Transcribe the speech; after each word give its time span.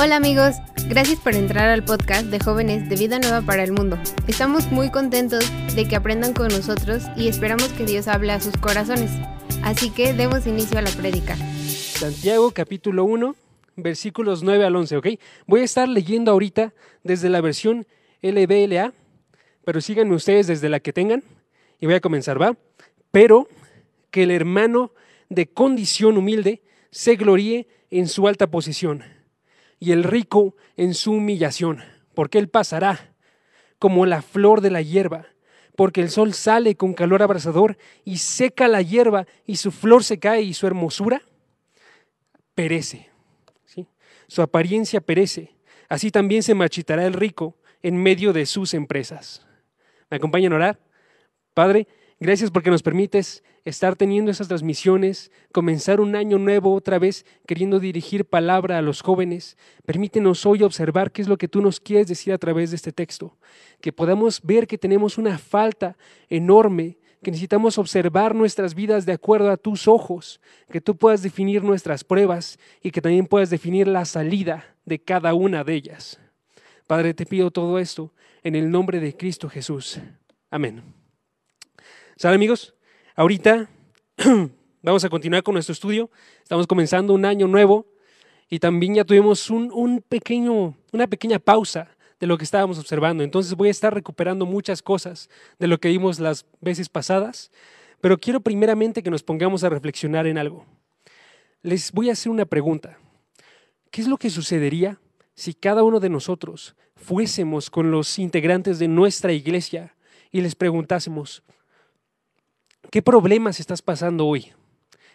Hola 0.00 0.16
amigos, 0.16 0.54
gracias 0.88 1.18
por 1.18 1.34
entrar 1.34 1.68
al 1.68 1.84
podcast 1.84 2.26
de 2.26 2.38
jóvenes 2.38 2.88
de 2.88 2.96
Vida 2.96 3.18
Nueva 3.18 3.42
para 3.42 3.64
el 3.64 3.72
Mundo. 3.72 3.98
Estamos 4.26 4.70
muy 4.70 4.90
contentos 4.90 5.44
de 5.74 5.88
que 5.88 5.96
aprendan 5.96 6.32
con 6.32 6.48
nosotros 6.48 7.02
y 7.16 7.28
esperamos 7.28 7.68
que 7.72 7.84
Dios 7.84 8.08
hable 8.08 8.32
a 8.32 8.40
sus 8.40 8.56
corazones. 8.56 9.10
Así 9.62 9.90
que 9.90 10.12
demos 10.12 10.46
inicio 10.46 10.78
a 10.78 10.82
la 10.82 10.90
prédica. 10.90 11.36
Santiago 11.36 12.52
capítulo 12.52 13.04
1, 13.04 13.34
versículos 13.76 14.42
9 14.42 14.64
al 14.64 14.76
11, 14.76 14.96
¿ok? 14.96 15.06
Voy 15.46 15.60
a 15.60 15.64
estar 15.64 15.88
leyendo 15.88 16.30
ahorita 16.30 16.72
desde 17.02 17.28
la 17.28 17.40
versión 17.40 17.86
LBLA, 18.22 18.92
pero 19.64 19.80
síganme 19.80 20.14
ustedes 20.14 20.46
desde 20.46 20.68
la 20.68 20.80
que 20.80 20.92
tengan 20.92 21.24
y 21.80 21.86
voy 21.86 21.96
a 21.96 22.00
comenzar, 22.00 22.40
¿va? 22.40 22.56
Pero 23.10 23.48
que 24.10 24.22
el 24.22 24.30
hermano 24.30 24.92
de 25.28 25.46
condición 25.48 26.16
humilde 26.16 26.62
se 26.90 27.16
gloríe 27.16 27.66
en 27.90 28.06
su 28.06 28.28
alta 28.28 28.46
posición 28.46 29.17
y 29.78 29.92
el 29.92 30.04
rico 30.04 30.54
en 30.76 30.94
su 30.94 31.12
humillación, 31.12 31.82
porque 32.14 32.38
él 32.38 32.48
pasará 32.48 33.14
como 33.78 34.06
la 34.06 34.22
flor 34.22 34.60
de 34.60 34.70
la 34.70 34.82
hierba, 34.82 35.26
porque 35.76 36.00
el 36.00 36.10
sol 36.10 36.34
sale 36.34 36.74
con 36.74 36.94
calor 36.94 37.22
abrasador 37.22 37.78
y 38.04 38.18
seca 38.18 38.66
la 38.66 38.82
hierba 38.82 39.26
y 39.46 39.56
su 39.56 39.70
flor 39.70 40.02
se 40.02 40.18
cae 40.18 40.42
y 40.42 40.54
su 40.54 40.66
hermosura 40.66 41.22
perece. 42.54 43.08
¿sí? 43.64 43.86
Su 44.26 44.42
apariencia 44.42 45.00
perece. 45.00 45.54
Así 45.88 46.10
también 46.10 46.42
se 46.42 46.54
marchitará 46.54 47.06
el 47.06 47.12
rico 47.12 47.56
en 47.82 47.96
medio 47.96 48.32
de 48.32 48.46
sus 48.46 48.74
empresas. 48.74 49.46
¿Me 50.10 50.16
acompañan 50.16 50.52
a 50.52 50.56
orar? 50.56 50.80
Padre, 51.54 51.86
Gracias 52.20 52.50
porque 52.50 52.70
nos 52.70 52.82
permites 52.82 53.44
estar 53.64 53.94
teniendo 53.94 54.32
esas 54.32 54.48
transmisiones, 54.48 55.30
comenzar 55.52 56.00
un 56.00 56.16
año 56.16 56.36
nuevo 56.38 56.74
otra 56.74 56.98
vez 56.98 57.24
queriendo 57.46 57.78
dirigir 57.78 58.24
palabra 58.24 58.76
a 58.76 58.82
los 58.82 59.02
jóvenes. 59.02 59.56
Permítenos 59.86 60.44
hoy 60.44 60.64
observar 60.64 61.12
qué 61.12 61.22
es 61.22 61.28
lo 61.28 61.38
que 61.38 61.46
tú 61.46 61.62
nos 61.62 61.78
quieres 61.78 62.08
decir 62.08 62.32
a 62.32 62.38
través 62.38 62.70
de 62.70 62.76
este 62.76 62.90
texto. 62.90 63.36
Que 63.80 63.92
podamos 63.92 64.42
ver 64.42 64.66
que 64.66 64.78
tenemos 64.78 65.16
una 65.16 65.38
falta 65.38 65.96
enorme, 66.28 66.98
que 67.22 67.30
necesitamos 67.30 67.78
observar 67.78 68.34
nuestras 68.34 68.74
vidas 68.74 69.06
de 69.06 69.12
acuerdo 69.12 69.52
a 69.52 69.56
tus 69.56 69.86
ojos, 69.86 70.40
que 70.72 70.80
tú 70.80 70.96
puedas 70.96 71.22
definir 71.22 71.62
nuestras 71.62 72.02
pruebas 72.02 72.58
y 72.82 72.90
que 72.90 73.00
también 73.00 73.26
puedas 73.26 73.50
definir 73.50 73.86
la 73.86 74.04
salida 74.04 74.74
de 74.84 74.98
cada 74.98 75.34
una 75.34 75.62
de 75.62 75.74
ellas. 75.74 76.18
Padre, 76.88 77.14
te 77.14 77.26
pido 77.26 77.52
todo 77.52 77.78
esto 77.78 78.12
en 78.42 78.56
el 78.56 78.72
nombre 78.72 78.98
de 78.98 79.16
Cristo 79.16 79.48
Jesús. 79.48 80.00
Amén. 80.50 80.97
¿Saben 82.18 82.34
amigos? 82.34 82.74
Ahorita 83.14 83.70
vamos 84.82 85.04
a 85.04 85.08
continuar 85.08 85.44
con 85.44 85.54
nuestro 85.54 85.72
estudio. 85.72 86.10
Estamos 86.42 86.66
comenzando 86.66 87.14
un 87.14 87.24
año 87.24 87.46
nuevo 87.46 87.86
y 88.50 88.58
también 88.58 88.96
ya 88.96 89.04
tuvimos 89.04 89.50
un, 89.50 90.04
pequeño, 90.08 90.76
una 90.90 91.06
pequeña 91.06 91.38
pausa 91.38 91.94
de 92.18 92.26
lo 92.26 92.36
que 92.36 92.42
estábamos 92.42 92.76
observando. 92.76 93.22
Entonces 93.22 93.54
voy 93.54 93.68
a 93.68 93.70
estar 93.70 93.94
recuperando 93.94 94.46
muchas 94.46 94.82
cosas 94.82 95.30
de 95.60 95.68
lo 95.68 95.78
que 95.78 95.90
vimos 95.90 96.18
las 96.18 96.44
veces 96.60 96.88
pasadas, 96.88 97.52
pero 98.00 98.18
quiero 98.18 98.40
primeramente 98.40 99.04
que 99.04 99.10
nos 99.10 99.22
pongamos 99.22 99.62
a 99.62 99.68
reflexionar 99.68 100.26
en 100.26 100.38
algo. 100.38 100.66
Les 101.62 101.92
voy 101.92 102.10
a 102.10 102.14
hacer 102.14 102.32
una 102.32 102.46
pregunta. 102.46 102.98
¿Qué 103.92 104.00
es 104.00 104.08
lo 104.08 104.16
que 104.16 104.30
sucedería 104.30 104.98
si 105.36 105.54
cada 105.54 105.84
uno 105.84 106.00
de 106.00 106.08
nosotros 106.08 106.74
fuésemos 106.96 107.70
con 107.70 107.92
los 107.92 108.18
integrantes 108.18 108.80
de 108.80 108.88
nuestra 108.88 109.32
iglesia 109.32 109.94
y 110.32 110.40
les 110.40 110.56
preguntásemos, 110.56 111.44
¿Qué 112.90 113.02
problemas 113.02 113.60
estás 113.60 113.82
pasando 113.82 114.26
hoy? 114.26 114.52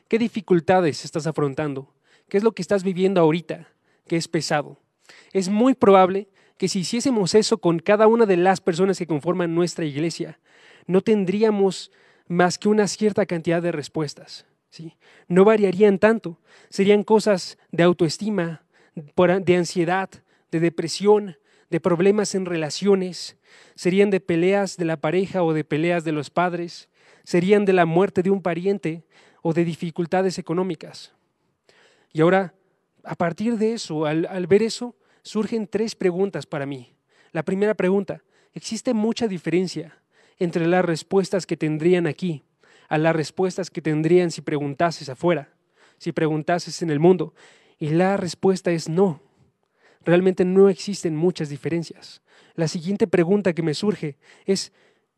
¿Qué 0.07 0.19
dificultades 0.19 1.05
estás 1.05 1.25
afrontando? 1.25 1.91
¿Qué 2.29 2.37
es 2.37 2.43
lo 2.43 2.51
que 2.51 2.61
estás 2.61 2.83
viviendo 2.83 3.19
ahorita 3.19 3.67
que 4.07 4.15
es 4.15 4.27
pesado? 4.27 4.79
Es 5.31 5.49
muy 5.49 5.73
probable 5.73 6.29
que 6.57 6.67
si 6.67 6.81
hiciésemos 6.81 7.33
eso 7.33 7.57
con 7.57 7.79
cada 7.79 8.05
una 8.05 8.27
de 8.27 8.37
las 8.37 8.61
personas 8.61 8.99
que 8.99 9.07
conforman 9.07 9.55
nuestra 9.55 9.85
iglesia, 9.85 10.39
no 10.85 11.01
tendríamos 11.01 11.91
más 12.27 12.59
que 12.59 12.69
una 12.69 12.87
cierta 12.87 13.25
cantidad 13.25 13.59
de 13.59 13.71
respuestas. 13.71 14.45
¿sí? 14.69 14.95
No 15.27 15.43
variarían 15.43 15.97
tanto. 15.97 16.39
Serían 16.69 17.03
cosas 17.03 17.57
de 17.71 17.81
autoestima, 17.81 18.65
de 18.93 19.55
ansiedad, 19.55 20.11
de 20.51 20.59
depresión, 20.59 21.37
de 21.71 21.79
problemas 21.79 22.35
en 22.35 22.45
relaciones. 22.45 23.35
Serían 23.73 24.11
de 24.11 24.19
peleas 24.19 24.77
de 24.77 24.85
la 24.85 24.97
pareja 24.97 25.41
o 25.41 25.53
de 25.53 25.63
peleas 25.63 26.03
de 26.03 26.11
los 26.11 26.29
padres 26.29 26.87
serían 27.23 27.65
de 27.65 27.73
la 27.73 27.85
muerte 27.85 28.21
de 28.21 28.31
un 28.31 28.41
pariente 28.41 29.03
o 29.41 29.53
de 29.53 29.65
dificultades 29.65 30.37
económicas. 30.37 31.13
Y 32.11 32.21
ahora, 32.21 32.53
a 33.03 33.15
partir 33.15 33.57
de 33.57 33.73
eso, 33.73 34.05
al, 34.05 34.47
ver 34.47 34.63
eso, 34.63 34.95
surgen 35.21 35.67
tres 35.67 35.95
preguntas 35.95 36.45
para 36.45 36.65
mí. 36.65 36.95
La 37.31 37.43
primera 37.43 37.73
pregunta, 37.73 38.23
¿existe 38.53 38.93
mucha 38.93 39.27
diferencia 39.27 39.97
entre 40.37 40.67
las 40.67 40.85
respuestas 40.85 41.45
que 41.45 41.57
tendrían 41.57 42.07
aquí 42.07 42.43
a 42.89 42.97
las 42.97 43.15
respuestas 43.15 43.69
que 43.69 43.81
tendrían 43.81 44.29
si 44.29 44.41
preguntases 44.41 45.09
afuera, 45.09 45.53
si 45.97 46.11
preguntases 46.11 46.81
en 46.81 46.89
el 46.89 46.99
mundo? 46.99 47.33
Y 47.79 47.89
la 47.89 48.17
respuesta 48.17 48.71
es 48.71 48.87
no. 48.87 49.21
Realmente 50.05 50.45
no 50.45 50.69
existen 50.69 51.15
muchas 51.15 51.49
diferencias. 51.49 52.21
La 52.55 52.67
siguiente 52.67 53.07
pregunta 53.07 53.53
que 53.53 53.63
me 53.63 53.73
surge 53.73 54.17
es, 54.45 54.71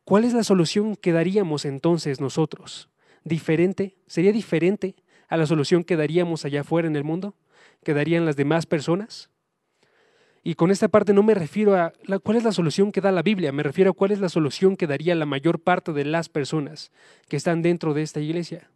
¿Cuál 0.06 0.24
es 0.24 0.34
la 0.34 0.44
solución 0.44 0.96
que 0.96 1.12
daríamos 1.12 1.66
entonces 1.66 2.22
nosotros? 2.22 2.90
¿Diferente? 3.24 3.98
¿Sería 4.06 4.32
diferente 4.32 4.96
a 5.28 5.36
la 5.36 5.48
solución 5.48 5.84
que 5.84 5.98
daríamos 5.98 6.46
allá 6.46 6.62
afuera 6.62 6.88
en 6.88 6.96
el 6.96 7.04
mundo? 7.04 7.36
¿Que 7.84 7.96
darían 7.96 8.24
las 8.24 8.36
demás 8.36 8.68
personas? 8.68 9.32
Y 10.44 10.54
con 10.54 10.70
esta 10.70 10.90
parte 10.90 11.12
no 11.12 11.24
me 11.24 11.34
refiero 11.34 11.76
a 11.76 11.92
cuál 12.22 12.38
es 12.38 12.44
la 12.44 12.52
solución 12.52 12.92
que 12.92 13.02
da 13.02 13.12
la 13.12 13.24
Biblia, 13.24 13.52
me 13.52 13.64
refiero 13.64 13.90
a 13.90 13.94
cuál 13.96 14.12
es 14.12 14.20
la 14.20 14.30
solución 14.30 14.78
que 14.78 14.86
daría 14.86 15.16
la 15.16 15.26
mayor 15.26 15.60
parte 15.60 15.92
de 15.92 16.06
las 16.06 16.30
personas 16.30 16.92
que 17.28 17.36
están 17.36 17.64
dentro 17.64 17.96
de 17.96 18.04
esta 18.04 18.20
iglesia. 18.20 18.70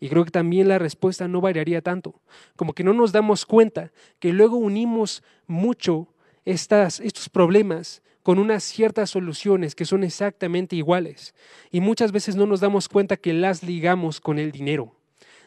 Y 0.00 0.08
creo 0.08 0.24
que 0.24 0.30
también 0.30 0.66
la 0.66 0.78
respuesta 0.78 1.28
no 1.28 1.42
variaría 1.42 1.82
tanto, 1.82 2.22
como 2.56 2.72
que 2.72 2.84
no 2.84 2.94
nos 2.94 3.12
damos 3.12 3.44
cuenta 3.44 3.92
que 4.18 4.32
luego 4.32 4.56
unimos 4.56 5.22
mucho 5.46 6.08
estas, 6.46 7.00
estos 7.00 7.28
problemas 7.28 8.02
con 8.24 8.38
unas 8.38 8.64
ciertas 8.64 9.10
soluciones 9.10 9.74
que 9.74 9.84
son 9.84 10.02
exactamente 10.02 10.74
iguales 10.74 11.34
y 11.70 11.80
muchas 11.80 12.10
veces 12.10 12.36
no 12.36 12.46
nos 12.46 12.58
damos 12.58 12.88
cuenta 12.88 13.18
que 13.18 13.34
las 13.34 13.62
ligamos 13.62 14.18
con 14.18 14.38
el 14.38 14.50
dinero. 14.50 14.96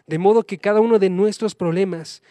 De 0.05 0.19
modo 0.19 0.43
que 0.43 0.59
cada 0.59 0.79
uno 0.79 0.99
de 0.99 1.09
nuestros 1.09 1.55
problemas 1.55 2.21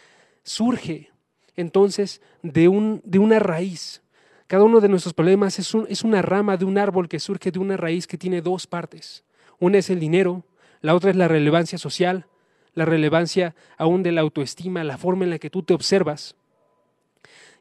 surge 0.45 1.11
entonces 1.57 2.23
de, 2.43 2.69
un, 2.69 3.03
de 3.05 3.19
una 3.19 3.41
raíz. 3.41 4.03
Cada 4.47 4.63
uno 4.63 4.81
de 4.81 4.89
nuestros 4.89 5.15
problemas 5.15 5.59
es, 5.59 5.75
es 5.89 6.05
una 6.05 6.23
rama 6.23 6.57
de 6.57 6.65
un 6.65 6.79
árbol 6.79 7.09
que 7.09 7.19
surge 7.19 7.51
de 7.51 7.59
una 7.59 7.77
raíz 7.77 8.07
que 8.07 8.17
tiene 8.17 8.41
dos 8.41 8.69
partes. 8.69 9.25
Una 9.59 9.79
es 9.79 9.91
el 9.91 9.99
dinero, 9.99 10.45
la 10.81 10.95
otra 10.95 11.11
es 11.11 11.17
la 11.17 11.27
relevancia 11.27 11.77
social, 11.77 12.27
la 12.73 12.85
relevancia 12.85 13.57
aún 13.79 14.05
de 14.05 14.13
la 14.13 14.21
autoestima, 14.21 14.85
la 14.85 14.97
forma 14.97 15.25
en 15.25 15.31
la 15.31 15.41
que 15.41 15.51
tú 15.51 15.65
te 15.65 15.75
observas. 15.75 16.37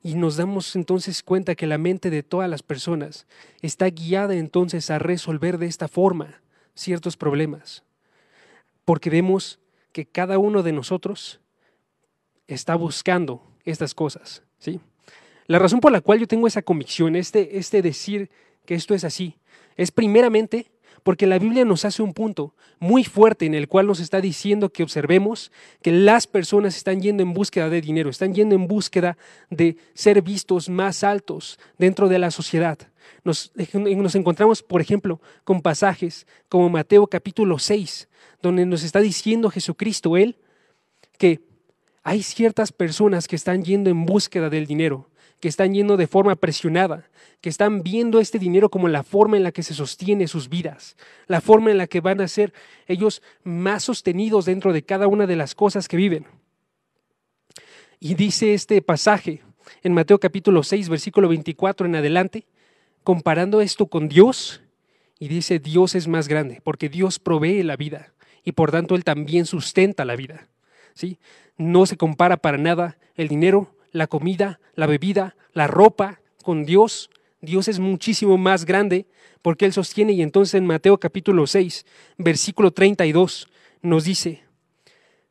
Y 0.06 0.14
nos 0.14 0.38
damos 0.38 0.76
entonces 0.76 1.24
cuenta 1.24 1.56
que 1.56 1.66
la 1.66 1.80
mente 1.80 2.12
de 2.12 2.22
todas 2.22 2.48
las 2.48 2.62
personas 2.62 3.26
está 3.64 3.88
guiada 3.88 4.36
entonces 4.36 4.92
a 4.92 5.00
resolver 5.00 5.58
de 5.58 5.66
esta 5.66 5.88
forma 5.88 6.44
ciertos 6.76 7.18
problemas. 7.18 7.84
Porque 8.86 9.10
vemos 9.10 9.58
que 9.92 10.06
cada 10.06 10.38
uno 10.38 10.62
de 10.62 10.74
nosotros 10.74 11.42
está 12.46 12.76
buscando 12.76 13.42
estas 13.64 13.96
cosas. 13.96 14.44
¿sí? 14.60 14.80
La 15.48 15.58
razón 15.58 15.80
por 15.80 15.92
la 15.92 16.02
cual 16.02 16.20
yo 16.20 16.28
tengo 16.28 16.46
esa 16.46 16.62
convicción, 16.62 17.16
este, 17.16 17.58
este 17.58 17.82
decir 17.82 18.30
que 18.68 18.76
esto 18.76 18.94
es 18.94 19.04
así, 19.04 19.40
es 19.76 19.90
primeramente 19.90 20.68
porque 21.06 21.28
la 21.28 21.38
Biblia 21.38 21.66
nos 21.66 21.86
hace 21.86 22.02
un 22.02 22.16
punto 22.16 22.56
muy 22.80 23.04
fuerte 23.04 23.46
en 23.46 23.54
el 23.54 23.68
cual 23.68 23.86
nos 23.86 24.00
está 24.00 24.22
diciendo 24.22 24.72
que 24.72 24.82
observemos 24.82 25.52
que 25.84 25.92
las 25.92 26.26
personas 26.26 26.76
están 26.76 27.00
yendo 27.00 27.22
en 27.22 27.32
búsqueda 27.32 27.70
de 27.70 27.80
dinero, 27.80 28.10
están 28.10 28.34
yendo 28.34 28.56
en 28.56 28.68
búsqueda 28.68 29.16
de 29.52 29.78
ser 29.94 30.24
vistos 30.24 30.68
más 30.68 31.04
altos 31.04 31.60
dentro 31.78 32.10
de 32.10 32.18
la 32.18 32.32
sociedad. 32.32 32.80
Nos, 33.24 33.52
nos 33.84 34.16
encontramos, 34.16 34.64
por 34.64 34.82
ejemplo, 34.82 35.22
con 35.44 35.62
pasajes 35.62 36.26
como 36.50 36.70
Mateo 36.70 37.06
capítulo 37.06 37.60
6, 37.60 38.10
donde 38.42 38.66
nos 38.66 38.82
está 38.82 39.00
diciendo 39.00 39.52
Jesucristo, 39.52 40.18
Él, 40.18 40.38
que 41.20 41.40
hay 42.02 42.24
ciertas 42.24 42.72
personas 42.72 43.28
que 43.28 43.36
están 43.36 43.64
yendo 43.64 43.92
en 43.92 44.08
búsqueda 44.08 44.50
del 44.50 44.66
dinero, 44.66 45.08
que 45.40 45.48
están 45.48 45.74
yendo 45.74 45.98
de 45.98 46.08
forma 46.08 46.36
presionada, 46.36 47.10
que 47.42 47.50
están 47.50 47.84
viendo 47.84 48.20
este 48.20 48.40
dinero 48.40 48.70
como 48.70 48.88
la 48.88 49.04
forma 49.04 49.38
en 49.38 49.44
la 49.44 49.52
que 49.52 49.64
se 49.64 49.74
sostiene 49.74 50.28
sus 50.28 50.50
vidas, 50.50 50.96
la 51.28 51.42
forma 51.42 51.72
en 51.72 51.78
la 51.78 51.88
que 51.88 52.02
van 52.02 52.22
a 52.22 52.28
ser 52.28 52.54
ellos 52.88 53.22
más 53.44 53.84
sostenidos 53.84 54.46
dentro 54.46 54.74
de 54.74 54.84
cada 54.84 55.08
una 55.08 55.28
de 55.28 55.36
las 55.36 55.54
cosas 55.56 55.88
que 55.88 55.98
viven. 55.98 56.26
Y 58.00 58.16
dice 58.16 58.54
este 58.54 58.82
pasaje 58.82 59.42
en 59.84 59.94
Mateo 59.94 60.20
capítulo 60.20 60.64
6, 60.64 60.90
versículo 60.90 61.28
24 61.30 61.86
en 61.86 61.96
adelante, 61.96 62.46
comparando 63.04 63.62
esto 63.62 63.88
con 63.88 64.08
Dios, 64.08 64.62
y 65.20 65.28
dice, 65.28 65.60
Dios 65.60 65.96
es 65.96 66.08
más 66.08 66.28
grande, 66.28 66.62
porque 66.64 66.90
Dios 66.90 67.20
provee 67.20 67.64
la 67.64 67.78
vida, 67.78 68.14
y 68.44 68.52
por 68.52 68.72
tanto 68.72 68.96
Él 68.96 69.04
también 69.04 69.46
sustenta 69.46 70.06
la 70.06 70.16
vida. 70.16 70.48
¿sí? 70.94 71.20
No 71.58 71.86
se 71.86 71.98
compara 71.98 72.38
para 72.38 72.58
nada 72.58 72.98
el 73.16 73.28
dinero 73.28 73.74
la 73.96 74.08
comida, 74.08 74.60
la 74.76 74.88
bebida, 74.88 75.36
la 75.54 75.68
ropa 75.68 76.20
con 76.44 76.66
Dios. 76.66 77.10
Dios 77.40 77.70
es 77.70 77.80
muchísimo 77.80 78.38
más 78.38 78.66
grande 78.66 79.08
porque 79.42 79.66
Él 79.66 79.72
sostiene 79.72 80.12
y 80.12 80.22
entonces 80.22 80.56
en 80.56 80.66
Mateo 80.66 81.00
capítulo 81.00 81.48
6, 81.48 81.86
versículo 82.18 82.72
32 82.72 83.48
nos 83.82 84.04
dice, 84.04 84.44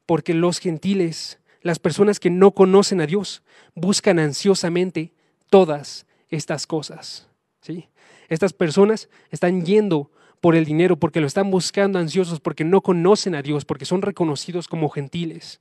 porque 0.06 0.32
los 0.32 0.61
gentiles, 0.61 1.40
las 1.61 1.78
personas 1.78 2.19
que 2.19 2.31
no 2.31 2.52
conocen 2.52 3.02
a 3.02 3.06
Dios, 3.06 3.43
buscan 3.75 4.19
ansiosamente 4.19 5.12
todas 5.50 6.06
estas 6.31 6.67
cosas. 6.67 7.28
¿sí? 7.60 7.88
Estas 8.31 8.55
personas 8.55 9.10
están 9.31 9.67
yendo 9.67 10.10
por 10.40 10.56
el 10.56 10.64
dinero 10.64 10.96
porque 10.99 11.20
lo 11.20 11.26
están 11.26 11.50
buscando 11.50 11.99
ansiosos, 11.99 12.40
porque 12.40 12.64
no 12.64 12.81
conocen 12.81 13.34
a 13.34 13.43
Dios, 13.43 13.67
porque 13.67 13.84
son 13.84 14.00
reconocidos 14.00 14.69
como 14.69 14.88
gentiles 14.88 15.60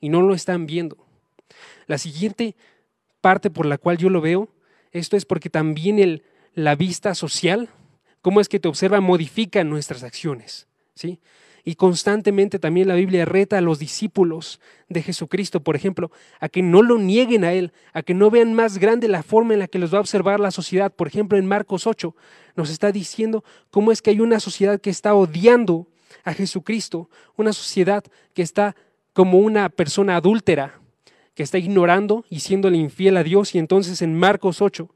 y 0.00 0.08
no 0.08 0.22
lo 0.22 0.34
están 0.34 0.66
viendo. 0.66 1.09
La 1.86 1.98
siguiente 1.98 2.56
parte 3.20 3.50
por 3.50 3.66
la 3.66 3.78
cual 3.78 3.98
yo 3.98 4.10
lo 4.10 4.20
veo, 4.20 4.48
esto 4.92 5.16
es 5.16 5.24
porque 5.24 5.50
también 5.50 5.98
el, 5.98 6.24
la 6.54 6.74
vista 6.74 7.14
social, 7.14 7.68
cómo 8.22 8.40
es 8.40 8.48
que 8.48 8.60
te 8.60 8.68
observa, 8.68 9.00
modifica 9.00 9.64
nuestras 9.64 10.02
acciones. 10.02 10.68
¿sí? 10.94 11.20
Y 11.64 11.74
constantemente 11.74 12.58
también 12.58 12.88
la 12.88 12.94
Biblia 12.94 13.24
reta 13.24 13.58
a 13.58 13.60
los 13.60 13.78
discípulos 13.78 14.60
de 14.88 15.02
Jesucristo, 15.02 15.60
por 15.60 15.76
ejemplo, 15.76 16.10
a 16.40 16.48
que 16.48 16.62
no 16.62 16.82
lo 16.82 16.98
nieguen 16.98 17.44
a 17.44 17.52
Él, 17.52 17.72
a 17.92 18.02
que 18.02 18.14
no 18.14 18.30
vean 18.30 18.54
más 18.54 18.78
grande 18.78 19.08
la 19.08 19.22
forma 19.22 19.52
en 19.52 19.60
la 19.60 19.68
que 19.68 19.78
los 19.78 19.92
va 19.92 19.98
a 19.98 20.02
observar 20.02 20.40
la 20.40 20.50
sociedad. 20.50 20.92
Por 20.92 21.06
ejemplo, 21.06 21.38
en 21.38 21.46
Marcos 21.46 21.86
8 21.86 22.14
nos 22.56 22.70
está 22.70 22.92
diciendo 22.92 23.44
cómo 23.70 23.92
es 23.92 24.02
que 24.02 24.10
hay 24.10 24.20
una 24.20 24.40
sociedad 24.40 24.80
que 24.80 24.90
está 24.90 25.14
odiando 25.14 25.86
a 26.24 26.34
Jesucristo, 26.34 27.08
una 27.36 27.52
sociedad 27.52 28.04
que 28.34 28.42
está 28.42 28.74
como 29.12 29.38
una 29.38 29.68
persona 29.68 30.16
adúltera, 30.16 30.79
que 31.40 31.44
está 31.44 31.56
ignorando 31.56 32.26
y 32.28 32.40
siéndole 32.40 32.76
infiel 32.76 33.16
a 33.16 33.22
Dios. 33.22 33.54
Y 33.54 33.58
entonces 33.58 34.02
en 34.02 34.14
Marcos 34.14 34.60
8, 34.60 34.94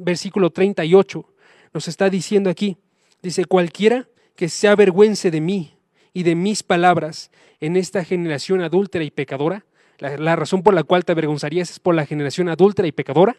versículo 0.00 0.50
38, 0.50 1.24
nos 1.72 1.88
está 1.88 2.10
diciendo 2.10 2.50
aquí, 2.50 2.76
dice, 3.22 3.46
cualquiera 3.46 4.06
que 4.36 4.50
se 4.50 4.68
avergüence 4.68 5.30
de 5.30 5.40
mí 5.40 5.78
y 6.12 6.24
de 6.24 6.34
mis 6.34 6.62
palabras 6.62 7.30
en 7.58 7.74
esta 7.74 8.04
generación 8.04 8.60
adúltera 8.60 9.02
y 9.02 9.10
pecadora, 9.10 9.64
la, 9.96 10.36
razón 10.36 10.62
por 10.62 10.74
la 10.74 10.82
cual 10.82 11.06
te 11.06 11.12
avergonzarías 11.12 11.70
es 11.70 11.80
por 11.80 11.94
la 11.94 12.04
generación 12.04 12.50
adúltera 12.50 12.86
y 12.86 12.92
pecadora, 12.92 13.38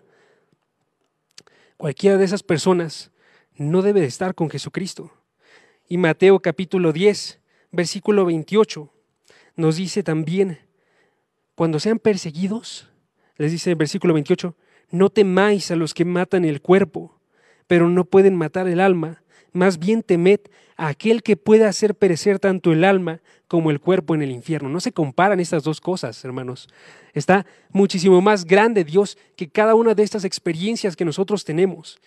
cualquiera 1.78 2.18
de 2.18 2.26
esas 2.26 2.42
personas 2.42 3.12
no 3.58 3.84
debe 3.84 4.02
de 4.02 4.08
estar 4.08 4.34
con 4.34 4.50
Jesucristo. 4.50 5.14
Y 5.88 6.00
Mateo 6.00 6.40
capítulo 6.40 6.94
10, 6.94 7.42
versículo 7.70 8.26
28, 8.26 8.92
nos 9.56 9.76
dice 9.76 10.02
también, 10.02 10.58
cuando 11.60 11.82
sean 11.82 12.00
perseguidos, 12.00 12.88
les 13.36 13.52
dice 13.52 13.72
el 13.72 13.76
versículo 13.76 14.14
28, 14.14 14.56
no 14.92 15.10
temáis 15.10 15.72
a 15.72 15.76
los 15.76 15.94
que 15.94 16.06
matan 16.06 16.46
el 16.46 16.62
cuerpo, 16.62 17.20
pero 17.68 17.90
no 17.90 18.06
pueden 18.06 18.34
matar 18.38 18.70
el 18.70 18.80
alma, 18.80 19.24
más 19.52 19.78
bien 19.78 20.02
temed 20.02 20.40
a 20.78 20.88
aquel 20.88 21.22
que 21.22 21.36
pueda 21.36 21.68
hacer 21.68 21.96
perecer 21.96 22.40
tanto 22.40 22.72
el 22.72 22.86
alma 22.86 23.20
como 23.50 23.72
el 23.72 23.82
cuerpo 23.82 24.16
en 24.16 24.22
el 24.22 24.32
infierno. 24.32 24.70
No 24.70 24.80
se 24.80 24.94
comparan 24.94 25.42
estas 25.42 25.64
dos 25.64 25.82
cosas, 25.82 26.24
hermanos. 26.24 26.70
Está 27.12 27.46
muchísimo 27.72 28.22
más 28.22 28.46
grande 28.46 28.86
Dios 28.86 29.18
que 29.36 29.50
cada 29.50 29.76
una 29.76 29.96
de 29.96 30.04
estas 30.04 30.24
experiencias 30.24 30.96
que 30.96 31.04
nosotros 31.04 31.44
tenemos 31.44 32.00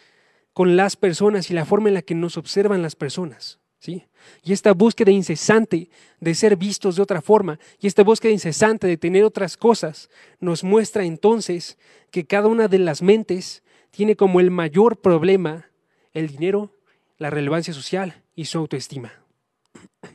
con 0.55 0.77
las 0.77 0.97
personas 0.97 1.51
y 1.51 1.53
la 1.53 1.67
forma 1.67 1.89
en 1.89 1.95
la 1.97 2.01
que 2.01 2.15
nos 2.15 2.39
observan 2.39 2.81
las 2.81 2.97
personas. 2.97 3.59
¿Sí? 3.83 4.07
Y 4.45 4.53
esta 4.53 4.73
búsqueda 4.75 5.11
incesante 5.11 5.91
de 6.21 6.35
ser 6.37 6.57
vistos 6.57 6.95
de 6.95 7.03
otra 7.03 7.21
forma 7.21 7.59
y 7.81 7.89
esta 7.89 8.05
búsqueda 8.05 8.31
incesante 8.31 8.87
de 8.87 8.97
tener 8.97 9.25
otras 9.25 9.57
cosas 9.57 10.09
nos 10.39 10.63
muestra 10.63 11.05
entonces 11.05 11.79
que 12.13 12.25
cada 12.25 12.47
una 12.47 12.69
de 12.69 12.79
las 12.79 13.03
mentes 13.03 13.65
tiene 13.91 14.15
como 14.15 14.39
el 14.39 14.53
mayor 14.53 15.01
problema 15.01 15.67
el 16.13 16.29
dinero 16.29 16.71
la 17.19 17.31
relevancia 17.31 17.75
social 17.75 18.23
y 18.37 18.45
su 18.45 18.59
autoestima. 18.59 19.13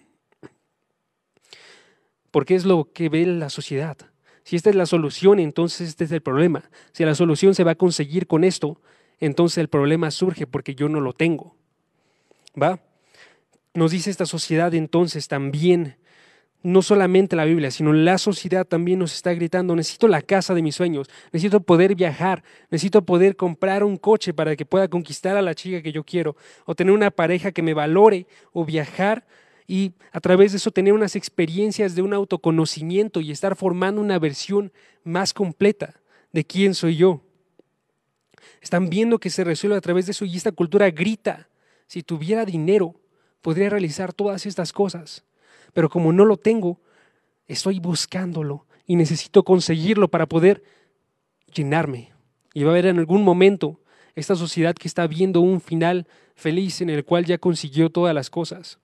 Porque 2.31 2.55
es 2.55 2.63
lo 2.63 2.93
que 2.93 3.09
ve 3.09 3.25
la 3.25 3.49
sociedad. 3.49 3.97
Si 4.43 4.55
esta 4.55 4.69
es 4.69 4.77
la 4.77 4.85
solución, 4.85 5.39
entonces 5.39 5.89
este 5.89 6.05
es 6.05 6.11
el 6.13 6.21
problema. 6.21 6.69
Si 6.93 7.03
la 7.03 7.15
solución 7.15 7.53
se 7.53 7.65
va 7.65 7.71
a 7.71 7.75
conseguir 7.75 8.27
con 8.27 8.45
esto, 8.45 8.81
entonces 9.19 9.57
el 9.57 9.67
problema 9.67 10.09
surge 10.09 10.47
porque 10.47 10.73
yo 10.73 10.87
no 10.87 11.01
lo 11.01 11.11
tengo. 11.11 11.57
¿Va? 12.61 12.79
Nos 13.77 13.91
dice 13.91 14.09
esta 14.09 14.25
sociedad 14.25 14.73
entonces 14.73 15.27
también 15.27 15.97
no 16.63 16.81
solamente 16.81 17.35
la 17.35 17.45
Biblia, 17.45 17.69
sino 17.69 17.93
la 17.93 18.17
sociedad 18.17 18.65
también 18.65 18.97
nos 18.97 19.13
está 19.13 19.35
gritando, 19.35 19.75
necesito 19.75 20.07
la 20.07 20.23
casa 20.23 20.55
de 20.55 20.63
mis 20.63 20.73
sueños, 20.73 21.07
necesito 21.31 21.59
poder 21.59 21.93
viajar, 21.93 22.43
necesito 22.71 23.05
poder 23.05 23.35
comprar 23.35 23.83
un 23.83 23.97
coche 23.97 24.33
para 24.33 24.55
que 24.55 24.65
pueda 24.65 24.87
conquistar 24.87 25.37
a 25.37 25.43
la 25.43 25.53
chica 25.53 25.83
que 25.83 25.91
yo 25.91 26.03
quiero, 26.03 26.35
o 26.65 26.73
tener 26.73 26.91
una 26.91 27.11
pareja 27.11 27.51
que 27.51 27.61
me 27.61 27.75
valore, 27.75 28.25
o 28.51 28.65
viajar 28.65 29.27
y 29.67 29.93
a 30.11 30.21
través 30.21 30.53
de 30.53 30.57
eso 30.57 30.71
tener 30.71 30.93
unas 30.93 31.15
experiencias 31.15 31.93
de 31.93 32.01
un 32.01 32.15
autoconocimiento 32.15 33.21
y 33.21 33.29
estar 33.29 33.55
formando 33.55 34.01
una 34.01 34.17
versión 34.17 34.71
más 35.03 35.35
completa 35.35 36.01
de 36.33 36.43
quién 36.43 36.73
soy 36.73 36.95
yo. 36.95 37.21
Están 38.59 38.89
viendo 38.89 39.19
que 39.19 39.29
se 39.29 39.43
resuelve 39.43 39.77
a 39.77 39.81
través 39.81 40.07
de 40.07 40.13
eso 40.13 40.25
y 40.25 40.35
esta 40.35 40.51
cultura 40.51 40.89
grita, 40.89 41.47
si 41.85 42.01
tuviera 42.01 42.43
dinero, 42.43 42.95
podría 43.41 43.69
realizar 43.69 44.13
todas 44.13 44.45
estas 44.45 44.73
cosas 44.73 45.23
pero 45.77 45.89
como 45.89 46.11
no 46.11 46.25
lo 46.25 46.37
tengo, 46.37 46.81
estoy 47.47 47.79
buscándolo 47.79 48.65
y 48.87 48.95
necesito 48.95 49.43
conseguirlo 49.43 50.07
para 50.07 50.25
poder 50.25 50.63
llenarme. 51.53 52.13
Y 52.53 52.63
va 52.63 52.71
a 52.71 52.73
haber 52.73 52.87
en 52.87 52.97
algún 52.97 53.23
momento 53.23 53.79
esta 54.15 54.35
sociedad 54.35 54.73
que 54.73 54.87
está 54.87 55.05
viendo 55.05 55.41
un 55.41 55.61
final 55.61 56.07
feliz 56.35 56.81
en 56.81 56.89
el 56.89 57.05
cual 57.05 57.25
ya 57.25 57.37
consiguió 57.37 57.91
todas 57.91 58.15
las 58.15 58.31
cosas. 58.31 58.79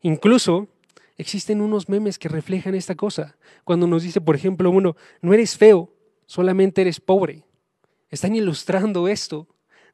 Incluso 0.00 0.68
existen 1.18 1.60
unos 1.60 1.90
memes 1.90 2.18
que 2.18 2.30
reflejan 2.30 2.74
esta 2.74 2.94
cosa. 2.94 3.36
Cuando 3.64 3.86
nos 3.86 4.04
dice, 4.04 4.22
por 4.22 4.34
ejemplo, 4.34 4.70
uno, 4.70 4.96
no 5.20 5.34
eres 5.34 5.58
feo, 5.58 5.92
solamente 6.24 6.80
eres 6.80 7.00
pobre. 7.00 7.44
Están 8.08 8.34
ilustrando 8.34 9.08
esto 9.08 9.46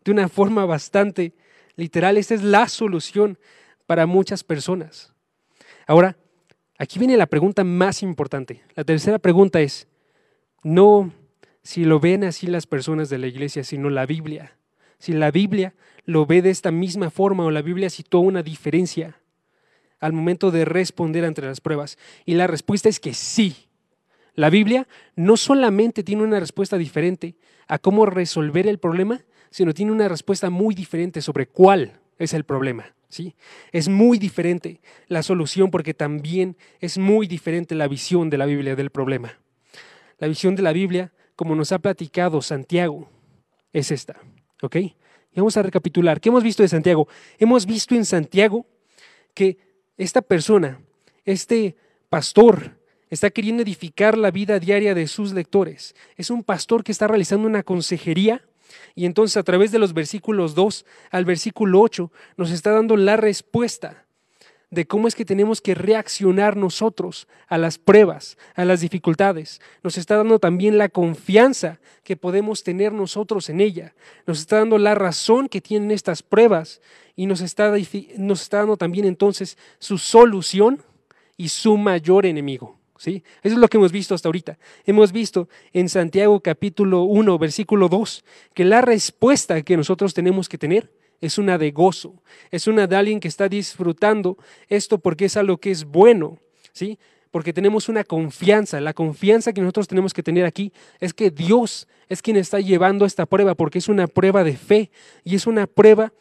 de 0.05 0.13
una 0.13 0.29
forma 0.29 0.65
bastante 0.65 1.35
literal. 1.77 2.17
Esta 2.17 2.35
es 2.35 2.43
la 2.43 2.69
solución 2.69 3.39
para 3.87 4.07
muchas 4.07 4.45
personas. 4.45 5.13
Ahora, 5.87 6.17
aquí 6.79 6.99
viene 6.99 7.17
la 7.17 7.27
pregunta 7.27 7.65
más 7.65 8.03
importante. 8.03 8.63
La 8.75 8.85
tercera 8.85 9.19
pregunta 9.19 9.61
es, 9.61 9.89
no 10.63 11.13
si 11.63 11.85
lo 11.85 12.01
ven 12.01 12.25
así 12.25 12.47
las 12.47 12.67
personas 12.67 13.09
de 13.09 13.19
la 13.19 13.27
iglesia, 13.27 13.65
sino 13.65 13.91
la 13.91 14.07
Biblia. 14.07 14.57
Si 14.99 15.13
la 15.13 15.31
Biblia 15.31 15.75
lo 16.05 16.27
ve 16.27 16.43
de 16.43 16.51
esta 16.51 16.71
misma 16.71 17.11
forma 17.11 17.45
o 17.45 17.51
la 17.51 17.63
Biblia 17.63 17.91
citó 17.91 18.21
una 18.21 18.43
diferencia 18.43 19.21
al 20.01 20.13
momento 20.13 20.51
de 20.51 20.67
responder 20.67 21.25
ante 21.25 21.43
las 21.43 21.61
pruebas. 21.61 21.99
Y 22.27 22.35
la 22.35 22.47
respuesta 22.47 22.89
es 22.89 23.01
que 23.01 23.15
sí. 23.15 23.69
La 24.35 24.51
Biblia 24.51 24.87
no 25.17 25.37
solamente 25.37 26.03
tiene 26.03 26.23
una 26.23 26.41
respuesta 26.41 26.77
diferente 26.77 27.37
a 27.67 27.79
cómo 27.79 28.05
resolver 28.05 28.67
el 28.67 28.79
problema, 28.79 29.25
sino 29.55 29.73
tiene 29.73 29.93
una 29.93 30.09
respuesta 30.09 30.51
muy 30.51 30.75
diferente 30.75 31.23
sobre 31.23 31.47
cuál 31.47 32.01
es 32.19 32.35
el 32.35 32.43
problema. 32.43 32.93
¿sí? 33.09 33.37
Es 33.71 33.89
muy 33.89 34.19
diferente 34.19 34.81
la 35.07 35.23
solución 35.23 35.71
porque 35.71 35.95
también 35.95 36.57
es 36.81 36.99
muy 36.99 37.29
diferente 37.29 37.77
la 37.77 37.87
visión 37.87 38.31
de 38.31 38.39
la 38.39 38.47
Biblia 38.47 38.75
del 38.75 38.91
problema. 38.91 39.39
La 40.19 40.27
visión 40.27 40.57
de 40.57 40.63
la 40.63 40.73
Biblia, 40.73 41.13
como 41.37 41.55
nos 41.55 41.71
ha 41.71 41.79
platicado 41.79 42.43
Santiago, 42.43 43.09
es 43.73 43.93
esta. 43.93 44.21
¿Ok? 44.61 44.75
Y 44.75 44.93
vamos 45.37 45.57
a 45.57 45.63
recapitular. 45.63 46.21
¿Qué 46.21 46.31
hemos 46.31 46.43
visto 46.43 46.65
de 46.65 46.69
Santiago? 46.69 47.07
Hemos 47.39 47.65
visto 47.65 47.95
en 47.95 48.05
Santiago 48.05 48.67
que 49.35 49.59
esta 49.97 50.21
persona, 50.21 50.81
este 51.25 51.77
pastor, 52.09 52.81
está 53.09 53.31
queriendo 53.31 53.63
edificar 53.63 54.19
la 54.19 54.33
vida 54.33 54.59
diaria 54.59 54.97
de 54.97 55.07
sus 55.07 55.33
lectores. 55.33 55.95
Es 56.17 56.31
un 56.31 56.43
pastor 56.43 56.83
que 56.83 56.91
está 56.91 57.07
realizando 57.07 57.47
una 57.47 57.63
consejería 57.63 58.43
y 58.95 59.07
entonces 59.07 59.37
a 59.37 59.43
través 59.43 59.73
de 59.73 59.79
los 59.79 59.95
versículos 59.95 60.55
2 60.55 60.85
al 61.11 61.25
versículo 61.25 61.81
8 61.81 62.11
nos 62.37 62.51
está 62.51 62.71
dando 62.71 62.97
la 62.97 63.17
respuesta 63.17 64.05
de 64.75 64.87
cómo 64.87 65.09
es 65.09 65.15
que 65.15 65.25
tenemos 65.25 65.61
que 65.61 65.75
reaccionar 65.75 66.57
nosotros 66.57 67.29
a 67.47 67.57
las 67.57 67.79
pruebas, 67.79 68.37
a 68.55 68.65
las 68.65 68.81
dificultades. 68.81 69.61
Nos 69.83 69.97
está 69.97 70.17
dando 70.17 70.39
también 70.39 70.79
la 70.79 70.89
confianza 70.89 71.79
que 72.03 72.17
podemos 72.17 72.65
tener 72.65 72.93
nosotros 72.93 73.49
en 73.49 73.61
ella. 73.61 73.95
Nos 74.27 74.41
está 74.41 74.59
dando 74.59 74.79
la 74.79 74.95
razón 74.95 75.49
que 75.49 75.61
tienen 75.61 75.93
estas 75.93 76.23
pruebas 76.23 76.81
y 77.17 77.27
nos 77.27 77.41
está, 77.41 77.73
nos 78.19 78.43
está 78.43 78.59
dando 78.59 78.77
también 78.77 79.07
entonces 79.07 79.57
su 79.79 79.97
solución 79.97 80.83
y 81.37 81.49
su 81.49 81.77
mayor 81.77 82.27
enemigo. 82.27 82.79
Eso 83.13 83.23
es 83.43 83.57
lo 83.57 83.69
que 83.69 83.77
hemos 83.77 83.93
visto 83.93 84.15
hasta 84.15 84.29
ahorita. 84.29 84.59
Hemos 84.87 85.13
visto 85.13 85.49
en 85.73 85.89
Santiago 85.89 86.41
capítulo 86.41 87.03
1, 87.03 87.39
versículo 87.39 87.89
2, 87.89 88.25
que 88.55 88.65
la 88.65 88.81
respuesta 88.81 89.63
que 89.63 89.77
nosotros 89.77 90.15
tenemos 90.15 90.49
que 90.49 90.59
tener 90.59 90.93
es 91.21 91.39
una 91.39 91.59
de 91.59 91.71
gozo, 91.71 92.23
es 92.51 92.67
una 92.67 92.87
de 92.87 92.97
alguien 92.97 93.21
que 93.21 93.29
está 93.29 93.49
disfrutando 93.49 94.37
esto 94.69 94.99
porque 94.99 95.27
es 95.27 95.37
algo 95.37 95.59
que 95.59 95.71
es 95.71 95.85
bueno, 95.85 96.39
¿sí? 96.73 96.99
porque 97.31 97.53
tenemos 97.53 97.89
una 97.89 98.05
confianza. 98.05 98.81
La 98.81 98.93
confianza 98.93 99.53
que 99.53 99.61
nosotros 99.61 99.89
tenemos 99.89 100.15
que 100.15 100.23
tener 100.23 100.45
aquí 100.45 100.73
es 101.01 101.13
que 101.13 101.31
Dios 101.31 101.89
es 102.09 102.23
quien 102.23 102.37
está 102.37 102.61
llevando 102.61 103.07
esta 103.07 103.27
prueba, 103.27 103.57
porque 103.57 103.79
es 103.79 103.89
una 103.89 104.07
prueba 104.07 104.45
de 104.45 104.57
fe 104.57 104.93
y 105.25 105.35
es 105.35 105.47
una 105.47 105.67
prueba 105.67 106.13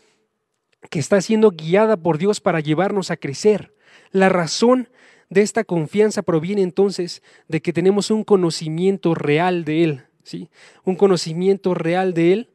que 0.89 0.97
está 0.97 1.21
siendo 1.21 1.51
guiada 1.51 1.97
por 1.97 2.17
Dios 2.17 2.41
para 2.41 2.61
llevarnos 2.61 3.11
a 3.11 3.17
crecer. 3.17 3.75
La 4.11 4.29
razón 4.29 4.89
de 5.33 5.41
esta 5.41 5.63
confianza 5.63 6.21
proviene 6.21 6.61
entonces 6.61 7.21
de 7.47 7.61
que 7.61 7.73
tenemos 7.73 8.11
un 8.11 8.23
conocimiento 8.23 9.15
real 9.15 9.65
de 9.65 9.83
Él, 9.83 10.03
¿sí? 10.23 10.49
Un 10.83 10.95
conocimiento 10.95 11.73
real 11.73 12.13
de 12.13 12.33
Él 12.33 12.49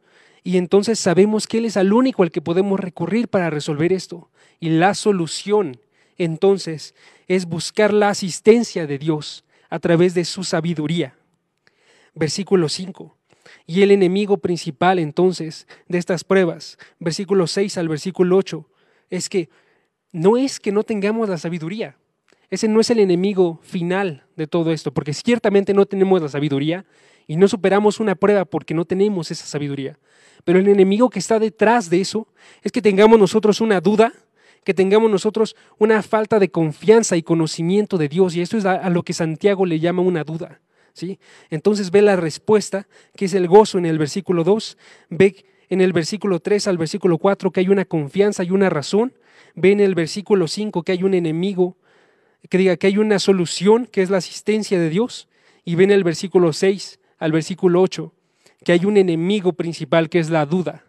y 0.45 0.57
entonces 0.57 0.99
sabemos 0.99 1.47
que 1.47 1.59
Él 1.59 1.67
es 1.67 1.77
el 1.77 1.93
único 1.93 2.23
al 2.23 2.31
que 2.31 2.41
podemos 2.41 2.81
recurrir 2.81 3.29
para 3.29 3.51
resolver 3.51 3.93
esto. 3.93 4.31
Y 4.61 4.71
la 4.71 4.95
solución 4.95 5.79
entonces 6.17 6.95
es 7.27 7.47
buscar 7.47 7.93
la 7.93 8.09
asistencia 8.09 8.87
de 8.87 8.99
Dios 8.99 9.45
a 9.69 9.79
través 9.79 10.15
de 10.15 10.25
su 10.25 10.45
sabiduría. 10.45 11.17
Versículo 12.15 12.69
5. 12.69 13.15
Y 13.67 13.83
el 13.83 13.91
enemigo 13.91 14.39
principal 14.39 14.99
entonces 14.99 15.67
de 15.89 15.99
estas 15.99 16.25
pruebas, 16.25 16.79
versículo 16.99 17.47
6 17.47 17.77
al 17.77 17.89
versículo 17.89 18.37
8, 18.37 18.67
es 19.11 19.29
que 19.29 19.49
no 20.13 20.37
es 20.37 20.61
que 20.61 20.73
no 20.73 20.83
tengamos 20.83 21.29
la 21.29 21.39
sabiduría. 21.39 21.97
Ese 22.51 22.69
no 22.69 22.81
es 22.81 22.91
el 22.91 22.99
enemigo 22.99 23.61
final 23.63 24.25
de 24.37 24.47
todo 24.47 24.73
esto, 24.73 24.93
porque 24.93 25.13
ciertamente 25.13 25.75
no 25.75 25.87
tenemos 25.87 26.23
la 26.23 26.29
sabiduría 26.29 26.87
y 27.27 27.37
no 27.37 27.47
superamos 27.47 28.01
una 28.01 28.15
prueba 28.15 28.45
porque 28.45 28.75
no 28.75 28.85
tenemos 28.85 29.31
esa 29.31 29.45
sabiduría. 29.45 29.99
Pero 30.45 30.59
el 30.59 30.69
enemigo 30.69 31.11
que 31.11 31.19
está 31.19 31.39
detrás 31.39 31.91
de 31.91 32.01
eso 32.01 32.27
es 32.63 32.73
que 32.73 32.81
tengamos 32.81 33.19
nosotros 33.19 33.61
una 33.61 33.81
duda 33.81 34.13
que 34.65 34.75
tengamos 34.75 35.11
nosotros 35.11 35.57
una 35.79 36.03
falta 36.03 36.39
de 36.39 36.51
confianza 36.51 37.17
y 37.17 37.23
conocimiento 37.23 37.97
de 37.97 38.09
Dios. 38.09 38.37
Y 38.37 38.43
esto 38.43 38.59
es 38.59 38.67
a, 38.67 38.91
lo 38.91 39.03
que 39.03 39.15
Santiago 39.15 39.65
le 39.65 39.81
llama 39.81 40.03
una 40.03 40.25
duda. 40.25 40.61
¿sí? 40.93 41.19
Entonces 41.49 41.91
ve 41.91 42.03
la 42.03 42.17
respuesta, 42.17 42.87
que 43.17 43.25
es 43.25 43.33
el 43.33 43.49
gozo 43.49 43.79
en 43.79 43.87
el 43.87 43.97
versículo 43.99 44.45
2, 44.45 44.77
ve 45.09 45.47
en 45.71 45.81
el 45.81 45.95
versículo 45.95 46.41
3 46.41 46.69
al 46.69 46.77
versículo 46.77 47.17
4 47.17 47.51
que 47.51 47.61
hay 47.61 47.69
una 47.71 47.87
confianza 47.87 48.45
y 48.45 48.51
una 48.51 48.69
razón, 48.69 49.15
ve 49.55 49.73
en 49.73 49.81
el 49.81 49.95
versículo 49.95 50.49
5 50.49 50.83
que 50.83 50.93
hay 50.93 51.03
un 51.03 51.15
enemigo, 51.15 51.79
que 52.49 52.59
diga 52.59 52.77
que 52.77 52.87
hay 52.87 52.99
una 52.99 53.19
solución, 53.19 53.87
que 53.87 54.03
es 54.03 54.11
la 54.11 54.19
asistencia 54.19 54.79
de 54.79 54.91
Dios, 54.91 55.29
y 55.65 55.75
ve 55.75 55.85
en 55.85 55.91
el 55.91 56.05
versículo 56.05 56.53
6 56.53 57.01
al 57.19 57.33
versículo 57.33 57.83
8 57.83 58.13
que 58.65 58.73
hay 58.73 58.85
un 58.85 58.97
enemigo 58.97 59.53
principal, 59.53 60.09
que 60.09 60.19
es 60.19 60.31
la 60.31 60.47
duda. 60.47 60.85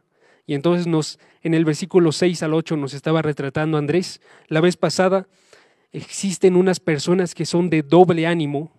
Y 0.46 0.53
entonces 0.53 0.88
nos, 0.88 1.20
en 1.44 1.53
el 1.53 1.65
versículo 1.65 2.12
6 2.12 2.44
al 2.44 2.53
8 2.53 2.75
nos 2.77 2.94
estaba 2.94 3.22
retratando 3.22 3.77
Andrés. 3.77 4.22
La 4.48 4.62
vez 4.62 4.77
pasada 4.77 5.27
existen 5.91 6.56
unas 6.56 6.79
personas 6.79 7.36
que 7.36 7.46
son 7.46 7.70
de 7.70 7.84
doble 7.84 8.25
ánimo, 8.25 8.72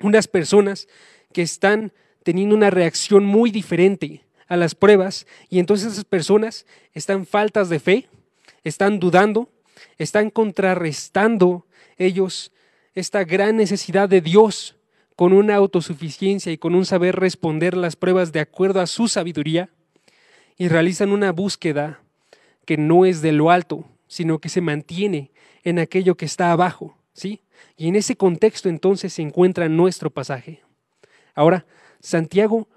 unas 0.00 0.28
personas 0.28 0.88
que 1.32 1.42
están 1.42 1.92
teniendo 2.22 2.54
una 2.54 2.70
reacción 2.70 3.24
muy 3.24 3.50
diferente 3.50 4.26
a 4.48 4.56
las 4.56 4.74
pruebas 4.74 5.26
y 5.48 5.58
entonces 5.58 5.92
esas 5.92 6.04
personas 6.04 6.66
están 6.92 7.26
faltas 7.26 7.68
de 7.68 7.80
fe, 7.80 8.08
están 8.64 9.00
dudando, 9.00 9.50
están 9.98 10.30
contrarrestando 10.30 11.65
ellos 11.96 12.52
esta 12.94 13.24
gran 13.24 13.56
necesidad 13.56 14.08
de 14.08 14.20
Dios 14.20 14.76
con 15.16 15.32
una 15.32 15.54
autosuficiencia 15.54 16.52
y 16.52 16.58
con 16.58 16.74
un 16.74 16.84
saber 16.84 17.16
responder 17.16 17.76
las 17.76 17.96
pruebas 17.96 18.32
de 18.32 18.40
acuerdo 18.40 18.80
a 18.80 18.86
su 18.86 19.08
sabiduría 19.08 19.70
y 20.58 20.68
realizan 20.68 21.10
una 21.10 21.32
búsqueda 21.32 22.00
que 22.64 22.76
no 22.76 23.04
es 23.04 23.22
de 23.22 23.32
lo 23.32 23.50
alto, 23.50 23.84
sino 24.08 24.38
que 24.38 24.48
se 24.48 24.60
mantiene 24.60 25.30
en 25.62 25.78
aquello 25.78 26.16
que 26.16 26.24
está 26.24 26.52
abajo, 26.52 26.96
¿sí? 27.12 27.42
Y 27.76 27.88
en 27.88 27.96
ese 27.96 28.16
contexto 28.16 28.68
entonces 28.68 29.12
se 29.12 29.22
encuentra 29.22 29.68
nuestro 29.68 30.10
pasaje. 30.10 30.62
Ahora, 31.34 31.66
Santiago 32.00 32.68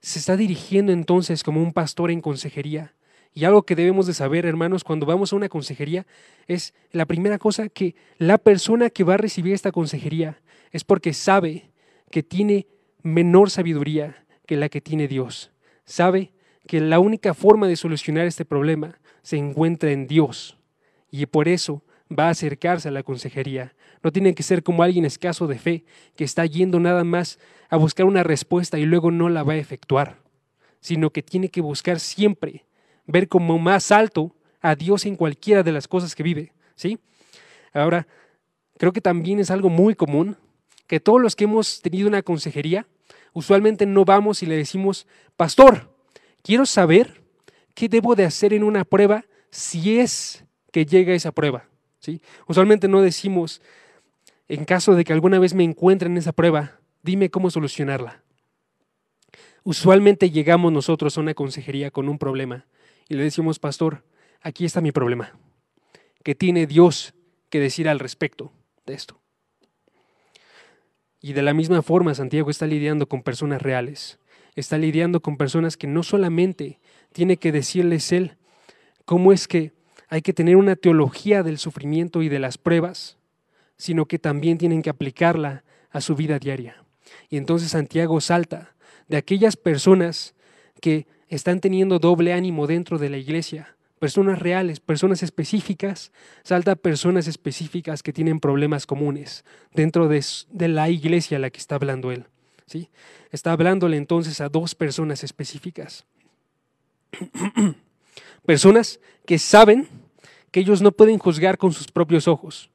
se 0.00 0.18
está 0.18 0.36
dirigiendo 0.36 0.92
entonces 0.92 1.42
como 1.42 1.62
un 1.62 1.72
pastor 1.72 2.10
en 2.10 2.20
consejería. 2.20 2.94
Y 3.36 3.44
algo 3.44 3.64
que 3.64 3.76
debemos 3.76 4.06
de 4.06 4.14
saber, 4.14 4.46
hermanos, 4.46 4.82
cuando 4.82 5.04
vamos 5.04 5.30
a 5.30 5.36
una 5.36 5.50
consejería, 5.50 6.06
es 6.46 6.72
la 6.90 7.04
primera 7.04 7.38
cosa 7.38 7.68
que 7.68 7.94
la 8.16 8.38
persona 8.38 8.88
que 8.88 9.04
va 9.04 9.12
a 9.12 9.18
recibir 9.18 9.52
esta 9.52 9.72
consejería 9.72 10.40
es 10.72 10.84
porque 10.84 11.12
sabe 11.12 11.68
que 12.10 12.22
tiene 12.22 12.66
menor 13.02 13.50
sabiduría 13.50 14.24
que 14.46 14.56
la 14.56 14.70
que 14.70 14.80
tiene 14.80 15.06
Dios. 15.06 15.52
Sabe 15.84 16.32
que 16.66 16.80
la 16.80 16.98
única 16.98 17.34
forma 17.34 17.68
de 17.68 17.76
solucionar 17.76 18.26
este 18.26 18.46
problema 18.46 18.98
se 19.20 19.36
encuentra 19.36 19.92
en 19.92 20.06
Dios 20.06 20.56
y 21.10 21.26
por 21.26 21.46
eso 21.46 21.82
va 22.10 22.28
a 22.28 22.30
acercarse 22.30 22.88
a 22.88 22.92
la 22.92 23.02
consejería. 23.02 23.74
No 24.02 24.12
tiene 24.12 24.34
que 24.34 24.44
ser 24.44 24.62
como 24.62 24.82
alguien 24.82 25.04
escaso 25.04 25.46
de 25.46 25.58
fe 25.58 25.84
que 26.16 26.24
está 26.24 26.46
yendo 26.46 26.80
nada 26.80 27.04
más 27.04 27.38
a 27.68 27.76
buscar 27.76 28.06
una 28.06 28.22
respuesta 28.22 28.78
y 28.78 28.86
luego 28.86 29.10
no 29.10 29.28
la 29.28 29.42
va 29.42 29.52
a 29.52 29.58
efectuar, 29.58 30.22
sino 30.80 31.10
que 31.10 31.22
tiene 31.22 31.50
que 31.50 31.60
buscar 31.60 32.00
siempre 32.00 32.64
ver 33.06 33.28
como 33.28 33.58
más 33.58 33.92
alto 33.92 34.34
a 34.60 34.74
Dios 34.74 35.06
en 35.06 35.16
cualquiera 35.16 35.62
de 35.62 35.72
las 35.72 35.88
cosas 35.88 36.14
que 36.14 36.22
vive, 36.22 36.52
¿sí? 36.74 36.98
Ahora, 37.72 38.06
creo 38.78 38.92
que 38.92 39.00
también 39.00 39.38
es 39.38 39.50
algo 39.50 39.68
muy 39.68 39.94
común 39.94 40.36
que 40.86 41.00
todos 41.00 41.20
los 41.20 41.36
que 41.36 41.44
hemos 41.44 41.82
tenido 41.82 42.08
una 42.08 42.22
consejería, 42.22 42.86
usualmente 43.32 43.86
no 43.86 44.04
vamos 44.04 44.42
y 44.42 44.46
le 44.46 44.56
decimos, 44.56 45.06
pastor, 45.36 45.90
quiero 46.42 46.66
saber 46.66 47.22
qué 47.74 47.88
debo 47.88 48.14
de 48.14 48.24
hacer 48.24 48.52
en 48.52 48.62
una 48.62 48.84
prueba 48.84 49.24
si 49.50 49.98
es 49.98 50.44
que 50.72 50.86
llega 50.86 51.14
esa 51.14 51.32
prueba. 51.32 51.68
¿sí? 51.98 52.20
Usualmente 52.46 52.88
no 52.88 53.02
decimos, 53.02 53.62
en 54.48 54.64
caso 54.64 54.94
de 54.94 55.04
que 55.04 55.12
alguna 55.12 55.38
vez 55.38 55.54
me 55.54 55.64
encuentre 55.64 56.08
en 56.08 56.16
esa 56.16 56.32
prueba, 56.32 56.78
dime 57.02 57.30
cómo 57.30 57.50
solucionarla. 57.50 58.22
Usualmente 59.64 60.30
llegamos 60.30 60.72
nosotros 60.72 61.18
a 61.18 61.20
una 61.20 61.34
consejería 61.34 61.90
con 61.90 62.08
un 62.08 62.18
problema 62.18 62.66
y 63.08 63.14
le 63.14 63.22
decimos, 63.22 63.58
pastor, 63.58 64.04
aquí 64.40 64.64
está 64.64 64.80
mi 64.80 64.92
problema. 64.92 65.32
¿Qué 66.22 66.34
tiene 66.34 66.66
Dios 66.66 67.14
que 67.50 67.60
decir 67.60 67.88
al 67.88 67.98
respecto 67.98 68.52
de 68.84 68.94
esto? 68.94 69.20
Y 71.20 71.32
de 71.32 71.42
la 71.42 71.54
misma 71.54 71.82
forma, 71.82 72.14
Santiago 72.14 72.50
está 72.50 72.66
lidiando 72.66 73.08
con 73.08 73.22
personas 73.22 73.62
reales, 73.62 74.18
está 74.54 74.78
lidiando 74.78 75.20
con 75.20 75.36
personas 75.36 75.76
que 75.76 75.86
no 75.86 76.02
solamente 76.02 76.80
tiene 77.12 77.36
que 77.36 77.52
decirles 77.52 78.12
él 78.12 78.36
cómo 79.04 79.32
es 79.32 79.48
que 79.48 79.72
hay 80.08 80.22
que 80.22 80.32
tener 80.32 80.56
una 80.56 80.76
teología 80.76 81.42
del 81.42 81.58
sufrimiento 81.58 82.22
y 82.22 82.28
de 82.28 82.38
las 82.38 82.58
pruebas, 82.58 83.18
sino 83.76 84.06
que 84.06 84.18
también 84.18 84.58
tienen 84.58 84.82
que 84.82 84.90
aplicarla 84.90 85.64
a 85.90 86.00
su 86.00 86.14
vida 86.14 86.38
diaria. 86.38 86.84
Y 87.28 87.36
entonces 87.36 87.70
Santiago 87.70 88.20
salta 88.20 88.74
de 89.08 89.16
aquellas 89.16 89.56
personas 89.56 90.34
que 90.80 91.06
están 91.28 91.60
teniendo 91.60 91.98
doble 91.98 92.32
ánimo 92.32 92.66
dentro 92.66 92.98
de 92.98 93.10
la 93.10 93.18
iglesia, 93.18 93.76
personas 93.98 94.38
reales, 94.38 94.80
personas 94.80 95.22
específicas, 95.22 96.12
salta 96.42 96.76
personas 96.76 97.26
específicas 97.26 98.02
que 98.02 98.12
tienen 98.12 98.40
problemas 98.40 98.86
comunes 98.86 99.44
dentro 99.72 100.08
de, 100.08 100.24
de 100.50 100.68
la 100.68 100.90
iglesia 100.90 101.38
a 101.38 101.40
la 101.40 101.50
que 101.50 101.58
está 101.58 101.76
hablando 101.76 102.12
él. 102.12 102.26
¿sí? 102.66 102.90
Está 103.30 103.52
hablándole 103.52 103.96
entonces 103.96 104.40
a 104.40 104.48
dos 104.48 104.74
personas 104.74 105.24
específicas. 105.24 106.04
personas 108.46 109.00
que 109.24 109.38
saben 109.38 109.88
que 110.50 110.60
ellos 110.60 110.82
no 110.82 110.92
pueden 110.92 111.18
juzgar 111.18 111.58
con 111.58 111.72
sus 111.72 111.88
propios 111.88 112.28
ojos. 112.28 112.70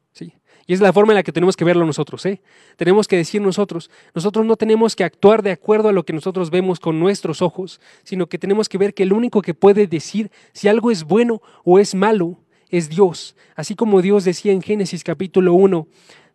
Y 0.68 0.74
es 0.74 0.82
la 0.82 0.94
forma 0.94 1.14
en 1.14 1.16
la 1.16 1.24
que 1.24 1.32
tenemos 1.32 1.56
que 1.56 1.66
verlo 1.66 1.86
nosotros. 1.86 2.26
¿eh? 2.26 2.42
Tenemos 2.78 3.08
que 3.08 3.18
decir 3.18 3.42
nosotros, 3.42 3.90
nosotros 4.14 4.46
no 4.46 4.56
tenemos 4.56 4.96
que 4.96 5.04
actuar 5.04 5.42
de 5.42 5.52
acuerdo 5.52 5.90
a 5.90 5.92
lo 5.92 6.04
que 6.04 6.14
nosotros 6.14 6.50
vemos 6.50 6.80
con 6.80 7.00
nuestros 7.00 7.42
ojos, 7.42 7.82
sino 8.04 8.28
que 8.28 8.38
tenemos 8.38 8.70
que 8.70 8.78
ver 8.78 8.94
que 8.94 9.04
el 9.04 9.14
único 9.14 9.42
que 9.42 9.54
puede 9.54 9.88
decir 9.88 10.32
si 10.54 10.68
algo 10.68 10.92
es 10.92 11.04
bueno 11.04 11.42
o 11.64 11.80
es 11.80 11.96
malo 11.96 12.38
es 12.70 12.90
Dios. 12.90 13.36
Así 13.56 13.76
como 13.76 14.02
Dios 14.02 14.24
decía 14.24 14.54
en 14.54 14.62
Génesis 14.62 15.04
capítulo 15.04 15.54
1, 15.54 15.88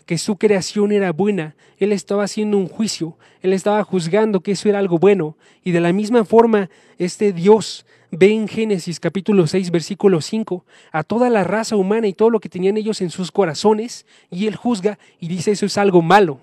que 0.07 0.19
su 0.19 0.37
creación 0.37 0.93
era 0.93 1.13
buena, 1.13 1.57
Él 1.79 1.93
estaba 1.93 2.25
haciendo 2.25 2.57
un 2.57 2.69
juicio, 2.69 3.19
Él 3.43 3.53
estaba 3.53 3.83
juzgando 3.83 4.41
que 4.41 4.53
eso 4.53 4.69
era 4.69 4.79
algo 4.79 4.99
bueno. 4.99 5.37
Y 5.65 5.73
de 5.73 5.81
la 5.81 5.93
misma 5.93 6.25
forma, 6.25 6.71
este 6.99 7.33
Dios 7.33 7.85
ve 8.17 8.33
en 8.33 8.49
Génesis 8.49 8.99
capítulo 9.01 9.47
6, 9.47 9.71
versículo 9.71 10.21
5, 10.21 10.65
a 10.93 11.05
toda 11.05 11.31
la 11.31 11.45
raza 11.45 11.77
humana 11.77 12.07
y 12.07 12.13
todo 12.13 12.31
lo 12.31 12.41
que 12.41 12.49
tenían 12.49 12.77
ellos 12.77 13.01
en 13.01 13.11
sus 13.11 13.31
corazones, 13.31 14.07
y 14.31 14.47
Él 14.47 14.57
juzga 14.57 14.99
y 15.21 15.29
dice 15.29 15.53
eso 15.53 15.67
es 15.67 15.79
algo 15.79 16.03
malo. 16.03 16.41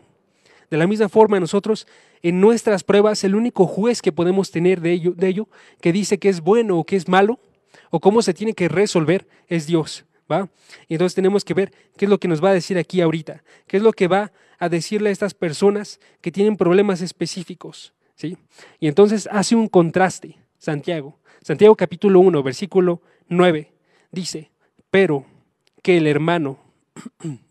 De 0.70 0.78
la 0.78 0.88
misma 0.88 1.10
forma, 1.10 1.40
nosotros 1.40 1.88
en 2.22 2.40
nuestras 2.40 2.84
pruebas, 2.84 3.24
el 3.24 3.36
único 3.36 3.68
juez 3.68 4.02
que 4.02 4.12
podemos 4.12 4.52
tener 4.52 4.82
de 4.82 4.94
ello, 4.94 5.12
de 5.12 5.28
ello 5.28 5.48
que 5.82 5.92
dice 5.92 6.18
que 6.18 6.30
es 6.30 6.42
bueno 6.42 6.78
o 6.78 6.84
que 6.84 6.96
es 6.96 7.08
malo, 7.08 7.40
o 7.90 8.00
cómo 8.00 8.22
se 8.22 8.34
tiene 8.34 8.54
que 8.54 8.70
resolver, 8.70 9.28
es 9.48 9.68
Dios. 9.68 10.06
Y 10.88 10.96
entonces 10.96 11.16
tenemos 11.16 11.44
que 11.46 11.54
ver 11.54 11.72
qué 11.98 12.06
es 12.06 12.10
lo 12.10 12.20
que 12.20 12.28
nos 12.28 12.44
va 12.44 12.50
a 12.50 12.54
decir 12.54 12.78
aquí 12.78 13.02
ahorita, 13.02 13.44
qué 13.68 13.78
es 13.78 13.84
lo 13.84 13.94
que 13.94 14.08
va 14.08 14.32
a 14.58 14.70
decirle 14.70 15.10
a 15.10 15.12
estas 15.12 15.34
personas 15.34 16.00
que 16.22 16.32
tienen 16.32 16.58
problemas 16.58 17.02
específicos, 17.02 17.94
¿sí? 18.16 18.38
Y 18.80 18.88
entonces 18.88 19.28
hace 19.32 19.56
un 19.56 19.68
contraste, 19.68 20.38
Santiago. 20.58 21.20
Santiago 21.44 21.76
capítulo 21.76 22.20
1, 22.20 22.42
versículo 22.42 23.02
9, 23.28 23.72
dice, 24.12 24.52
pero 24.90 25.26
que 25.82 25.98
el 25.98 26.08
hermano 26.08 26.60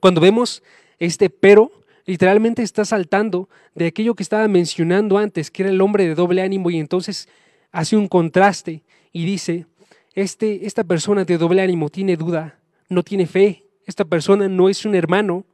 Cuando 0.00 0.20
vemos 0.20 0.62
este 0.98 1.30
pero, 1.30 1.70
literalmente 2.04 2.62
está 2.62 2.84
saltando 2.84 3.48
de 3.74 3.86
aquello 3.86 4.14
que 4.14 4.22
estaba 4.22 4.48
mencionando 4.48 5.18
antes, 5.18 5.50
que 5.50 5.62
era 5.62 5.70
el 5.70 5.80
hombre 5.80 6.06
de 6.06 6.14
doble 6.14 6.42
ánimo, 6.42 6.70
y 6.70 6.78
entonces 6.78 7.28
hace 7.70 7.96
un 7.96 8.08
contraste 8.08 8.82
y 9.12 9.24
dice, 9.24 9.66
este, 10.14 10.66
esta 10.66 10.84
persona 10.84 11.24
de 11.24 11.38
doble 11.38 11.62
ánimo 11.62 11.88
tiene 11.90 12.16
duda, 12.16 12.58
no 12.88 13.02
tiene 13.02 13.26
fe, 13.26 13.66
esta 13.86 14.04
persona 14.04 14.48
no 14.48 14.68
es 14.68 14.84
un 14.84 14.94
hermano, 14.94 15.44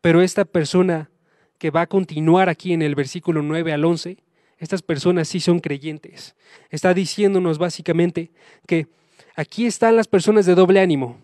pero 0.00 0.22
esta 0.22 0.44
persona 0.44 1.10
que 1.58 1.70
va 1.70 1.82
a 1.82 1.86
continuar 1.86 2.48
aquí 2.48 2.72
en 2.72 2.82
el 2.82 2.94
versículo 2.94 3.42
9 3.42 3.72
al 3.72 3.84
11, 3.84 4.18
estas 4.58 4.82
personas 4.82 5.28
sí 5.28 5.40
son 5.40 5.60
creyentes. 5.60 6.34
Está 6.70 6.94
diciéndonos 6.94 7.58
básicamente 7.58 8.30
que 8.66 8.88
aquí 9.36 9.66
están 9.66 9.96
las 9.96 10.08
personas 10.08 10.46
de 10.46 10.54
doble 10.54 10.80
ánimo, 10.80 11.18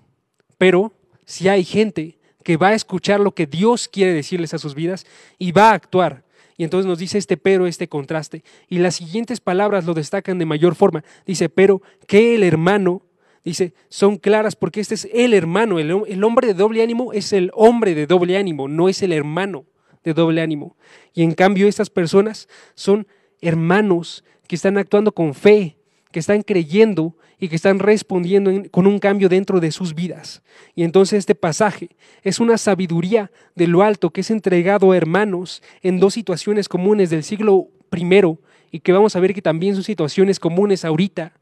pero 0.59 0.93
si 1.25 1.49
hay 1.49 1.65
gente 1.65 2.19
que 2.45 2.57
va 2.57 2.69
a 2.69 2.75
escuchar 2.75 3.21
lo 3.21 3.33
que 3.33 3.47
Dios 3.47 3.89
quiere 3.89 4.13
decirles 4.13 4.55
a 4.55 4.59
sus 4.59 4.75
vidas 4.75 5.07
y 5.39 5.53
va 5.53 5.71
a 5.71 5.75
actuar. 5.75 6.25
Y 6.57 6.63
entonces 6.63 6.87
nos 6.87 6.99
dice 6.99 7.19
este 7.19 7.37
pero, 7.37 7.67
este 7.67 7.89
contraste. 7.89 8.45
Y 8.69 8.79
las 8.79 8.97
siguientes 8.97 9.41
palabras 9.41 9.87
lo 9.87 9.95
destacan 9.95 10.39
de 10.39 10.47
mayor 10.47 10.77
forma. 10.77 11.03
Dice, 11.27 11.49
pero 11.49 11.83
que 12.07 12.37
el 12.37 12.45
hermano, 12.45 13.03
dice, 13.43 13.75
son 13.89 14.19
claras 14.19 14.55
porque 14.55 14.81
este 14.81 14.95
es 14.95 15.09
el 15.13 15.35
hermano. 15.35 15.81
El, 15.81 15.91
el 16.07 16.23
hombre 16.23 16.47
de 16.47 16.55
doble 16.55 16.83
ánimo 16.83 17.13
es 17.13 17.33
el 17.33 17.51
hombre 17.55 17.95
de 17.95 18.07
doble 18.07 18.37
ánimo, 18.37 18.69
no 18.69 18.89
es 18.89 19.03
el 19.03 19.13
hermano 19.13 19.65
de 20.05 20.15
doble 20.15 20.43
ánimo. 20.43 20.77
Y 21.13 21.23
en 21.23 21.33
cambio 21.33 21.67
estas 21.67 21.91
personas 21.91 22.49
son 22.75 23.09
hermanos 23.41 24.25
que 24.47 24.57
están 24.57 24.79
actuando 24.79 25.13
con 25.13 25.35
fe, 25.35 25.77
que 26.13 26.21
están 26.21 26.43
creyendo 26.43 27.17
y 27.39 27.49
que 27.49 27.57
están 27.57 27.79
respondiendo 27.79 28.51
con 28.71 28.87
un 28.87 28.99
cambio 28.99 29.29
dentro 29.29 29.61
de 29.61 29.73
sus 29.73 29.95
vidas. 29.95 30.43
Y 30.75 30.85
entonces 30.85 31.19
este 31.19 31.35
pasaje 31.35 31.91
es 32.23 32.39
una 32.41 32.57
sabiduría 32.57 33.31
de 33.55 33.67
lo 33.67 33.83
alto 33.83 34.11
que 34.11 34.21
es 34.21 34.31
entregado 34.31 34.93
a 34.93 34.97
hermanos 34.97 35.63
en 35.83 36.01
dos 36.01 36.15
situaciones 36.15 36.69
comunes 36.69 37.11
del 37.11 37.25
siglo 37.25 37.69
primero 37.91 38.39
y 38.71 38.81
que 38.81 38.93
vamos 38.93 39.15
a 39.17 39.21
ver 39.21 39.35
que 39.35 39.43
también 39.43 39.75
son 39.75 39.85
situaciones 39.85 40.41
comunes 40.41 40.85
ahorita 40.85 41.33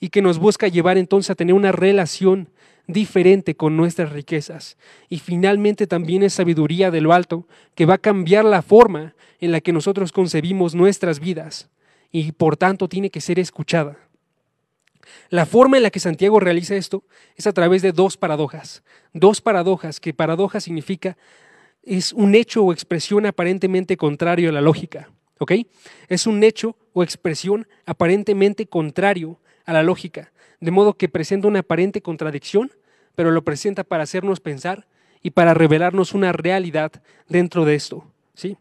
y 0.00 0.10
que 0.10 0.22
nos 0.22 0.38
busca 0.38 0.68
llevar 0.68 0.98
entonces 0.98 1.30
a 1.30 1.34
tener 1.34 1.54
una 1.54 1.72
relación 1.72 2.48
diferente 2.86 3.56
con 3.56 3.76
nuestras 3.76 4.12
riquezas. 4.12 4.76
Y 5.08 5.18
finalmente 5.18 5.86
también 5.86 6.22
es 6.22 6.34
sabiduría 6.34 6.90
de 6.90 7.00
lo 7.00 7.12
alto 7.12 7.46
que 7.74 7.86
va 7.86 7.94
a 7.94 7.98
cambiar 7.98 8.44
la 8.44 8.62
forma 8.62 9.14
en 9.40 9.52
la 9.52 9.60
que 9.60 9.72
nosotros 9.72 10.12
concebimos 10.12 10.74
nuestras 10.74 11.20
vidas 11.20 11.70
y 12.10 12.32
por 12.32 12.56
tanto 12.56 12.88
tiene 12.88 13.10
que 13.10 13.20
ser 13.20 13.38
escuchada. 13.38 13.98
La 15.30 15.46
forma 15.46 15.76
en 15.76 15.82
la 15.82 15.90
que 15.90 16.00
Santiago 16.00 16.40
realiza 16.40 16.76
esto 16.76 17.04
es 17.36 17.46
a 17.46 17.52
través 17.52 17.82
de 17.82 17.92
dos 17.92 18.16
paradojas. 18.16 18.82
Dos 19.12 19.40
paradojas, 19.40 20.00
que 20.00 20.14
paradoja 20.14 20.60
significa 20.60 21.16
es 21.82 22.12
un 22.12 22.34
hecho 22.34 22.64
o 22.64 22.72
expresión 22.72 23.26
aparentemente 23.26 23.96
contrario 23.96 24.48
a 24.48 24.52
la 24.52 24.60
lógica. 24.60 25.10
¿Ok? 25.38 25.52
Es 26.08 26.26
un 26.26 26.42
hecho 26.44 26.76
o 26.92 27.02
expresión 27.02 27.66
aparentemente 27.84 28.66
contrario 28.66 29.40
a 29.66 29.72
la 29.72 29.82
lógica, 29.82 30.32
de 30.64 30.70
modo 30.70 30.94
que 30.94 31.10
presenta 31.10 31.46
una 31.46 31.58
aparente 31.58 32.00
contradicción, 32.00 32.72
pero 33.14 33.30
lo 33.30 33.44
presenta 33.44 33.84
para 33.84 34.04
hacernos 34.04 34.40
pensar 34.40 34.86
y 35.22 35.30
para 35.30 35.52
revelarnos 35.52 36.14
una 36.14 36.32
realidad 36.32 36.90
dentro 37.28 37.66
de 37.66 37.74
esto. 37.74 38.06
¿sí? 38.32 38.56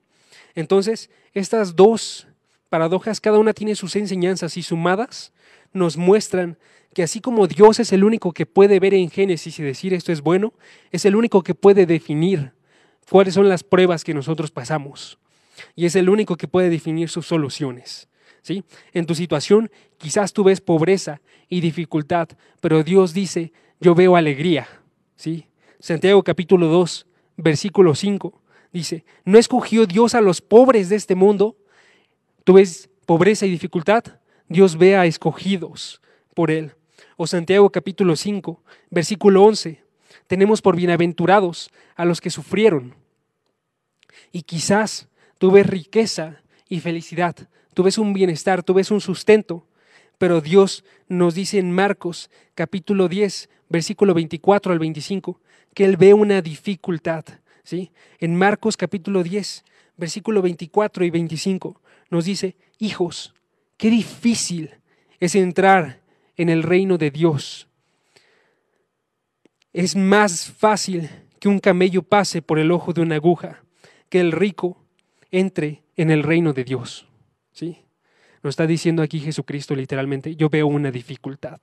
Entonces, 0.54 1.10
estas 1.34 1.78
dos 1.78 2.28
paradojas, 2.68 3.22
cada 3.22 3.40
una 3.40 3.54
tiene 3.54 3.76
sus 3.76 3.96
enseñanzas 3.96 4.58
y 4.58 4.64
sumadas 4.64 5.32
nos 5.72 5.96
muestran 5.96 6.58
que 6.94 7.04
así 7.04 7.22
como 7.22 7.48
Dios 7.48 7.80
es 7.80 7.94
el 7.94 8.04
único 8.04 8.34
que 8.34 8.46
puede 8.46 8.82
ver 8.82 8.94
en 8.94 9.10
Génesis 9.10 9.58
y 9.60 9.64
decir 9.64 9.94
esto 9.94 10.12
es 10.12 10.20
bueno, 10.20 10.54
es 10.92 11.06
el 11.06 11.16
único 11.16 11.42
que 11.42 11.56
puede 11.56 11.86
definir 11.86 12.52
cuáles 13.10 13.34
son 13.36 13.48
las 13.48 13.64
pruebas 13.64 14.04
que 14.04 14.14
nosotros 14.14 14.52
pasamos. 14.52 15.18
Y 15.74 15.86
es 15.86 15.96
el 15.96 16.10
único 16.10 16.36
que 16.36 16.50
puede 16.50 16.70
definir 16.70 17.08
sus 17.08 17.26
soluciones. 17.26 18.10
¿Sí? 18.44 18.64
En 18.94 19.08
tu 19.08 19.16
situación 19.16 19.72
quizás 19.98 20.32
tú 20.34 20.44
ves 20.44 20.62
pobreza 20.62 21.22
y 21.50 21.62
dificultad, 21.62 22.30
pero 22.62 22.84
Dios 22.84 23.14
dice, 23.16 23.52
yo 23.80 23.96
veo 23.96 24.16
alegría. 24.16 24.68
¿sí? 25.16 25.48
Santiago 25.80 26.22
capítulo 26.24 26.68
2, 26.68 27.08
versículo 27.38 27.96
5 27.96 28.42
dice, 28.72 29.04
¿no 29.26 29.40
escogió 29.40 29.88
Dios 29.88 30.14
a 30.14 30.22
los 30.22 30.42
pobres 30.42 30.90
de 30.90 30.98
este 30.98 31.16
mundo 31.16 31.58
tú 32.44 32.54
ves 32.54 32.90
pobreza 33.06 33.46
y 33.46 33.52
dificultad, 33.52 34.04
Dios 34.48 34.78
ve 34.78 34.96
a 34.96 35.06
escogidos 35.06 36.02
por 36.34 36.52
Él. 36.52 36.74
O 37.16 37.28
Santiago 37.28 37.70
capítulo 37.70 38.16
5, 38.16 38.64
versículo 38.90 39.44
11, 39.44 39.84
tenemos 40.28 40.62
por 40.62 40.76
bienaventurados 40.76 41.72
a 41.96 42.06
los 42.06 42.22
que 42.22 42.30
sufrieron. 42.30 42.96
Y 44.32 44.44
quizás 44.44 45.08
tú 45.38 45.52
ves 45.52 45.68
riqueza 45.68 46.42
y 46.68 46.80
felicidad, 46.80 47.36
tú 47.74 47.84
ves 47.84 47.98
un 47.98 48.14
bienestar, 48.14 48.64
tú 48.64 48.74
ves 48.74 48.92
un 48.92 49.02
sustento, 49.02 49.66
pero 50.18 50.42
Dios 50.42 50.84
nos 51.08 51.36
dice 51.36 51.60
en 51.60 51.72
Marcos 51.72 52.30
capítulo 52.56 53.08
10, 53.10 53.50
versículo 53.70 54.14
24 54.14 54.72
al 54.72 54.80
25, 54.80 55.40
que 55.74 55.86
Él 55.86 55.98
ve 55.98 56.14
una 56.14 56.42
dificultad. 56.42 57.26
¿sí? 57.64 57.92
En 58.20 58.36
Marcos 58.36 58.78
capítulo 58.78 59.24
10, 59.24 59.64
versículo 59.98 60.42
24 60.42 61.06
y 61.06 61.10
25, 61.10 61.82
nos 62.10 62.26
dice, 62.26 62.56
hijos, 62.80 63.34
qué 63.78 63.90
difícil 63.90 64.72
es 65.20 65.36
entrar 65.36 66.02
en 66.38 66.50
el 66.50 66.64
reino 66.64 66.98
de 66.98 67.12
Dios. 67.12 67.68
Es 69.72 69.96
más 69.96 70.52
fácil 70.52 71.10
que 71.40 71.50
un 71.50 71.60
camello 71.60 72.04
pase 72.04 72.42
por 72.42 72.60
el 72.60 72.72
ojo 72.72 72.94
de 72.94 73.02
una 73.02 73.16
aguja, 73.16 73.64
que 74.10 74.20
el 74.20 74.32
rico 74.32 74.78
entre 75.32 75.84
en 75.98 76.12
el 76.12 76.24
reino 76.24 76.54
de 76.54 76.64
Dios. 76.64 77.08
¿Sí? 77.54 77.78
Nos 78.42 78.52
está 78.52 78.68
diciendo 78.68 79.02
aquí 79.02 79.20
Jesucristo 79.20 79.76
literalmente, 79.76 80.36
yo 80.36 80.50
veo 80.50 80.68
una 80.68 80.92
dificultad. 80.92 81.60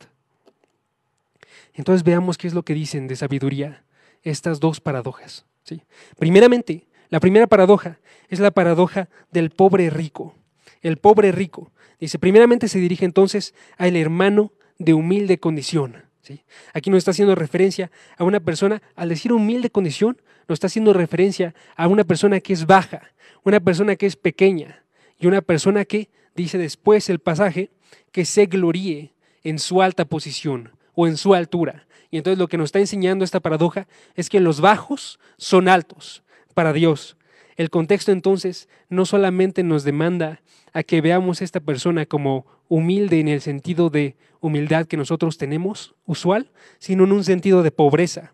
Entonces 1.75 2.03
veamos 2.03 2.39
qué 2.39 2.49
es 2.49 2.55
lo 2.55 2.63
que 2.63 2.75
dicen 2.75 3.07
de 3.07 3.17
sabiduría 3.17 3.85
estas 4.23 4.61
dos 4.61 4.81
paradojas. 4.81 5.45
¿sí? 5.63 5.83
Primeramente, 6.19 6.87
la 7.11 7.21
primera 7.21 7.47
paradoja 7.47 7.99
es 8.29 8.41
la 8.41 8.51
paradoja 8.51 9.09
del 9.31 9.51
pobre 9.51 9.91
rico 9.91 10.35
el 10.83 10.97
pobre 10.97 11.33
rico. 11.33 11.73
Dice, 11.99 12.19
primeramente 12.19 12.69
se 12.69 12.79
dirige 12.79 13.05
entonces 13.05 13.55
al 13.77 13.97
hermano 13.97 14.53
de 14.79 14.95
humilde 14.95 15.39
condición. 15.39 16.05
¿sí? 16.23 16.45
Aquí 16.73 16.91
nos 16.91 16.99
está 16.99 17.11
haciendo 17.11 17.35
referencia 17.35 17.91
a 18.17 18.25
una 18.25 18.41
persona, 18.41 18.83
al 18.97 19.11
decir 19.11 19.33
humilde 19.33 19.71
condición, 19.71 20.21
nos 20.49 20.57
está 20.57 20.67
haciendo 20.67 20.93
referencia 20.93 21.55
a 21.77 21.87
una 21.87 22.05
persona 22.05 22.41
que 22.41 22.53
es 22.53 22.67
baja, 22.67 23.13
una 23.45 23.61
persona 23.61 23.97
que 23.97 24.07
es 24.07 24.17
pequeña 24.17 24.83
y 25.21 25.27
una 25.27 25.43
persona 25.43 25.85
que, 25.85 26.09
dice 26.35 26.59
después 26.59 27.11
el 27.11 27.19
pasaje, 27.19 27.71
que 28.11 28.25
se 28.25 28.47
gloríe 28.47 29.13
en 29.45 29.59
su 29.59 29.83
alta 29.83 30.05
posición 30.07 30.73
o 30.95 31.07
en 31.07 31.17
su 31.17 31.35
altura. 31.35 31.87
Y 32.11 32.17
entonces 32.17 32.39
lo 32.39 32.49
que 32.49 32.57
nos 32.57 32.67
está 32.67 32.81
enseñando 32.81 33.25
esta 33.25 33.41
paradoja 33.41 33.87
es 34.17 34.29
que 34.29 34.41
los 34.41 34.61
bajos 34.61 35.21
son 35.37 35.69
altos 35.69 36.25
para 36.55 36.73
Dios. 36.73 37.17
El 37.57 37.71
contexto 37.71 38.11
entonces 38.11 38.69
no 38.89 39.05
solamente 39.05 39.63
nos 39.63 39.85
demanda 39.85 40.41
a 40.73 40.83
que 40.83 41.01
veamos 41.01 41.41
a 41.41 41.45
esta 41.45 41.61
persona 41.61 42.07
como 42.07 42.47
humilde 42.69 43.21
en 43.21 43.29
el 43.29 43.43
sentido 43.43 43.91
de 43.91 44.17
humildad 44.41 44.87
que 44.87 44.97
nosotros 44.97 45.37
tenemos 45.37 45.95
usual, 46.07 46.51
sino 46.79 47.05
en 47.05 47.13
un 47.13 47.25
sentido 47.25 47.63
de 47.63 47.71
pobreza. 47.71 48.33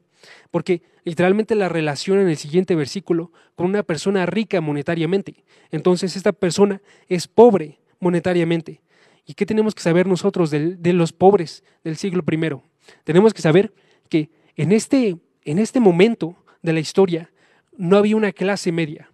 Porque 0.51 0.83
literalmente 1.05 1.55
la 1.55 1.69
relaciona 1.69 2.23
en 2.23 2.29
el 2.29 2.37
siguiente 2.37 2.75
versículo 2.75 3.33
con 3.55 3.67
una 3.67 3.83
persona 3.83 4.27
rica 4.27 4.61
monetariamente. 4.61 5.45
Entonces 5.71 6.17
esta 6.17 6.33
persona 6.33 6.81
es 7.09 7.29
pobre 7.29 7.79
monetariamente. 8.01 8.81
¿Y 9.27 9.35
qué 9.35 9.45
tenemos 9.45 9.75
que 9.75 9.83
saber 9.83 10.07
nosotros 10.07 10.51
de, 10.51 10.93
los 10.93 11.13
pobres 11.13 11.65
del 11.83 11.97
siglo 11.97 12.25
I? 12.31 12.61
Tenemos 13.05 13.35
que 13.35 13.43
saber 13.43 13.73
que 14.09 14.31
en 14.55 14.73
este, 14.73 15.17
en 15.45 15.59
este 15.59 15.81
momento 15.81 16.37
de 16.63 16.73
la 16.73 16.81
historia 16.81 17.31
no 17.77 17.97
había 17.97 18.17
una 18.17 18.33
clase 18.33 18.71
media. 18.71 19.11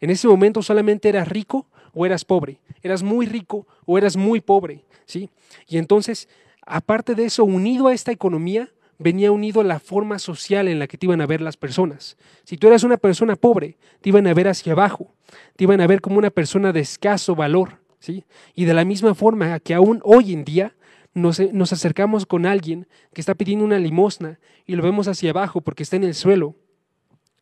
En 0.00 0.10
ese 0.10 0.28
momento 0.28 0.62
solamente 0.62 1.08
eras 1.08 1.28
rico 1.28 1.66
o 1.94 2.04
eras 2.04 2.24
pobre, 2.24 2.60
eras 2.82 3.02
muy 3.02 3.26
rico 3.26 3.66
o 3.86 3.96
eras 3.96 4.16
muy 4.16 4.42
pobre, 4.42 4.84
¿sí? 5.06 5.30
Y 5.66 5.78
entonces, 5.78 6.28
aparte 6.60 7.14
de 7.14 7.24
eso, 7.24 7.44
unido 7.44 7.88
a 7.88 7.94
esta 7.94 8.12
economía, 8.12 8.68
venía 8.98 9.32
unido 9.32 9.60
a 9.60 9.64
la 9.64 9.78
forma 9.78 10.18
social 10.18 10.68
en 10.68 10.78
la 10.78 10.86
que 10.86 10.98
te 10.98 11.06
iban 11.06 11.20
a 11.20 11.26
ver 11.26 11.40
las 11.40 11.56
personas. 11.56 12.16
Si 12.44 12.56
tú 12.56 12.66
eras 12.66 12.84
una 12.84 12.96
persona 12.96 13.36
pobre, 13.36 13.78
te 14.00 14.08
iban 14.08 14.26
a 14.26 14.34
ver 14.34 14.48
hacia 14.48 14.72
abajo, 14.72 15.14
te 15.56 15.64
iban 15.64 15.80
a 15.80 15.86
ver 15.86 16.00
como 16.00 16.18
una 16.18 16.30
persona 16.30 16.72
de 16.72 16.80
escaso 16.80 17.34
valor, 17.34 17.80
¿sí? 17.98 18.24
Y 18.54 18.64
de 18.64 18.74
la 18.74 18.84
misma 18.84 19.14
forma 19.14 19.58
que 19.60 19.74
aún 19.74 20.00
hoy 20.04 20.32
en 20.32 20.44
día 20.44 20.74
nos, 21.14 21.40
nos 21.52 21.72
acercamos 21.72 22.26
con 22.26 22.46
alguien 22.46 22.86
que 23.12 23.20
está 23.20 23.34
pidiendo 23.34 23.64
una 23.64 23.78
limosna 23.78 24.38
y 24.66 24.76
lo 24.76 24.82
vemos 24.82 25.08
hacia 25.08 25.30
abajo 25.30 25.60
porque 25.60 25.82
está 25.82 25.96
en 25.96 26.04
el 26.04 26.14
suelo, 26.14 26.56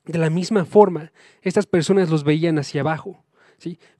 de 0.04 0.18
la 0.18 0.30
misma 0.30 0.64
forma, 0.64 1.12
estas 1.40 1.66
personas 1.66 2.10
los 2.10 2.24
veían 2.24 2.58
hacia 2.58 2.82
abajo 2.82 3.24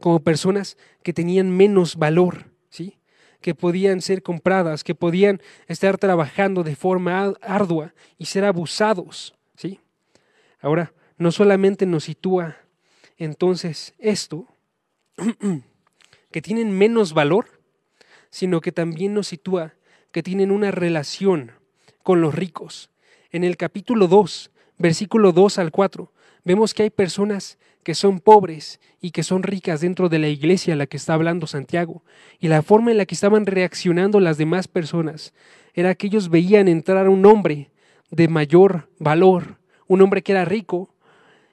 como 0.00 0.20
personas 0.20 0.76
que 1.02 1.12
tenían 1.12 1.50
menos 1.50 1.96
valor, 1.96 2.50
¿sí? 2.68 2.98
Que 3.44 3.54
podían 3.54 4.00
ser 4.00 4.22
compradas, 4.22 4.83
que 4.83 4.94
podían 4.94 5.42
estar 5.66 5.98
trabajando 5.98 6.62
de 6.62 6.74
forma 6.74 7.35
ardua 7.42 7.92
y 8.16 8.24
ser 8.24 8.46
abusados. 8.46 9.35
¿sí? 9.54 9.80
Ahora, 10.62 10.94
no 11.18 11.30
solamente 11.30 11.85
nos 11.85 12.04
sitúa 12.04 12.57
entonces 13.18 13.92
esto, 13.98 14.48
que 16.33 16.40
tienen 16.40 16.70
menos 16.70 17.12
valor, 17.12 17.61
sino 18.30 18.62
que 18.62 18.72
también 18.72 19.12
nos 19.12 19.26
sitúa 19.28 19.74
que 20.11 20.22
tienen 20.22 20.50
una 20.50 20.70
relación 20.70 21.52
con 22.02 22.22
los 22.22 22.35
ricos. 22.35 22.88
En 23.30 23.44
el 23.44 23.59
capítulo 23.59 24.09
2, 24.09 24.52
versículo 24.78 25.33
2 25.33 25.59
al 25.59 25.70
4, 25.70 26.11
vemos 26.44 26.72
que 26.72 26.85
hay 26.85 26.90
personas 26.90 27.59
que 27.85 27.94
son 27.94 28.18
pobres 28.18 28.81
y 29.01 29.12
que 29.12 29.23
son 29.23 29.42
ricas 29.44 29.81
dentro 29.81 30.09
de 30.09 30.18
la 30.18 30.29
iglesia 30.29 30.75
a 30.75 30.77
la 30.77 30.87
que 30.87 30.97
está 30.97 31.14
hablando 31.14 31.47
Santiago. 31.47 32.03
Y 32.40 32.49
la 32.49 32.62
forma 32.62 32.90
en 32.90 32.97
la 32.97 33.07
que 33.07 33.14
estaban 33.14 33.47
reaccionando 33.47 34.18
las 34.18 34.38
demás 34.38 34.66
personas 34.66 35.33
era 35.75 35.94
que 35.94 36.09
ellos 36.09 36.31
veían 36.31 36.66
entrar 36.66 37.07
a 37.07 37.11
un 37.11 37.25
hombre 37.27 37.70
de 38.11 38.29
mayor 38.29 38.88
valor, 38.99 39.59
un 39.87 40.03
hombre 40.03 40.23
que 40.23 40.33
era 40.33 40.44
rico, 40.44 40.94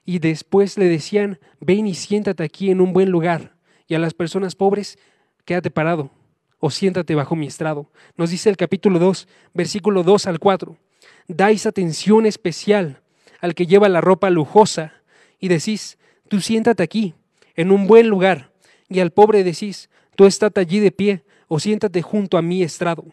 y 0.05 0.19
después 0.19 0.77
le 0.77 0.85
decían, 0.85 1.39
ven 1.59 1.85
y 1.85 1.93
siéntate 1.93 2.43
aquí 2.43 2.71
en 2.71 2.81
un 2.81 2.93
buen 2.93 3.11
lugar. 3.11 3.55
Y 3.87 3.95
a 3.95 3.99
las 3.99 4.13
personas 4.13 4.55
pobres, 4.55 4.97
quédate 5.45 5.69
parado 5.69 6.09
o 6.59 6.69
siéntate 6.69 7.15
bajo 7.15 7.35
mi 7.35 7.47
estrado. 7.47 7.91
Nos 8.15 8.29
dice 8.29 8.49
el 8.49 8.57
capítulo 8.57 8.99
2, 8.99 9.27
versículo 9.53 10.03
2 10.03 10.27
al 10.27 10.39
4. 10.39 10.77
Dais 11.27 11.65
atención 11.65 12.25
especial 12.25 13.01
al 13.41 13.55
que 13.55 13.65
lleva 13.65 13.89
la 13.89 14.01
ropa 14.01 14.29
lujosa 14.29 14.93
y 15.39 15.47
decís, 15.47 15.97
tú 16.31 16.39
siéntate 16.39 16.81
aquí, 16.81 17.13
en 17.57 17.73
un 17.73 17.87
buen 17.87 18.07
lugar. 18.07 18.51
Y 18.87 19.01
al 19.01 19.11
pobre 19.11 19.43
decís, 19.43 19.89
tú 20.15 20.25
estate 20.25 20.61
allí 20.61 20.79
de 20.79 20.89
pie 20.89 21.25
o 21.49 21.59
siéntate 21.59 22.01
junto 22.01 22.37
a 22.37 22.41
mi 22.41 22.63
estrado. 22.63 23.03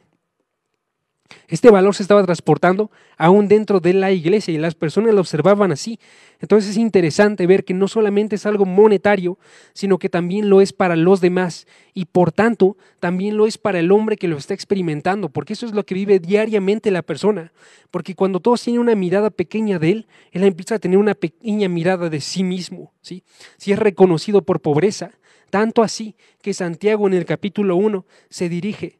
Este 1.48 1.70
valor 1.70 1.94
se 1.94 2.02
estaba 2.02 2.22
transportando 2.24 2.90
aún 3.16 3.48
dentro 3.48 3.80
de 3.80 3.94
la 3.94 4.12
iglesia 4.12 4.52
y 4.52 4.58
las 4.58 4.74
personas 4.74 5.14
lo 5.14 5.20
observaban 5.20 5.72
así. 5.72 5.98
Entonces 6.40 6.70
es 6.70 6.76
interesante 6.76 7.46
ver 7.46 7.64
que 7.64 7.74
no 7.74 7.88
solamente 7.88 8.36
es 8.36 8.44
algo 8.44 8.66
monetario, 8.66 9.38
sino 9.72 9.98
que 9.98 10.08
también 10.08 10.50
lo 10.50 10.60
es 10.60 10.72
para 10.72 10.94
los 10.94 11.20
demás 11.20 11.66
y 11.94 12.04
por 12.04 12.32
tanto 12.32 12.76
también 13.00 13.36
lo 13.36 13.46
es 13.46 13.56
para 13.56 13.78
el 13.78 13.92
hombre 13.92 14.16
que 14.16 14.28
lo 14.28 14.36
está 14.36 14.52
experimentando, 14.52 15.30
porque 15.30 15.54
eso 15.54 15.66
es 15.66 15.72
lo 15.72 15.84
que 15.84 15.94
vive 15.94 16.18
diariamente 16.18 16.90
la 16.90 17.02
persona. 17.02 17.52
Porque 17.90 18.14
cuando 18.14 18.40
todos 18.40 18.62
tienen 18.62 18.80
una 18.80 18.94
mirada 18.94 19.30
pequeña 19.30 19.78
de 19.78 19.90
él, 19.90 20.06
él 20.32 20.44
empieza 20.44 20.74
a 20.74 20.78
tener 20.78 20.98
una 20.98 21.14
pequeña 21.14 21.68
mirada 21.68 22.10
de 22.10 22.20
sí 22.20 22.44
mismo. 22.44 22.92
¿sí? 23.00 23.22
Si 23.56 23.72
es 23.72 23.78
reconocido 23.78 24.42
por 24.42 24.60
pobreza, 24.60 25.12
tanto 25.50 25.82
así 25.82 26.14
que 26.42 26.52
Santiago 26.52 27.06
en 27.06 27.14
el 27.14 27.24
capítulo 27.24 27.76
1 27.76 28.04
se 28.28 28.48
dirige 28.50 28.98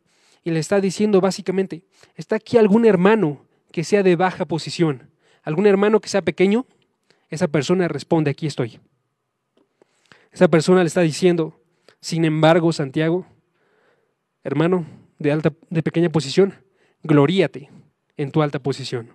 y 0.49 0.51
le 0.51 0.61
está 0.61 0.81
diciendo 0.81 1.21
básicamente, 1.21 1.85
¿está 2.17 2.37
aquí 2.37 2.57
algún 2.57 2.87
hermano 2.87 3.45
que 3.71 3.85
sea 3.85 4.03
de 4.03 4.17
baja 4.17 4.47
posición? 4.47 5.11
¿Algún 5.43 5.67
hermano 5.67 6.01
que 6.01 6.09
sea 6.09 6.23
pequeño? 6.23 6.67
Esa 7.29 7.49
persona 7.49 7.87
responde, 7.87 8.31
aquí 8.31 8.47
estoy. 8.47 8.81
Esa 10.33 10.49
persona 10.49 10.81
le 10.81 10.87
está 10.87 11.03
diciendo, 11.03 11.61
sin 12.01 12.25
embargo, 12.25 12.73
Santiago, 12.73 13.27
hermano 14.43 14.87
de 15.19 15.33
alta 15.33 15.53
de 15.69 15.83
pequeña 15.83 16.09
posición, 16.09 16.55
gloríate 17.03 17.71
en 18.17 18.31
tu 18.31 18.41
alta 18.41 18.59
posición. 18.59 19.13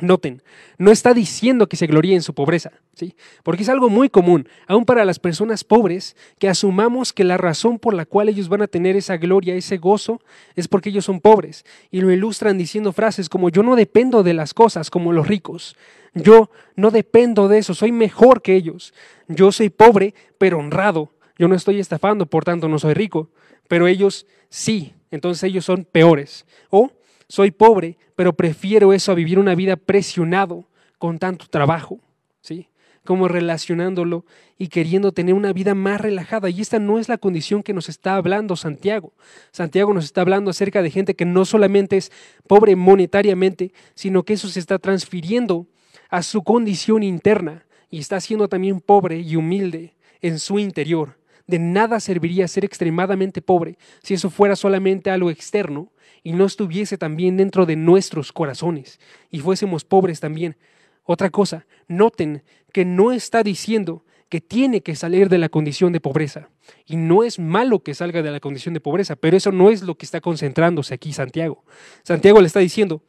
Noten, 0.00 0.42
no 0.78 0.92
está 0.92 1.12
diciendo 1.12 1.68
que 1.68 1.76
se 1.76 1.88
gloríe 1.88 2.14
en 2.14 2.22
su 2.22 2.32
pobreza, 2.32 2.70
¿sí? 2.94 3.16
Porque 3.42 3.64
es 3.64 3.68
algo 3.68 3.88
muy 3.88 4.08
común, 4.08 4.48
aún 4.68 4.84
para 4.84 5.04
las 5.04 5.18
personas 5.18 5.64
pobres, 5.64 6.16
que 6.38 6.48
asumamos 6.48 7.12
que 7.12 7.24
la 7.24 7.36
razón 7.36 7.80
por 7.80 7.94
la 7.94 8.06
cual 8.06 8.28
ellos 8.28 8.48
van 8.48 8.62
a 8.62 8.68
tener 8.68 8.94
esa 8.94 9.16
gloria, 9.16 9.56
ese 9.56 9.78
gozo, 9.78 10.20
es 10.54 10.68
porque 10.68 10.90
ellos 10.90 11.04
son 11.04 11.20
pobres. 11.20 11.64
Y 11.90 12.00
lo 12.00 12.12
ilustran 12.12 12.58
diciendo 12.58 12.92
frases 12.92 13.28
como 13.28 13.48
yo 13.48 13.64
no 13.64 13.74
dependo 13.74 14.22
de 14.22 14.34
las 14.34 14.54
cosas 14.54 14.88
como 14.88 15.12
los 15.12 15.26
ricos. 15.26 15.76
Yo 16.14 16.50
no 16.76 16.92
dependo 16.92 17.48
de 17.48 17.58
eso, 17.58 17.74
soy 17.74 17.90
mejor 17.90 18.40
que 18.40 18.54
ellos. 18.54 18.94
Yo 19.26 19.50
soy 19.50 19.68
pobre, 19.68 20.14
pero 20.38 20.58
honrado. 20.58 21.12
Yo 21.36 21.48
no 21.48 21.56
estoy 21.56 21.80
estafando, 21.80 22.26
por 22.26 22.44
tanto 22.44 22.68
no 22.68 22.78
soy 22.78 22.94
rico. 22.94 23.30
Pero 23.66 23.88
ellos 23.88 24.26
sí, 24.48 24.94
entonces 25.10 25.42
ellos 25.42 25.64
son 25.64 25.84
peores. 25.84 26.46
O 26.70 26.92
soy 27.28 27.50
pobre, 27.50 27.98
pero 28.16 28.32
prefiero 28.32 28.92
eso 28.92 29.12
a 29.12 29.14
vivir 29.14 29.38
una 29.38 29.54
vida 29.54 29.76
presionado 29.76 30.66
con 30.98 31.18
tanto 31.18 31.46
trabajo, 31.46 32.00
¿sí? 32.40 32.68
Como 33.04 33.28
relacionándolo 33.28 34.24
y 34.58 34.68
queriendo 34.68 35.12
tener 35.12 35.34
una 35.34 35.52
vida 35.52 35.74
más 35.74 36.00
relajada. 36.00 36.50
Y 36.50 36.60
esta 36.60 36.78
no 36.78 36.98
es 36.98 37.08
la 37.08 37.18
condición 37.18 37.62
que 37.62 37.72
nos 37.72 37.88
está 37.88 38.16
hablando 38.16 38.56
Santiago. 38.56 39.12
Santiago 39.52 39.94
nos 39.94 40.04
está 40.04 40.22
hablando 40.22 40.50
acerca 40.50 40.82
de 40.82 40.90
gente 40.90 41.14
que 41.14 41.24
no 41.24 41.44
solamente 41.44 41.96
es 41.96 42.10
pobre 42.46 42.76
monetariamente, 42.76 43.72
sino 43.94 44.24
que 44.24 44.34
eso 44.34 44.48
se 44.48 44.60
está 44.60 44.78
transfiriendo 44.78 45.66
a 46.10 46.22
su 46.22 46.42
condición 46.42 47.02
interna 47.02 47.66
y 47.90 48.00
está 48.00 48.20
siendo 48.20 48.48
también 48.48 48.80
pobre 48.80 49.20
y 49.20 49.36
humilde 49.36 49.94
en 50.20 50.38
su 50.38 50.58
interior. 50.58 51.18
De 51.48 51.58
nada 51.58 51.98
serviría 51.98 52.46
ser 52.46 52.64
extremadamente 52.64 53.42
pobre 53.42 53.78
si 54.02 54.14
eso 54.14 54.30
fuera 54.30 54.54
solamente 54.54 55.10
algo 55.10 55.30
externo 55.30 55.90
y 56.22 56.32
no 56.32 56.44
estuviese 56.44 56.98
también 56.98 57.36
dentro 57.36 57.66
de 57.66 57.74
nuestros 57.74 58.32
corazones 58.32 59.00
y 59.30 59.40
fuésemos 59.40 59.84
pobres 59.84 60.20
también. 60.20 60.56
Otra 61.04 61.30
cosa, 61.30 61.66
noten 61.88 62.44
que 62.72 62.84
no 62.84 63.12
está 63.12 63.42
diciendo 63.42 64.04
que 64.28 64.42
tiene 64.42 64.82
que 64.82 64.94
salir 64.94 65.30
de 65.30 65.38
la 65.38 65.48
condición 65.48 65.90
de 65.90 66.00
pobreza. 66.00 66.50
Y 66.84 66.96
no 66.96 67.24
es 67.24 67.38
malo 67.38 67.82
que 67.82 67.94
salga 67.94 68.20
de 68.20 68.30
la 68.30 68.40
condición 68.40 68.74
de 68.74 68.80
pobreza, 68.80 69.16
pero 69.16 69.34
eso 69.34 69.50
no 69.50 69.70
es 69.70 69.82
lo 69.82 69.94
que 69.94 70.04
está 70.04 70.20
concentrándose 70.20 70.92
aquí 70.92 71.14
Santiago. 71.14 71.64
Santiago 72.02 72.42
le 72.42 72.46
está 72.46 72.60
diciendo, 72.60 73.02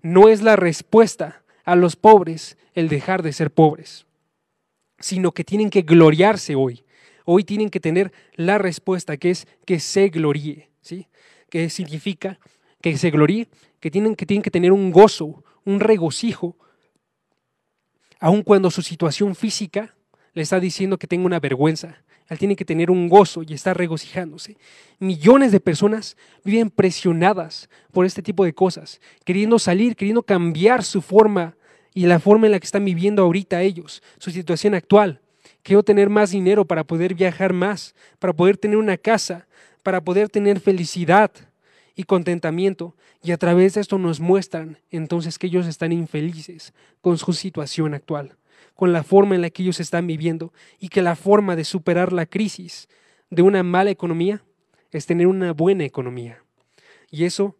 no 0.00 0.28
es 0.28 0.42
la 0.42 0.54
respuesta 0.54 1.42
a 1.64 1.74
los 1.74 1.96
pobres 1.96 2.56
el 2.74 2.88
dejar 2.88 3.24
de 3.24 3.32
ser 3.32 3.50
pobres, 3.50 4.06
sino 5.00 5.32
que 5.32 5.42
tienen 5.42 5.70
que 5.70 5.82
gloriarse 5.82 6.54
hoy. 6.54 6.83
Hoy 7.24 7.44
tienen 7.44 7.70
que 7.70 7.80
tener 7.80 8.12
la 8.34 8.58
respuesta 8.58 9.16
que 9.16 9.30
es 9.30 9.46
que 9.66 9.80
se 9.80 10.08
gloríe. 10.08 10.70
¿sí? 10.80 11.08
que 11.54 11.70
significa 11.70 12.40
que 12.80 12.98
se 12.98 13.12
gloríe, 13.12 13.46
que 13.78 13.88
tienen, 13.88 14.16
que 14.16 14.26
tienen 14.26 14.42
que 14.42 14.50
tener 14.50 14.72
un 14.72 14.90
gozo, 14.90 15.44
un 15.64 15.78
regocijo, 15.78 16.56
aun 18.18 18.42
cuando 18.42 18.72
su 18.72 18.82
situación 18.82 19.36
física 19.36 19.94
le 20.32 20.42
está 20.42 20.58
diciendo 20.58 20.98
que 20.98 21.06
tenga 21.06 21.26
una 21.26 21.38
vergüenza. 21.38 22.02
Él 22.28 22.38
tiene 22.38 22.56
que 22.56 22.64
tener 22.64 22.90
un 22.90 23.08
gozo 23.08 23.44
y 23.44 23.54
estar 23.54 23.76
regocijándose. 23.78 24.56
Millones 24.98 25.52
de 25.52 25.60
personas 25.60 26.16
viven 26.42 26.70
presionadas 26.70 27.70
por 27.92 28.04
este 28.04 28.20
tipo 28.20 28.44
de 28.44 28.52
cosas, 28.52 29.00
queriendo 29.24 29.60
salir, 29.60 29.94
queriendo 29.94 30.24
cambiar 30.24 30.82
su 30.82 31.02
forma 31.02 31.56
y 31.94 32.06
la 32.06 32.18
forma 32.18 32.46
en 32.46 32.52
la 32.52 32.58
que 32.58 32.66
están 32.66 32.84
viviendo 32.84 33.22
ahorita 33.22 33.62
ellos, 33.62 34.02
su 34.18 34.32
situación 34.32 34.74
actual. 34.74 35.20
Quiero 35.64 35.82
tener 35.82 36.10
más 36.10 36.30
dinero 36.30 36.66
para 36.66 36.84
poder 36.84 37.14
viajar 37.14 37.54
más, 37.54 37.94
para 38.18 38.34
poder 38.34 38.58
tener 38.58 38.76
una 38.76 38.98
casa, 38.98 39.48
para 39.82 40.02
poder 40.04 40.28
tener 40.28 40.60
felicidad 40.60 41.30
y 41.96 42.04
contentamiento. 42.04 42.94
Y 43.22 43.32
a 43.32 43.38
través 43.38 43.72
de 43.72 43.80
esto 43.80 43.96
nos 43.96 44.20
muestran 44.20 44.76
entonces 44.90 45.38
que 45.38 45.46
ellos 45.46 45.66
están 45.66 45.90
infelices 45.90 46.74
con 47.00 47.16
su 47.16 47.32
situación 47.32 47.94
actual, 47.94 48.36
con 48.74 48.92
la 48.92 49.04
forma 49.04 49.36
en 49.36 49.40
la 49.40 49.48
que 49.48 49.62
ellos 49.62 49.80
están 49.80 50.06
viviendo 50.06 50.52
y 50.78 50.90
que 50.90 51.00
la 51.00 51.16
forma 51.16 51.56
de 51.56 51.64
superar 51.64 52.12
la 52.12 52.26
crisis 52.26 52.86
de 53.30 53.40
una 53.40 53.62
mala 53.62 53.90
economía 53.90 54.44
es 54.90 55.06
tener 55.06 55.26
una 55.26 55.54
buena 55.54 55.84
economía. 55.84 56.44
Y 57.10 57.24
eso, 57.24 57.56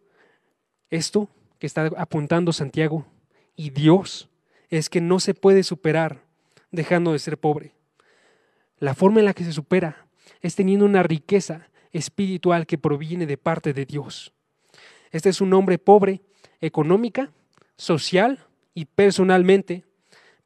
esto 0.91 1.27
que 1.57 1.65
está 1.65 1.89
apuntando 1.97 2.53
Santiago 2.53 3.07
y 3.55 3.71
Dios, 3.71 4.29
es 4.69 4.91
que 4.91 5.01
no 5.01 5.19
se 5.19 5.33
puede 5.33 5.63
superar 5.63 6.21
dejando 6.69 7.11
de 7.11 7.17
ser 7.17 7.39
pobre. 7.39 7.73
La 8.79 8.93
forma 8.93 9.19
en 9.19 9.25
la 9.25 9.33
que 9.33 9.43
se 9.43 9.53
supera 9.53 10.07
es 10.41 10.55
teniendo 10.55 10.85
una 10.85 11.03
riqueza 11.03 11.69
espiritual 11.91 12.65
que 12.65 12.77
proviene 12.77 13.25
de 13.25 13.37
parte 13.37 13.73
de 13.73 13.85
Dios. 13.85 14.33
Este 15.11 15.29
es 15.29 15.39
un 15.39 15.53
hombre 15.53 15.77
pobre 15.77 16.21
económica, 16.59 17.31
social 17.77 18.45
y 18.73 18.85
personalmente, 18.85 19.85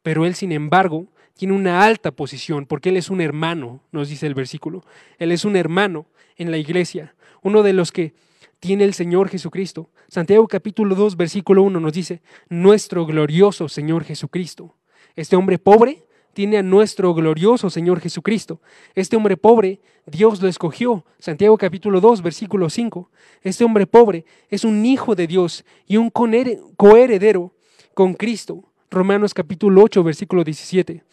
pero 0.02 0.26
él 0.26 0.34
sin 0.34 0.52
embargo 0.52 1.08
tiene 1.34 1.54
una 1.54 1.82
alta 1.82 2.12
posición 2.12 2.66
porque 2.66 2.90
él 2.90 2.96
es 2.96 3.10
un 3.10 3.20
hermano, 3.20 3.82
nos 3.90 4.08
dice 4.08 4.26
el 4.26 4.34
versículo. 4.34 4.84
Él 5.18 5.32
es 5.32 5.44
un 5.44 5.56
hermano 5.56 6.06
en 6.36 6.50
la 6.50 6.58
iglesia, 6.58 7.14
uno 7.42 7.62
de 7.62 7.72
los 7.72 7.90
que 7.92 8.14
tiene 8.60 8.84
el 8.84 8.94
Señor 8.94 9.28
Jesucristo. 9.28 9.90
Santiago 10.08 10.46
capítulo 10.46 10.94
2 10.94 11.16
versículo 11.16 11.62
1 11.62 11.80
nos 11.80 11.92
dice, 11.92 12.22
nuestro 12.48 13.06
glorioso 13.06 13.68
Señor 13.68 14.04
Jesucristo. 14.04 14.76
Este 15.16 15.34
hombre 15.34 15.58
pobre 15.58 16.04
tiene 16.32 16.58
a 16.58 16.62
nuestro 16.62 17.12
glorioso 17.14 17.70
Señor 17.70 18.00
Jesucristo. 18.00 18.60
Este 18.94 19.16
hombre 19.16 19.36
pobre, 19.36 19.80
Dios 20.06 20.40
lo 20.40 20.48
escogió. 20.48 21.04
Santiago 21.18 21.56
capítulo 21.58 22.00
2, 22.00 22.22
versículo 22.22 22.70
5. 22.70 23.10
Este 23.42 23.64
hombre 23.64 23.86
pobre 23.86 24.24
es 24.48 24.64
un 24.64 24.84
hijo 24.86 25.14
de 25.14 25.26
Dios 25.26 25.64
y 25.86 25.96
un 25.96 26.10
coheredero 26.10 27.54
con 27.94 28.14
Cristo. 28.14 28.64
Romanos 28.90 29.34
capítulo 29.34 29.82
8, 29.82 30.02
versículo 30.02 30.44
17. 30.44 31.04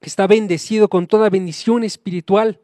Está 0.00 0.26
bendecido 0.26 0.88
con 0.88 1.06
toda 1.06 1.30
bendición 1.30 1.84
espiritual 1.84 2.60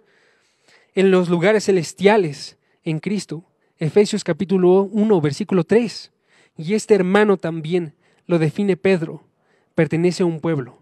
en 0.95 1.11
los 1.11 1.29
lugares 1.29 1.65
celestiales 1.65 2.59
en 2.85 3.01
Cristo. 3.01 3.45
Efesios 3.79 4.25
capítulo 4.25 4.83
1, 4.93 5.21
versículo 5.21 5.65
3. 5.65 6.13
Y 6.59 6.75
este 6.75 6.95
hermano 6.95 7.39
también 7.39 7.95
lo 8.27 8.39
define 8.39 8.77
Pedro 8.77 9.25
pertenece 9.75 10.23
a 10.23 10.27
un 10.27 10.41
pueblo. 10.41 10.80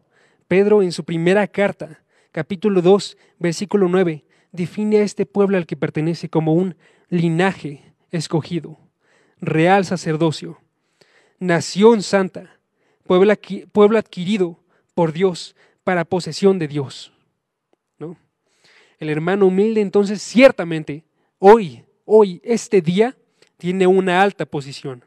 Pedro 0.48 0.82
en 0.82 0.92
su 0.92 1.04
primera 1.04 1.46
carta, 1.46 2.02
capítulo 2.32 2.80
2, 2.80 3.18
versículo 3.38 3.86
9, 3.86 4.24
define 4.50 4.98
a 4.98 5.02
este 5.02 5.26
pueblo 5.26 5.58
al 5.58 5.66
que 5.66 5.76
pertenece 5.76 6.30
como 6.30 6.54
un 6.54 6.74
linaje 7.10 7.92
escogido, 8.10 8.78
real 9.42 9.84
sacerdocio, 9.84 10.58
nación 11.38 12.02
santa, 12.02 12.58
pueblo, 13.06 13.98
adquirido 13.98 14.58
por 14.94 15.12
Dios 15.12 15.54
para 15.84 16.06
posesión 16.06 16.58
de 16.58 16.66
Dios. 16.66 17.12
¿no? 17.98 18.16
El 18.98 19.10
hermano 19.10 19.46
humilde 19.46 19.82
entonces 19.82 20.22
ciertamente 20.22 21.04
hoy, 21.38 21.84
hoy, 22.06 22.40
este 22.42 22.80
día, 22.80 23.14
tiene 23.58 23.86
una 23.86 24.22
alta 24.22 24.46
posición. 24.46 25.04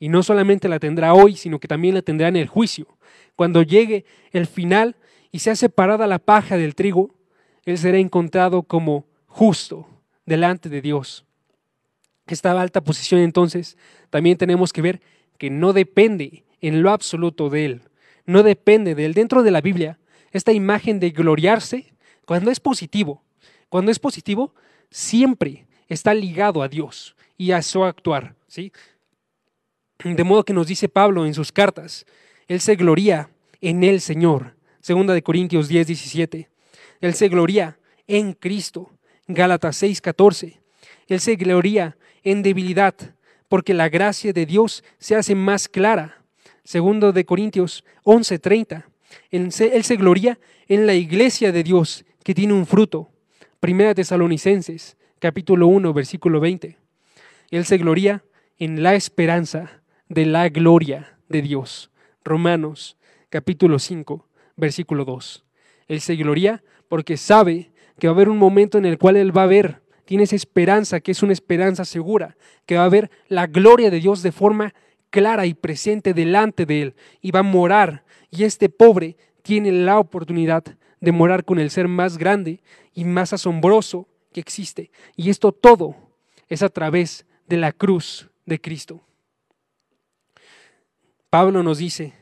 Y 0.00 0.08
no 0.08 0.24
solamente 0.24 0.68
la 0.68 0.80
tendrá 0.80 1.14
hoy, 1.14 1.36
sino 1.36 1.60
que 1.60 1.68
también 1.68 1.94
la 1.94 2.02
tendrá 2.02 2.26
en 2.26 2.36
el 2.36 2.48
juicio. 2.48 2.93
Cuando 3.36 3.62
llegue 3.62 4.04
el 4.32 4.46
final 4.46 4.96
y 5.30 5.40
sea 5.40 5.56
separada 5.56 6.06
la 6.06 6.18
paja 6.18 6.56
del 6.56 6.74
trigo, 6.74 7.14
él 7.64 7.78
será 7.78 7.98
encontrado 7.98 8.62
como 8.62 9.06
justo 9.26 9.88
delante 10.26 10.68
de 10.68 10.80
Dios. 10.80 11.24
Esta 12.26 12.58
alta 12.58 12.82
posición 12.82 13.20
entonces 13.20 13.76
también 14.10 14.38
tenemos 14.38 14.72
que 14.72 14.82
ver 14.82 15.00
que 15.38 15.50
no 15.50 15.72
depende 15.72 16.44
en 16.60 16.82
lo 16.82 16.90
absoluto 16.90 17.50
de 17.50 17.64
él, 17.66 17.82
no 18.24 18.42
depende 18.42 18.94
de 18.94 19.06
él. 19.06 19.14
Dentro 19.14 19.42
de 19.42 19.50
la 19.50 19.60
Biblia, 19.60 19.98
esta 20.30 20.52
imagen 20.52 21.00
de 21.00 21.10
gloriarse, 21.10 21.92
cuando 22.24 22.50
es 22.50 22.60
positivo, 22.60 23.22
cuando 23.68 23.90
es 23.90 23.98
positivo, 23.98 24.54
siempre 24.90 25.66
está 25.88 26.14
ligado 26.14 26.62
a 26.62 26.68
Dios 26.68 27.16
y 27.36 27.50
a 27.52 27.60
su 27.60 27.84
actuar. 27.84 28.34
¿sí? 28.46 28.72
De 30.02 30.24
modo 30.24 30.44
que 30.44 30.54
nos 30.54 30.66
dice 30.66 30.88
Pablo 30.88 31.26
en 31.26 31.34
sus 31.34 31.52
cartas, 31.52 32.06
Él 32.48 32.60
se 32.60 32.76
gloría 32.76 33.30
en 33.60 33.84
el 33.84 34.00
Señor. 34.00 34.56
Segunda 34.80 35.14
de 35.14 35.22
Corintios 35.22 35.68
10, 35.68 35.86
17. 35.86 36.48
Él 37.00 37.14
se 37.14 37.28
gloría 37.28 37.78
en 38.06 38.32
Cristo. 38.32 38.90
Gálatas 39.26 39.76
6, 39.76 40.00
14. 40.00 40.60
Él 41.06 41.20
se 41.20 41.36
gloría 41.36 41.96
en 42.22 42.42
debilidad, 42.42 42.94
porque 43.48 43.74
la 43.74 43.88
gracia 43.88 44.32
de 44.32 44.46
Dios 44.46 44.84
se 44.98 45.16
hace 45.16 45.34
más 45.34 45.68
clara. 45.68 46.22
Segundo 46.64 47.12
de 47.12 47.24
Corintios 47.24 47.84
11:30. 48.04 48.86
Él 49.30 49.52
se 49.52 49.96
gloria 49.96 50.38
en 50.66 50.86
la 50.86 50.94
iglesia 50.94 51.52
de 51.52 51.62
Dios 51.62 52.04
que 52.22 52.34
tiene 52.34 52.54
un 52.54 52.66
fruto. 52.66 53.10
Primera 53.60 53.94
Tesalonicenses, 53.94 54.96
capítulo 55.18 55.66
1, 55.68 55.92
versículo 55.92 56.40
20. 56.40 56.76
Él 57.50 57.64
se 57.64 57.78
gloria 57.78 58.24
en 58.58 58.82
la 58.82 58.94
esperanza 58.94 59.82
de 60.08 60.26
la 60.26 60.48
gloria 60.48 61.18
de 61.28 61.42
Dios. 61.42 61.90
Romanos, 62.24 62.96
capítulo 63.28 63.78
5, 63.78 64.26
versículo 64.56 65.04
2. 65.04 65.44
Él 65.88 66.00
se 66.00 66.16
gloria 66.16 66.64
porque 66.88 67.16
sabe 67.16 67.70
que 67.98 68.08
va 68.08 68.12
a 68.12 68.16
haber 68.16 68.28
un 68.28 68.38
momento 68.38 68.78
en 68.78 68.86
el 68.86 68.98
cual 68.98 69.16
Él 69.16 69.36
va 69.36 69.44
a 69.44 69.46
ver 69.46 69.82
tienes 70.04 70.32
esperanza, 70.32 71.00
que 71.00 71.12
es 71.12 71.22
una 71.22 71.32
esperanza 71.32 71.84
segura, 71.84 72.36
que 72.66 72.76
va 72.76 72.84
a 72.84 72.90
ver 72.90 73.10
la 73.28 73.46
gloria 73.46 73.90
de 73.90 74.00
Dios 74.00 74.22
de 74.22 74.32
forma 74.32 74.74
clara 75.10 75.46
y 75.46 75.54
presente 75.54 76.14
delante 76.14 76.66
de 76.66 76.82
Él 76.82 76.94
y 77.20 77.30
va 77.30 77.40
a 77.40 77.44
morar. 77.44 78.04
Y 78.30 78.44
este 78.44 78.68
pobre 78.68 79.16
tiene 79.42 79.72
la 79.72 79.98
oportunidad 79.98 80.64
de 81.00 81.12
morar 81.12 81.44
con 81.44 81.58
el 81.58 81.70
ser 81.70 81.88
más 81.88 82.18
grande 82.18 82.62
y 82.94 83.04
más 83.04 83.32
asombroso 83.32 84.08
que 84.32 84.40
existe. 84.40 84.90
Y 85.16 85.30
esto 85.30 85.52
todo 85.52 85.96
es 86.48 86.62
a 86.62 86.68
través 86.68 87.26
de 87.46 87.56
la 87.56 87.72
cruz 87.72 88.30
de 88.46 88.60
Cristo. 88.60 89.02
Pablo 91.34 91.64
nos 91.64 91.78
dice 91.78 92.14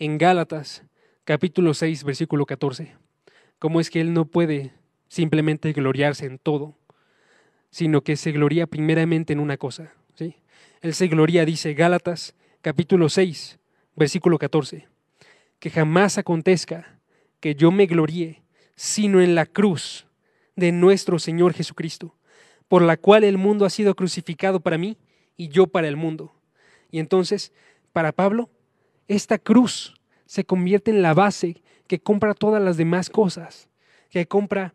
en 0.00 0.18
Gálatas 0.18 0.82
capítulo 1.22 1.72
6 1.72 2.02
versículo 2.02 2.46
14, 2.46 2.96
cómo 3.60 3.78
es 3.78 3.90
que 3.90 4.00
él 4.00 4.12
no 4.12 4.24
puede 4.24 4.72
simplemente 5.06 5.72
gloriarse 5.72 6.26
en 6.26 6.40
todo, 6.40 6.76
sino 7.70 8.00
que 8.00 8.16
se 8.16 8.32
gloria 8.32 8.66
primeramente 8.66 9.32
en 9.32 9.38
una 9.38 9.56
cosa. 9.56 9.92
¿sí? 10.16 10.34
Él 10.80 10.94
se 10.94 11.06
gloria, 11.06 11.44
dice 11.44 11.74
Gálatas 11.74 12.34
capítulo 12.60 13.08
6, 13.08 13.60
versículo 13.94 14.36
14, 14.36 14.88
que 15.60 15.70
jamás 15.70 16.18
acontezca 16.18 16.98
que 17.38 17.54
yo 17.54 17.70
me 17.70 17.86
gloríe, 17.86 18.42
sino 18.74 19.20
en 19.20 19.36
la 19.36 19.46
cruz 19.46 20.08
de 20.56 20.72
nuestro 20.72 21.20
Señor 21.20 21.54
Jesucristo, 21.54 22.16
por 22.66 22.82
la 22.82 22.96
cual 22.96 23.22
el 23.22 23.38
mundo 23.38 23.64
ha 23.64 23.70
sido 23.70 23.94
crucificado 23.94 24.58
para 24.58 24.76
mí 24.76 24.98
y 25.36 25.50
yo 25.50 25.68
para 25.68 25.86
el 25.86 25.94
mundo. 25.94 26.34
Y 26.90 26.98
entonces, 26.98 27.52
para 27.92 28.10
Pablo, 28.10 28.50
esta 29.08 29.38
cruz 29.38 29.94
se 30.26 30.44
convierte 30.44 30.90
en 30.90 31.02
la 31.02 31.14
base 31.14 31.62
que 31.86 32.00
compra 32.00 32.34
todas 32.34 32.62
las 32.62 32.76
demás 32.76 33.10
cosas, 33.10 33.68
que 34.10 34.26
compra 34.26 34.74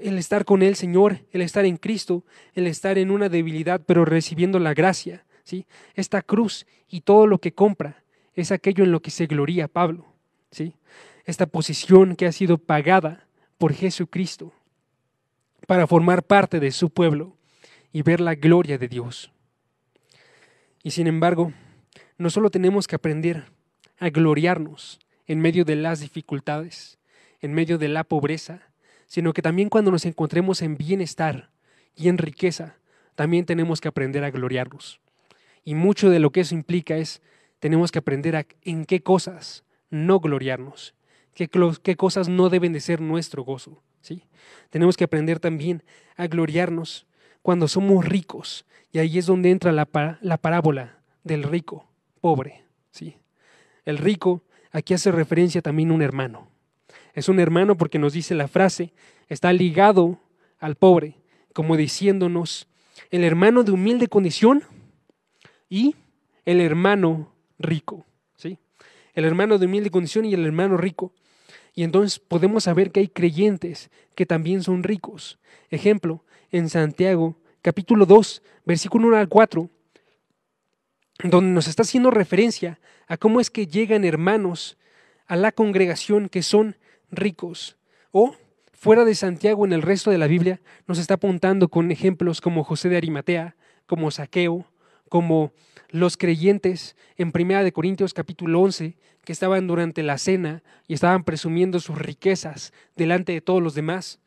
el 0.00 0.18
estar 0.18 0.44
con 0.44 0.62
el 0.62 0.74
Señor, 0.74 1.20
el 1.32 1.42
estar 1.42 1.64
en 1.64 1.76
Cristo, 1.76 2.24
el 2.54 2.66
estar 2.66 2.98
en 2.98 3.10
una 3.10 3.28
debilidad, 3.28 3.80
pero 3.84 4.04
recibiendo 4.04 4.58
la 4.58 4.74
gracia. 4.74 5.24
¿sí? 5.44 5.66
Esta 5.94 6.22
cruz 6.22 6.66
y 6.88 7.02
todo 7.02 7.26
lo 7.26 7.38
que 7.38 7.52
compra 7.52 8.02
es 8.34 8.52
aquello 8.52 8.84
en 8.84 8.92
lo 8.92 9.00
que 9.00 9.10
se 9.10 9.26
gloría 9.26 9.68
Pablo. 9.68 10.06
¿sí? 10.50 10.74
Esta 11.24 11.46
posición 11.46 12.16
que 12.16 12.26
ha 12.26 12.32
sido 12.32 12.58
pagada 12.58 13.26
por 13.58 13.74
Jesucristo 13.74 14.52
para 15.66 15.86
formar 15.86 16.22
parte 16.22 16.58
de 16.58 16.72
su 16.72 16.90
pueblo 16.90 17.36
y 17.92 18.02
ver 18.02 18.20
la 18.20 18.34
gloria 18.34 18.78
de 18.78 18.88
Dios. 18.88 19.30
Y 20.82 20.92
sin 20.92 21.06
embargo, 21.06 21.52
no 22.20 22.28
solo 22.28 22.50
tenemos 22.50 22.86
que 22.86 22.96
aprender 22.96 23.44
a 23.98 24.10
gloriarnos 24.10 25.00
en 25.26 25.40
medio 25.40 25.64
de 25.64 25.74
las 25.74 26.00
dificultades, 26.00 26.98
en 27.40 27.54
medio 27.54 27.78
de 27.78 27.88
la 27.88 28.04
pobreza, 28.04 28.60
sino 29.06 29.32
que 29.32 29.40
también 29.40 29.70
cuando 29.70 29.90
nos 29.90 30.04
encontremos 30.04 30.60
en 30.60 30.76
bienestar 30.76 31.48
y 31.96 32.10
en 32.10 32.18
riqueza, 32.18 32.76
también 33.14 33.46
tenemos 33.46 33.80
que 33.80 33.88
aprender 33.88 34.22
a 34.22 34.30
gloriarnos. 34.30 35.00
Y 35.64 35.74
mucho 35.74 36.10
de 36.10 36.18
lo 36.18 36.30
que 36.30 36.40
eso 36.40 36.54
implica 36.54 36.98
es, 36.98 37.22
tenemos 37.58 37.90
que 37.90 38.00
aprender 38.00 38.36
a, 38.36 38.46
en 38.64 38.84
qué 38.84 39.02
cosas 39.02 39.64
no 39.88 40.20
gloriarnos, 40.20 40.94
qué, 41.32 41.48
cosas 41.96 42.28
no 42.28 42.50
deben 42.50 42.74
de 42.74 42.80
ser 42.80 43.00
nuestro 43.00 43.44
gozo. 43.44 43.82
¿sí? 44.02 44.24
Tenemos 44.68 44.98
que 44.98 45.04
aprender 45.04 45.40
también 45.40 45.82
a 46.16 46.26
gloriarnos 46.26 47.06
cuando 47.40 47.66
somos 47.66 48.04
ricos, 48.04 48.66
y 48.92 48.98
ahí 48.98 49.16
es 49.16 49.24
donde 49.24 49.50
entra 49.50 49.72
la 49.72 49.86
parábola 50.36 50.98
del 51.24 51.44
rico 51.44 51.89
pobre. 52.20 52.64
¿sí? 52.90 53.16
El 53.84 53.98
rico 53.98 54.42
aquí 54.70 54.94
hace 54.94 55.10
referencia 55.12 55.62
también 55.62 55.90
a 55.90 55.94
un 55.94 56.02
hermano. 56.02 56.48
Es 57.14 57.28
un 57.28 57.40
hermano 57.40 57.76
porque 57.76 57.98
nos 57.98 58.12
dice 58.12 58.34
la 58.34 58.48
frase, 58.48 58.92
está 59.28 59.52
ligado 59.52 60.20
al 60.58 60.76
pobre, 60.76 61.16
como 61.52 61.76
diciéndonos, 61.76 62.68
el 63.10 63.24
hermano 63.24 63.64
de 63.64 63.72
humilde 63.72 64.08
condición 64.08 64.62
y 65.68 65.96
el 66.44 66.60
hermano 66.60 67.32
rico. 67.58 68.06
¿sí? 68.36 68.58
El 69.14 69.24
hermano 69.24 69.58
de 69.58 69.66
humilde 69.66 69.90
condición 69.90 70.24
y 70.24 70.34
el 70.34 70.44
hermano 70.44 70.76
rico. 70.76 71.12
Y 71.74 71.82
entonces 71.82 72.18
podemos 72.18 72.64
saber 72.64 72.90
que 72.90 73.00
hay 73.00 73.08
creyentes 73.08 73.90
que 74.14 74.26
también 74.26 74.62
son 74.62 74.82
ricos. 74.82 75.38
Ejemplo, 75.70 76.24
en 76.50 76.68
Santiago, 76.68 77.36
capítulo 77.62 78.06
2, 78.06 78.42
versículo 78.64 79.08
1 79.08 79.16
al 79.16 79.28
4, 79.28 79.70
donde 81.24 81.50
nos 81.50 81.68
está 81.68 81.82
haciendo 81.82 82.10
referencia 82.10 82.78
a 83.06 83.16
cómo 83.16 83.40
es 83.40 83.50
que 83.50 83.66
llegan 83.66 84.04
hermanos 84.04 84.78
a 85.26 85.36
la 85.36 85.52
congregación 85.52 86.28
que 86.28 86.42
son 86.42 86.76
ricos. 87.10 87.76
O 88.12 88.34
fuera 88.72 89.04
de 89.04 89.14
Santiago 89.14 89.64
en 89.64 89.72
el 89.72 89.82
resto 89.82 90.10
de 90.10 90.18
la 90.18 90.26
Biblia 90.26 90.60
nos 90.86 90.98
está 90.98 91.14
apuntando 91.14 91.68
con 91.68 91.90
ejemplos 91.90 92.40
como 92.40 92.64
José 92.64 92.88
de 92.88 92.96
Arimatea, 92.96 93.56
como 93.86 94.10
Saqueo, 94.10 94.66
como 95.08 95.52
los 95.90 96.16
creyentes 96.16 96.96
en 97.16 97.32
Primera 97.32 97.62
de 97.62 97.72
Corintios 97.72 98.14
capítulo 98.14 98.60
11 98.60 98.96
que 99.24 99.32
estaban 99.32 99.66
durante 99.66 100.02
la 100.02 100.18
cena 100.18 100.62
y 100.88 100.94
estaban 100.94 101.24
presumiendo 101.24 101.80
sus 101.80 101.98
riquezas 101.98 102.72
delante 102.96 103.32
de 103.32 103.40
todos 103.40 103.62
los 103.62 103.74
demás, 103.74 104.18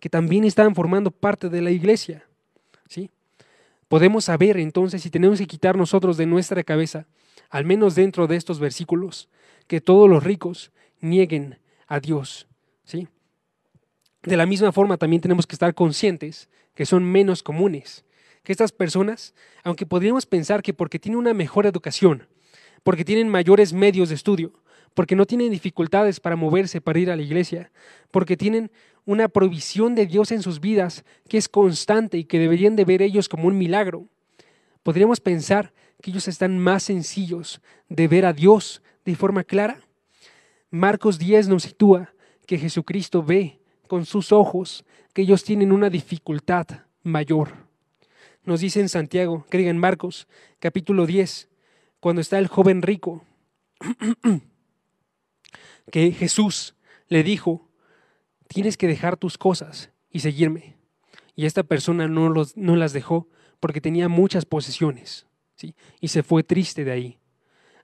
que 0.00 0.08
también 0.08 0.44
estaban 0.44 0.74
formando 0.74 1.10
parte 1.10 1.48
de 1.48 1.62
la 1.62 1.70
iglesia. 1.70 2.24
¿Sí? 2.88 3.10
Podemos 3.90 4.26
saber 4.26 4.56
entonces 4.56 5.02
si 5.02 5.10
tenemos 5.10 5.40
que 5.40 5.48
quitar 5.48 5.76
nosotros 5.76 6.16
de 6.16 6.24
nuestra 6.24 6.62
cabeza, 6.62 7.08
al 7.48 7.64
menos 7.64 7.96
dentro 7.96 8.28
de 8.28 8.36
estos 8.36 8.60
versículos, 8.60 9.28
que 9.66 9.80
todos 9.80 10.08
los 10.08 10.22
ricos 10.22 10.70
nieguen 11.00 11.58
a 11.88 11.98
Dios. 11.98 12.46
¿sí? 12.84 13.08
De 14.22 14.36
la 14.36 14.46
misma 14.46 14.70
forma, 14.70 14.96
también 14.96 15.20
tenemos 15.20 15.44
que 15.44 15.56
estar 15.56 15.74
conscientes 15.74 16.48
que 16.76 16.86
son 16.86 17.02
menos 17.02 17.42
comunes, 17.42 18.04
que 18.44 18.52
estas 18.52 18.70
personas, 18.70 19.34
aunque 19.64 19.86
podríamos 19.86 20.24
pensar 20.24 20.62
que 20.62 20.72
porque 20.72 21.00
tienen 21.00 21.18
una 21.18 21.34
mejor 21.34 21.66
educación, 21.66 22.28
porque 22.84 23.04
tienen 23.04 23.28
mayores 23.28 23.72
medios 23.72 24.10
de 24.10 24.14
estudio, 24.14 24.52
porque 24.94 25.16
no 25.16 25.26
tienen 25.26 25.50
dificultades 25.50 26.20
para 26.20 26.36
moverse, 26.36 26.80
para 26.80 27.00
ir 27.00 27.10
a 27.10 27.16
la 27.16 27.22
iglesia, 27.22 27.72
porque 28.12 28.36
tienen 28.36 28.70
una 29.10 29.28
provisión 29.28 29.94
de 29.94 30.06
Dios 30.06 30.32
en 30.32 30.42
sus 30.42 30.60
vidas 30.60 31.04
que 31.28 31.38
es 31.38 31.48
constante 31.48 32.18
y 32.18 32.24
que 32.24 32.38
deberían 32.38 32.76
de 32.76 32.84
ver 32.84 33.02
ellos 33.02 33.28
como 33.28 33.48
un 33.48 33.58
milagro. 33.58 34.06
Podríamos 34.82 35.20
pensar 35.20 35.72
que 36.02 36.10
ellos 36.10 36.28
están 36.28 36.58
más 36.58 36.84
sencillos 36.84 37.60
de 37.88 38.08
ver 38.08 38.24
a 38.24 38.32
Dios 38.32 38.82
de 39.04 39.14
forma 39.14 39.44
clara 39.44 39.80
Marcos 40.72 41.18
10 41.18 41.48
nos 41.48 41.64
sitúa 41.64 42.14
que 42.46 42.56
Jesucristo 42.56 43.24
ve 43.24 43.58
con 43.88 44.06
sus 44.06 44.30
ojos 44.30 44.84
que 45.12 45.22
ellos 45.22 45.42
tienen 45.42 45.72
una 45.72 45.90
dificultad 45.90 46.66
mayor. 47.02 47.66
Nos 48.44 48.60
dice 48.60 48.80
en 48.80 48.88
Santiago, 48.88 49.44
que 49.50 49.68
en 49.68 49.78
Marcos, 49.78 50.28
capítulo 50.60 51.06
10, 51.06 51.48
cuando 51.98 52.20
está 52.20 52.38
el 52.38 52.46
joven 52.46 52.82
rico, 52.82 53.24
que 55.90 56.12
Jesús 56.12 56.76
le 57.08 57.24
dijo, 57.24 57.68
tienes 58.52 58.76
que 58.76 58.88
dejar 58.88 59.16
tus 59.16 59.38
cosas 59.38 59.92
y 60.10 60.20
seguirme. 60.20 60.74
Y 61.36 61.46
esta 61.46 61.62
persona 61.62 62.08
no, 62.08 62.28
los, 62.28 62.56
no 62.56 62.74
las 62.74 62.92
dejó 62.92 63.28
porque 63.60 63.80
tenía 63.80 64.08
muchas 64.08 64.44
posesiones, 64.44 65.28
¿sí? 65.54 65.76
y 66.00 66.08
se 66.08 66.24
fue 66.24 66.42
triste 66.42 66.84
de 66.84 66.90
ahí. 66.90 67.18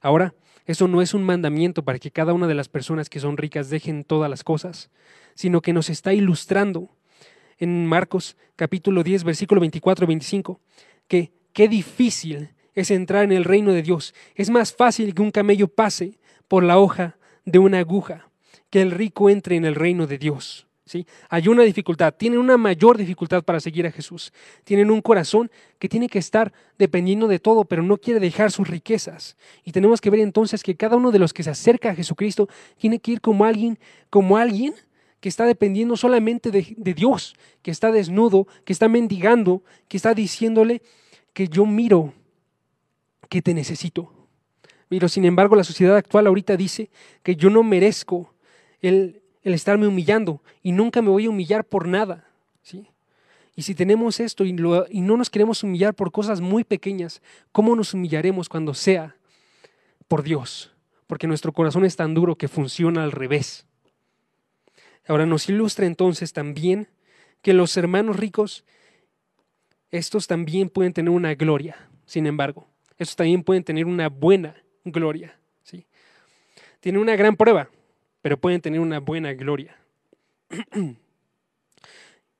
Ahora, 0.01 0.35
eso 0.65 0.89
no 0.89 1.01
es 1.01 1.13
un 1.13 1.23
mandamiento 1.23 1.85
para 1.85 1.99
que 1.99 2.11
cada 2.11 2.33
una 2.33 2.47
de 2.47 2.53
las 2.53 2.67
personas 2.67 3.09
que 3.09 3.21
son 3.21 3.37
ricas 3.37 3.69
dejen 3.69 4.03
todas 4.03 4.29
las 4.29 4.43
cosas, 4.43 4.91
sino 5.35 5.61
que 5.61 5.71
nos 5.71 5.89
está 5.89 6.13
ilustrando 6.13 6.89
en 7.57 7.85
Marcos 7.85 8.35
capítulo 8.57 9.03
10, 9.03 9.23
versículo 9.23 9.61
24 9.61 10.03
y 10.03 10.07
25, 10.07 10.59
que 11.07 11.31
qué 11.53 11.69
difícil 11.69 12.49
es 12.73 12.91
entrar 12.91 13.23
en 13.23 13.31
el 13.31 13.45
reino 13.45 13.71
de 13.71 13.83
Dios. 13.83 14.13
Es 14.35 14.49
más 14.49 14.73
fácil 14.73 15.15
que 15.15 15.21
un 15.21 15.31
camello 15.31 15.69
pase 15.69 16.19
por 16.49 16.63
la 16.63 16.77
hoja 16.77 17.17
de 17.45 17.59
una 17.59 17.79
aguja, 17.79 18.26
que 18.69 18.81
el 18.81 18.91
rico 18.91 19.29
entre 19.29 19.55
en 19.55 19.65
el 19.65 19.75
reino 19.75 20.07
de 20.07 20.17
Dios. 20.17 20.67
¿Sí? 20.85 21.05
Hay 21.27 21.49
una 21.49 21.63
dificultad, 21.63 22.13
tienen 22.13 22.39
una 22.39 22.55
mayor 22.55 22.97
dificultad 22.97 23.43
para 23.43 23.59
seguir 23.59 23.85
a 23.85 23.91
Jesús. 23.91 24.31
Tienen 24.63 24.89
un 24.89 25.01
corazón 25.01 25.51
que 25.79 25.89
tiene 25.89 26.07
que 26.07 26.17
estar 26.17 26.53
dependiendo 26.77 27.27
de 27.27 27.39
todo, 27.39 27.65
pero 27.65 27.83
no 27.83 27.97
quiere 27.97 28.21
dejar 28.21 28.53
sus 28.53 28.69
riquezas. 28.69 29.35
Y 29.65 29.73
tenemos 29.73 29.99
que 29.99 30.09
ver 30.09 30.21
entonces 30.21 30.63
que 30.63 30.77
cada 30.77 30.95
uno 30.95 31.11
de 31.11 31.19
los 31.19 31.33
que 31.33 31.43
se 31.43 31.49
acerca 31.49 31.89
a 31.89 31.95
Jesucristo 31.95 32.47
tiene 32.77 32.99
que 32.99 33.11
ir 33.11 33.21
como 33.21 33.43
alguien, 33.43 33.77
como 34.09 34.37
alguien 34.37 34.75
que 35.19 35.27
está 35.27 35.45
dependiendo 35.45 35.97
solamente 35.97 36.51
de, 36.51 36.73
de 36.77 36.93
Dios, 36.93 37.35
que 37.63 37.71
está 37.71 37.91
desnudo, 37.91 38.47
que 38.63 38.71
está 38.71 38.87
mendigando, 38.87 39.63
que 39.89 39.97
está 39.97 40.13
diciéndole 40.13 40.81
que 41.33 41.49
yo 41.49 41.65
miro 41.65 42.13
que 43.27 43.41
te 43.41 43.53
necesito. 43.53 44.13
Pero 44.89 45.09
sin 45.09 45.25
embargo 45.25 45.55
la 45.55 45.63
sociedad 45.63 45.97
actual 45.97 46.27
ahorita 46.27 46.55
dice 46.55 46.89
que 47.23 47.35
yo 47.35 47.49
no 47.49 47.61
merezco 47.63 48.33
el, 48.81 49.21
el 49.43 49.53
estarme 49.53 49.87
humillando 49.87 50.41
y 50.61 50.71
nunca 50.71 51.01
me 51.01 51.09
voy 51.09 51.25
a 51.25 51.29
humillar 51.29 51.65
por 51.65 51.87
nada. 51.87 52.27
¿sí? 52.61 52.87
Y 53.55 53.63
si 53.63 53.73
tenemos 53.73 54.19
esto 54.19 54.45
y, 54.45 54.49
y 54.49 55.01
no 55.01 55.17
nos 55.17 55.29
queremos 55.29 55.63
humillar 55.63 55.95
por 55.95 56.11
cosas 56.11 56.41
muy 56.41 56.63
pequeñas, 56.63 57.21
¿cómo 57.51 57.75
nos 57.75 57.93
humillaremos 57.93 58.49
cuando 58.49 58.73
sea 58.73 59.15
por 60.07 60.23
Dios? 60.23 60.71
Porque 61.07 61.27
nuestro 61.27 61.53
corazón 61.53 61.85
es 61.85 61.95
tan 61.95 62.13
duro 62.13 62.35
que 62.35 62.47
funciona 62.47 63.03
al 63.03 63.11
revés. 63.11 63.65
Ahora 65.07 65.25
nos 65.25 65.47
ilustra 65.49 65.85
entonces 65.85 66.33
también 66.33 66.89
que 67.41 67.53
los 67.53 67.75
hermanos 67.77 68.17
ricos, 68.17 68.65
estos 69.89 70.27
también 70.27 70.69
pueden 70.69 70.93
tener 70.93 71.11
una 71.11 71.33
gloria, 71.33 71.89
sin 72.05 72.27
embargo, 72.27 72.67
estos 72.97 73.15
también 73.15 73.43
pueden 73.43 73.63
tener 73.63 73.85
una 73.85 74.09
buena 74.09 74.55
gloria. 74.83 75.39
¿sí? 75.63 75.85
Tienen 76.79 77.01
una 77.01 77.15
gran 77.15 77.35
prueba, 77.35 77.69
pero 78.21 78.39
pueden 78.39 78.61
tener 78.61 78.79
una 78.79 78.99
buena 78.99 79.33
gloria. 79.33 79.77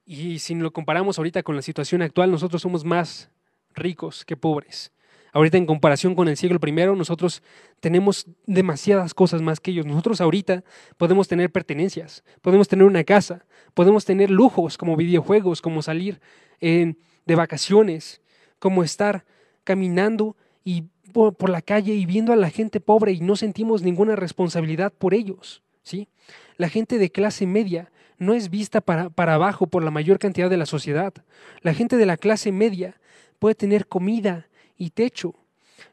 y 0.05 0.39
si 0.39 0.55
lo 0.55 0.71
comparamos 0.71 1.17
ahorita 1.17 1.43
con 1.43 1.55
la 1.55 1.61
situación 1.61 2.01
actual, 2.01 2.31
nosotros 2.31 2.61
somos 2.61 2.83
más 2.83 3.29
ricos 3.73 4.25
que 4.25 4.37
pobres. 4.37 4.91
Ahorita 5.33 5.57
en 5.57 5.65
comparación 5.65 6.15
con 6.15 6.27
el 6.27 6.37
siglo 6.37 6.59
I, 6.65 6.71
nosotros 6.97 7.43
tenemos 7.79 8.25
demasiadas 8.45 9.13
cosas 9.13 9.41
más 9.41 9.59
que 9.59 9.71
ellos. 9.71 9.85
Nosotros 9.85 10.19
ahorita 10.19 10.63
podemos 10.97 11.27
tener 11.27 11.51
pertenencias, 11.51 12.23
podemos 12.41 12.67
tener 12.67 12.85
una 12.85 13.03
casa, 13.03 13.45
podemos 13.73 14.05
tener 14.05 14.31
lujos 14.31 14.77
como 14.77 14.95
videojuegos, 14.95 15.61
como 15.61 15.81
salir 15.81 16.19
de 16.59 17.35
vacaciones, 17.35 18.21
como 18.57 18.83
estar 18.83 19.25
caminando 19.63 20.35
y 20.63 20.85
por, 21.13 21.49
la 21.49 21.61
calle 21.61 21.93
y 21.93 22.05
viendo 22.05 22.33
a 22.33 22.35
la 22.35 22.49
gente 22.49 22.79
pobre 22.79 23.11
y 23.11 23.21
no 23.21 23.35
sentimos 23.35 23.81
ninguna 23.81 24.15
responsabilidad 24.15 24.93
por 24.93 25.13
ellos. 25.13 25.61
La 26.57 26.69
gente 26.69 26.97
de 26.97 27.11
clase 27.11 27.45
media 27.45 27.91
no 28.17 28.33
es 28.33 28.49
vista 28.49 28.81
para, 28.81 29.09
para 29.09 29.35
abajo 29.35 29.67
por 29.67 29.83
la 29.83 29.91
mayor 29.91 30.19
cantidad 30.19 30.49
de 30.49 30.57
la 30.57 30.65
sociedad. 30.65 31.13
La 31.61 31.73
gente 31.73 31.97
de 31.97 32.05
la 32.05 32.17
clase 32.17 32.51
media 32.51 32.99
puede 33.39 33.55
tener 33.55 33.87
comida 33.87 34.47
y 34.75 34.91
techo. 34.91 35.35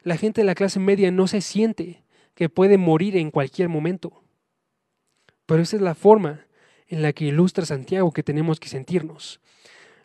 La 0.03 0.17
gente 0.17 0.41
de 0.41 0.45
la 0.45 0.55
clase 0.55 0.79
media 0.79 1.11
no 1.11 1.27
se 1.27 1.41
siente 1.41 2.03
que 2.33 2.49
puede 2.49 2.77
morir 2.77 3.15
en 3.17 3.31
cualquier 3.31 3.69
momento. 3.69 4.23
Pero 5.45 5.61
esa 5.61 5.75
es 5.75 5.81
la 5.81 5.95
forma 5.95 6.45
en 6.87 7.01
la 7.01 7.13
que 7.13 7.25
ilustra 7.25 7.65
Santiago 7.65 8.11
que 8.11 8.23
tenemos 8.23 8.59
que 8.59 8.69
sentirnos. 8.69 9.39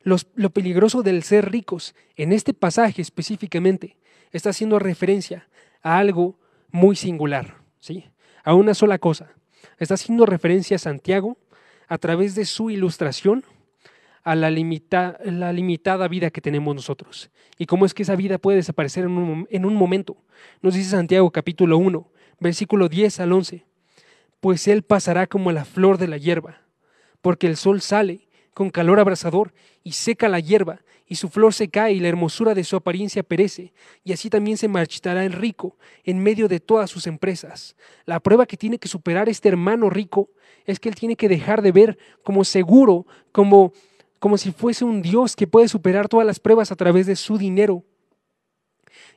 lo 0.03 0.51
peligroso 0.51 1.03
del 1.03 1.23
ser 1.23 1.51
ricos, 1.51 1.95
en 2.17 2.33
este 2.33 2.55
pasaje 2.55 3.03
específicamente, 3.03 3.97
está 4.33 4.51
haciendo 4.51 4.79
referencia 4.79 5.49
a 5.83 5.99
algo 5.99 6.39
muy 6.71 6.97
singular, 6.97 7.57
¿sí? 7.81 8.05
a 8.45 8.55
una 8.55 8.75
sola 8.75 8.99
cosa. 8.99 9.35
Está 9.81 9.95
haciendo 9.95 10.27
referencia 10.27 10.77
a 10.77 10.79
Santiago 10.79 11.37
a 11.89 11.99
través 11.99 12.37
de 12.37 12.45
su 12.45 12.71
ilustración 12.71 13.45
a 14.23 14.37
la, 14.37 14.51
limitada 14.51 16.07
vida 16.07 16.31
que 16.31 16.43
tenemos 16.43 16.75
nosotros. 16.75 17.31
Y 17.59 17.65
cómo 17.65 17.87
es 17.87 17.95
que 17.95 18.03
esa 18.03 18.15
vida 18.15 18.39
puede 18.39 18.59
desaparecer 18.59 19.05
en 19.05 19.13
un, 19.13 19.49
en 19.51 19.65
un 19.65 19.75
momento. 19.75 20.19
Nos 20.61 20.75
dice 20.75 20.91
Santiago 20.91 21.31
capítulo 21.31 21.79
1, 21.79 22.09
versículo 22.39 22.89
10 22.89 23.21
al 23.21 23.33
11. 23.33 23.65
Pues 24.41 24.69
él 24.69 24.83
pasará 24.83 25.27
como 25.27 25.51
la 25.51 25.65
flor 25.65 25.97
de 25.97 26.09
la 26.09 26.19
hierba, 26.19 26.61
porque 27.23 27.47
el 27.47 27.57
sol 27.57 27.81
sale 27.81 28.29
con 28.55 28.71
calor 28.71 29.01
abrasador 29.01 29.53
y 29.83 29.93
seca 29.93 30.29
la 30.29 30.41
hierba, 30.41 30.81
y 31.07 31.17
su 31.17 31.29
flor 31.29 31.53
se 31.53 31.69
cae 31.69 31.93
y 31.93 32.01
la 32.01 32.09
hermosura 32.09 32.55
de 32.55 32.65
su 32.65 32.77
apariencia 32.77 33.23
perece, 33.23 33.73
y 34.05 34.13
así 34.13 34.31
también 34.31 34.57
se 34.57 34.69
marchitará 34.69 35.25
el 35.25 35.33
rico 35.33 35.77
en 36.05 36.23
medio 36.23 36.47
de 36.47 36.61
todas 36.61 36.91
sus 36.91 37.07
empresas. 37.07 37.77
La 38.05 38.21
prueba 38.21 38.47
que 38.47 38.57
tiene 38.57 38.79
que 38.79 38.89
superar 38.89 39.29
este 39.29 39.49
hermano 39.49 39.91
rico 39.91 40.31
es 40.67 40.79
que 40.79 40.89
él 40.89 40.95
tiene 40.95 41.17
que 41.17 41.29
dejar 41.29 41.63
de 41.63 41.73
ver 41.73 41.99
como 42.23 42.45
seguro, 42.45 43.07
como 43.33 43.73
como 44.21 44.37
si 44.37 44.53
fuese 44.53 44.85
un 44.85 45.03
Dios 45.03 45.35
que 45.35 45.49
puede 45.49 45.67
superar 45.67 46.07
todas 46.07 46.27
las 46.27 46.39
pruebas 46.39 46.71
a 46.71 46.77
través 46.77 47.07
de 47.07 47.17
su 47.17 47.39
dinero. 47.39 47.85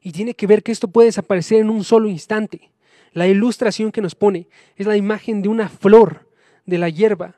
Y 0.01 0.13
tiene 0.13 0.33
que 0.33 0.47
ver 0.47 0.63
que 0.63 0.71
esto 0.71 0.87
puede 0.87 1.07
desaparecer 1.07 1.59
en 1.59 1.69
un 1.69 1.83
solo 1.83 2.07
instante. 2.09 2.71
La 3.11 3.27
ilustración 3.27 3.91
que 3.91 4.01
nos 4.01 4.15
pone 4.15 4.47
es 4.77 4.87
la 4.87 4.95
imagen 4.95 5.41
de 5.41 5.49
una 5.49 5.67
flor 5.67 6.29
de 6.65 6.77
la 6.77 6.89
hierba, 6.89 7.35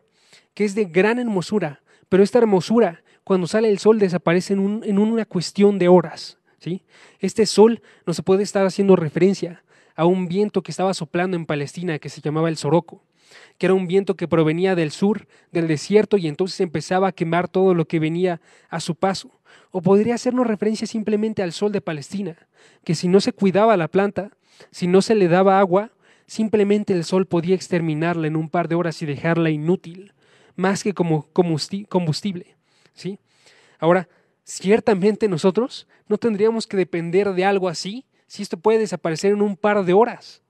que 0.54 0.64
es 0.64 0.76
de 0.76 0.86
gran 0.86 1.18
hermosura, 1.18 1.82
pero 2.10 2.24
esta 2.24 2.39
hermosura, 2.39 3.04
cuando 3.24 3.48
sale 3.48 3.70
el 3.70 3.80
sol, 3.80 4.00
desaparece 4.00 4.54
en, 4.54 4.82
en 4.84 5.00
una 5.00 5.26
cuestión 5.26 5.80
de 5.80 5.88
horas. 5.88 6.38
¿sí? 6.60 6.84
Este 7.20 7.46
sol 7.46 7.82
no 8.06 8.13
se 8.13 8.24
puede 8.24 8.44
estar 8.44 8.65
haciendo 8.65 8.96
referencia 8.96 9.63
a 9.96 10.06
un 10.06 10.28
viento 10.28 10.62
que 10.62 10.72
estaba 10.72 10.94
soplando 10.94 11.38
en 11.38 11.46
Palestina 11.46 12.00
que 12.00 12.10
se 12.10 12.22
llamaba 12.22 12.50
el 12.50 12.58
Soroco 12.58 13.02
que 13.58 13.68
era 13.68 13.74
un 13.74 13.88
viento 13.88 14.15
que 14.15 14.28
provenía 14.28 14.76
del 14.76 14.91
sur, 14.91 15.28
del 15.52 15.68
desierto, 15.68 16.18
y 16.18 16.28
entonces 16.28 16.60
empezaba 16.60 17.08
a 17.08 17.12
quemar 17.12 17.48
todo 17.48 17.74
lo 17.74 17.86
que 17.88 18.00
venía 18.00 18.41
a 18.70 18.80
su 18.80 18.96
paso. 18.96 19.32
O 19.72 19.82
podría 19.82 20.15
hacernos 20.15 20.48
referencia 20.48 20.88
simplemente 20.88 21.44
al 21.44 21.52
sol 21.52 21.72
de 21.72 21.82
Palestina, 21.82 22.48
que 22.84 22.96
si 22.96 23.08
no 23.08 23.20
se 23.20 23.34
cuidaba 23.34 23.78
la 23.78 23.88
planta, 23.88 24.32
si 24.72 24.88
no 24.88 25.02
se 25.02 25.15
le 25.15 25.28
daba 25.28 25.60
agua, 25.60 25.91
simplemente 26.28 26.94
el 26.94 27.04
sol 27.04 27.26
podía 27.26 27.56
exterminarla 27.56 28.28
en 28.28 28.36
un 28.36 28.50
par 28.50 28.68
de 28.68 28.76
horas 28.76 29.02
y 29.02 29.06
dejarla 29.06 29.50
inútil, 29.50 30.13
más 30.56 30.84
que 30.84 30.94
como 30.94 31.28
combustible. 31.32 32.56
¿sí? 32.94 33.20
Ahora, 33.80 34.08
ciertamente 34.44 35.28
nosotros 35.28 35.88
no 36.08 36.18
tendríamos 36.18 36.68
que 36.68 36.78
depender 36.78 37.34
de 37.34 37.46
algo 37.46 37.70
así 37.70 38.06
si 38.28 38.44
esto 38.44 38.58
puede 38.58 38.80
desaparecer 38.80 39.34
en 39.34 39.41
un 39.41 39.56
par 39.56 39.84
de 39.86 39.94
horas. 39.94 40.41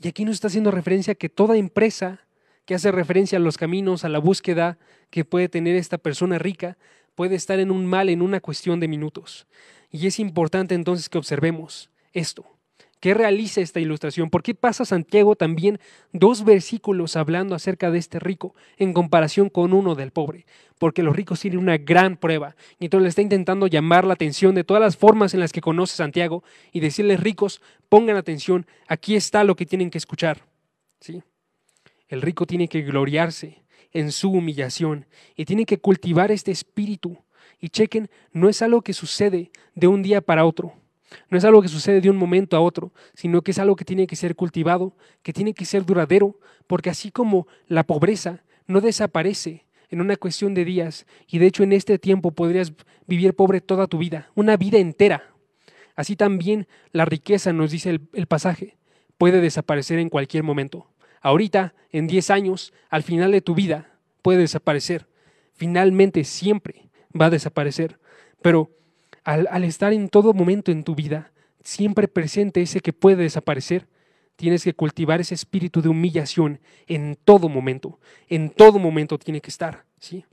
Y 0.00 0.08
aquí 0.08 0.24
nos 0.24 0.34
está 0.34 0.48
haciendo 0.48 0.70
referencia 0.70 1.12
a 1.12 1.16
que 1.16 1.28
toda 1.28 1.56
empresa 1.56 2.20
que 2.64 2.74
hace 2.74 2.90
referencia 2.90 3.38
a 3.38 3.40
los 3.40 3.58
caminos, 3.58 4.04
a 4.04 4.08
la 4.08 4.18
búsqueda 4.18 4.78
que 5.10 5.24
puede 5.24 5.48
tener 5.48 5.76
esta 5.76 5.98
persona 5.98 6.38
rica, 6.38 6.76
puede 7.14 7.34
estar 7.34 7.58
en 7.58 7.70
un 7.70 7.86
mal 7.86 8.08
en 8.08 8.22
una 8.22 8.40
cuestión 8.40 8.80
de 8.80 8.88
minutos. 8.88 9.46
Y 9.90 10.06
es 10.06 10.18
importante 10.18 10.74
entonces 10.74 11.08
que 11.08 11.18
observemos 11.18 11.90
esto. 12.12 12.46
¿Qué 13.04 13.12
realiza 13.12 13.60
esta 13.60 13.80
ilustración? 13.80 14.30
¿Por 14.30 14.42
qué 14.42 14.54
pasa 14.54 14.86
Santiago 14.86 15.36
también 15.36 15.78
dos 16.14 16.42
versículos 16.42 17.16
hablando 17.16 17.54
acerca 17.54 17.90
de 17.90 17.98
este 17.98 18.18
rico 18.18 18.54
en 18.78 18.94
comparación 18.94 19.50
con 19.50 19.74
uno 19.74 19.94
del 19.94 20.10
pobre? 20.10 20.46
Porque 20.78 21.02
los 21.02 21.14
ricos 21.14 21.38
tienen 21.38 21.58
una 21.58 21.76
gran 21.76 22.16
prueba. 22.16 22.56
Y 22.78 22.86
entonces 22.86 23.02
le 23.02 23.08
está 23.10 23.20
intentando 23.20 23.66
llamar 23.66 24.06
la 24.06 24.14
atención 24.14 24.54
de 24.54 24.64
todas 24.64 24.80
las 24.80 24.96
formas 24.96 25.34
en 25.34 25.40
las 25.40 25.52
que 25.52 25.60
conoce 25.60 25.94
Santiago 25.94 26.44
y 26.72 26.80
decirles 26.80 27.20
ricos, 27.20 27.60
pongan 27.90 28.16
atención, 28.16 28.66
aquí 28.88 29.16
está 29.16 29.44
lo 29.44 29.54
que 29.54 29.66
tienen 29.66 29.90
que 29.90 29.98
escuchar. 29.98 30.46
¿Sí? 30.98 31.22
El 32.08 32.22
rico 32.22 32.46
tiene 32.46 32.68
que 32.68 32.80
gloriarse 32.80 33.64
en 33.92 34.12
su 34.12 34.30
humillación 34.30 35.04
y 35.36 35.44
tiene 35.44 35.66
que 35.66 35.76
cultivar 35.76 36.32
este 36.32 36.52
espíritu. 36.52 37.18
Y 37.60 37.68
chequen, 37.68 38.08
no 38.32 38.48
es 38.48 38.62
algo 38.62 38.80
que 38.80 38.94
sucede 38.94 39.50
de 39.74 39.88
un 39.88 40.02
día 40.02 40.22
para 40.22 40.46
otro 40.46 40.72
No 41.28 41.38
es 41.38 41.44
algo 41.44 41.62
que 41.62 41.68
sucede 41.68 42.00
de 42.00 42.10
un 42.10 42.16
momento 42.16 42.56
a 42.56 42.60
otro, 42.60 42.92
sino 43.14 43.42
que 43.42 43.50
es 43.50 43.58
algo 43.58 43.76
que 43.76 43.84
tiene 43.84 44.06
que 44.06 44.16
ser 44.16 44.36
cultivado, 44.36 44.96
que 45.22 45.32
tiene 45.32 45.54
que 45.54 45.64
ser 45.64 45.84
duradero, 45.84 46.38
porque 46.66 46.90
así 46.90 47.10
como 47.10 47.46
la 47.66 47.84
pobreza 47.84 48.42
no 48.66 48.80
desaparece 48.80 49.66
en 49.90 50.00
una 50.00 50.16
cuestión 50.16 50.54
de 50.54 50.64
días, 50.64 51.06
y 51.28 51.38
de 51.38 51.46
hecho 51.46 51.62
en 51.62 51.72
este 51.72 51.98
tiempo 51.98 52.32
podrías 52.32 52.72
vivir 53.06 53.34
pobre 53.34 53.60
toda 53.60 53.86
tu 53.86 53.98
vida, 53.98 54.30
una 54.34 54.56
vida 54.56 54.78
entera. 54.78 55.34
Así 55.94 56.16
también 56.16 56.66
la 56.90 57.04
riqueza, 57.04 57.52
nos 57.52 57.70
dice 57.70 58.00
el, 58.12 58.26
pasaje, 58.26 58.76
puede 59.18 59.40
desaparecer 59.40 59.98
en 59.98 60.08
cualquier 60.08 60.42
momento. 60.42 60.88
Ahorita, 61.20 61.74
en 61.90 62.06
10 62.06 62.30
años, 62.30 62.72
al 62.90 63.02
final 63.02 63.30
de 63.30 63.40
tu 63.40 63.54
vida, 63.54 63.98
puede 64.22 64.40
desaparecer. 64.40 65.06
Finalmente, 65.52 66.24
siempre 66.24 66.90
va 67.18 67.26
a 67.26 67.30
desaparecer. 67.30 67.98
Pero 68.42 68.70
al, 69.24 69.64
estar 69.64 69.92
en 69.92 70.08
todo 70.08 70.34
momento 70.34 70.70
en 70.70 70.84
tu 70.84 70.94
vida, 70.94 71.32
siempre 71.62 72.08
presente 72.08 72.62
ese 72.62 72.80
que 72.80 72.92
puede 72.92 73.22
desaparecer, 73.22 73.88
tienes 74.36 74.64
que 74.64 74.74
cultivar 74.74 75.20
ese 75.20 75.34
espíritu 75.34 75.80
de 75.80 75.88
humillación 75.88 76.60
en 76.86 77.16
todo 77.24 77.48
momento. 77.48 77.98
En 78.28 78.50
todo 78.50 78.78
momento 78.78 79.18
tiene 79.18 79.40
que 79.40 79.50
estar, 79.50 79.84
¿sí? 79.98 80.24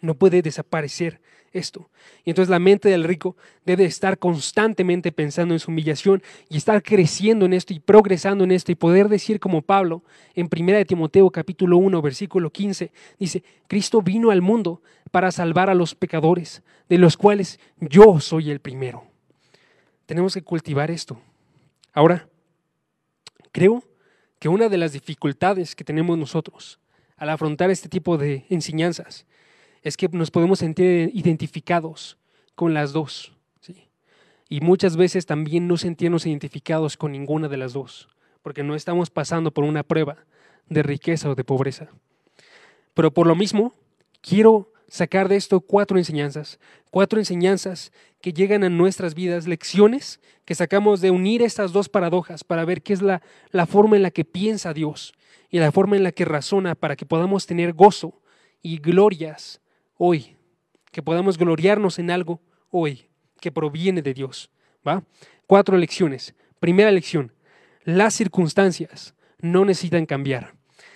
No 0.00 0.14
puede 0.14 0.42
desaparecer 0.42 1.20
esto. 1.52 1.90
Y 2.24 2.30
entonces 2.30 2.50
la 2.50 2.58
mente 2.58 2.88
del 2.88 3.04
rico 3.04 3.36
debe 3.64 3.84
estar 3.84 4.18
constantemente 4.18 5.12
pensando 5.12 5.54
en 5.54 5.60
su 5.60 5.70
humillación 5.70 6.22
y 6.48 6.56
estar 6.56 6.82
creciendo 6.82 7.46
en 7.46 7.52
esto 7.52 7.72
y 7.72 7.80
progresando 7.80 8.44
en 8.44 8.52
esto 8.52 8.72
y 8.72 8.76
poder 8.76 9.08
decir 9.08 9.40
como 9.40 9.62
Pablo 9.62 10.04
en 10.34 10.48
1 10.54 10.84
Timoteo 10.84 11.30
capítulo 11.30 11.76
1 11.78 12.02
versículo 12.02 12.50
15 12.50 12.92
dice, 13.18 13.42
Cristo 13.66 14.02
vino 14.02 14.30
al 14.30 14.42
mundo 14.42 14.82
para 15.10 15.32
salvar 15.32 15.70
a 15.70 15.74
los 15.74 15.94
pecadores, 15.94 16.62
de 16.88 16.98
los 16.98 17.16
cuales 17.16 17.58
yo 17.80 18.20
soy 18.20 18.50
el 18.50 18.60
primero. 18.60 19.04
Tenemos 20.06 20.34
que 20.34 20.42
cultivar 20.42 20.90
esto. 20.90 21.20
Ahora, 21.92 22.28
creo 23.52 23.82
que 24.38 24.48
una 24.48 24.68
de 24.68 24.78
las 24.78 24.92
dificultades 24.92 25.74
que 25.74 25.84
tenemos 25.84 26.16
nosotros 26.16 26.78
al 27.16 27.28
afrontar 27.28 27.70
este 27.70 27.88
tipo 27.88 28.16
de 28.16 28.46
enseñanzas 28.48 29.26
es 29.82 29.96
que 29.96 30.08
nos 30.08 30.30
podemos 30.30 30.58
sentir 30.58 31.10
identificados 31.14 32.18
con 32.54 32.74
las 32.74 32.92
dos. 32.92 33.32
Y 34.48 34.60
muchas 34.60 34.96
veces 34.96 35.26
también 35.26 35.68
no 35.68 35.76
sentirnos 35.76 36.26
identificados 36.26 36.96
con 36.96 37.12
ninguna 37.12 37.48
de 37.48 37.56
las 37.56 37.72
dos, 37.72 38.08
porque 38.42 38.64
no 38.64 38.74
estamos 38.74 39.08
pasando 39.08 39.52
por 39.52 39.62
una 39.64 39.84
prueba 39.84 40.16
de 40.68 40.82
riqueza 40.82 41.30
o 41.30 41.36
de 41.36 41.44
pobreza. 41.44 41.88
Pero 42.94 43.12
por 43.12 43.28
lo 43.28 43.36
mismo, 43.36 43.74
quiero 44.20 44.72
sacar 44.88 45.28
de 45.28 45.36
esto 45.36 45.60
cuatro 45.60 45.98
enseñanzas, 45.98 46.58
cuatro 46.90 47.20
enseñanzas 47.20 47.92
que 48.20 48.32
llegan 48.32 48.64
a 48.64 48.68
nuestras 48.68 49.14
vidas, 49.14 49.46
lecciones 49.46 50.20
que 50.44 50.56
sacamos 50.56 51.00
de 51.00 51.12
unir 51.12 51.42
estas 51.42 51.72
dos 51.72 51.88
paradojas 51.88 52.42
para 52.42 52.64
ver 52.64 52.82
qué 52.82 52.92
es 52.92 53.02
la, 53.02 53.22
la 53.52 53.66
forma 53.66 53.94
en 53.96 54.02
la 54.02 54.10
que 54.10 54.24
piensa 54.24 54.74
Dios 54.74 55.14
y 55.48 55.60
la 55.60 55.70
forma 55.70 55.96
en 55.96 56.02
la 56.02 56.10
que 56.10 56.24
razona 56.24 56.74
para 56.74 56.96
que 56.96 57.06
podamos 57.06 57.46
tener 57.46 57.72
gozo 57.72 58.20
y 58.62 58.78
glorias 58.78 59.59
hoy, 60.02 60.34
que 60.92 61.02
podamos 61.02 61.36
gloriarnos 61.36 61.98
en 61.98 62.10
algo 62.10 62.40
hoy 62.70 63.10
que 63.38 63.52
proviene 63.52 64.00
de 64.00 64.14
Dios. 64.14 64.50
¿va? 64.86 65.04
Cuatro 65.46 65.76
lecciones. 65.76 66.34
Primera 66.58 66.90
lección, 66.90 67.34
las 67.84 68.14
circunstancias 68.14 69.14
no 69.40 69.66
necesitan 69.66 70.06
cambiar. 70.06 70.54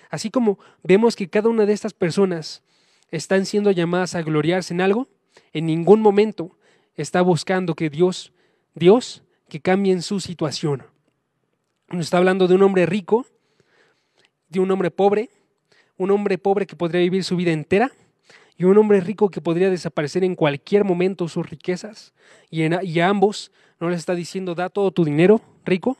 Así 0.09 0.31
como 0.31 0.57
vemos 0.81 1.15
que 1.15 1.29
cada 1.29 1.49
una 1.49 1.67
de 1.67 1.73
estas 1.73 1.93
personas 1.93 2.63
están 3.11 3.45
siendo 3.45 3.69
llamadas 3.69 4.15
a 4.15 4.23
gloriarse 4.23 4.73
en 4.73 4.81
algo, 4.81 5.07
en 5.53 5.67
ningún 5.67 6.01
momento 6.01 6.57
está 6.95 7.21
buscando 7.21 7.75
que 7.75 7.91
Dios, 7.91 8.33
Dios, 8.73 9.23
que 9.49 9.59
cambie 9.59 10.01
su 10.01 10.19
situación. 10.19 10.81
Nos 11.89 12.05
está 12.05 12.17
hablando 12.17 12.47
de 12.47 12.55
un 12.55 12.63
hombre 12.63 12.87
rico, 12.87 13.27
de 14.49 14.59
un 14.59 14.71
hombre 14.71 14.89
pobre, 14.89 15.29
un 15.95 16.09
hombre 16.09 16.39
pobre 16.39 16.65
que 16.65 16.75
podría 16.75 17.01
vivir 17.01 17.23
su 17.23 17.35
vida 17.35 17.51
entera 17.51 17.91
y 18.57 18.63
un 18.63 18.77
hombre 18.77 19.01
rico 19.01 19.29
que 19.29 19.41
podría 19.41 19.69
desaparecer 19.69 20.23
en 20.23 20.35
cualquier 20.35 20.83
momento 20.83 21.27
sus 21.27 21.49
riquezas. 21.49 22.13
Y, 22.49 22.63
a 22.99 23.09
ambos 23.09 23.51
no 23.79 23.89
les 23.89 23.99
está 23.99 24.15
diciendo, 24.15 24.55
da 24.55 24.69
todo 24.69 24.91
tu 24.91 25.03
dinero, 25.03 25.41
rico, 25.65 25.97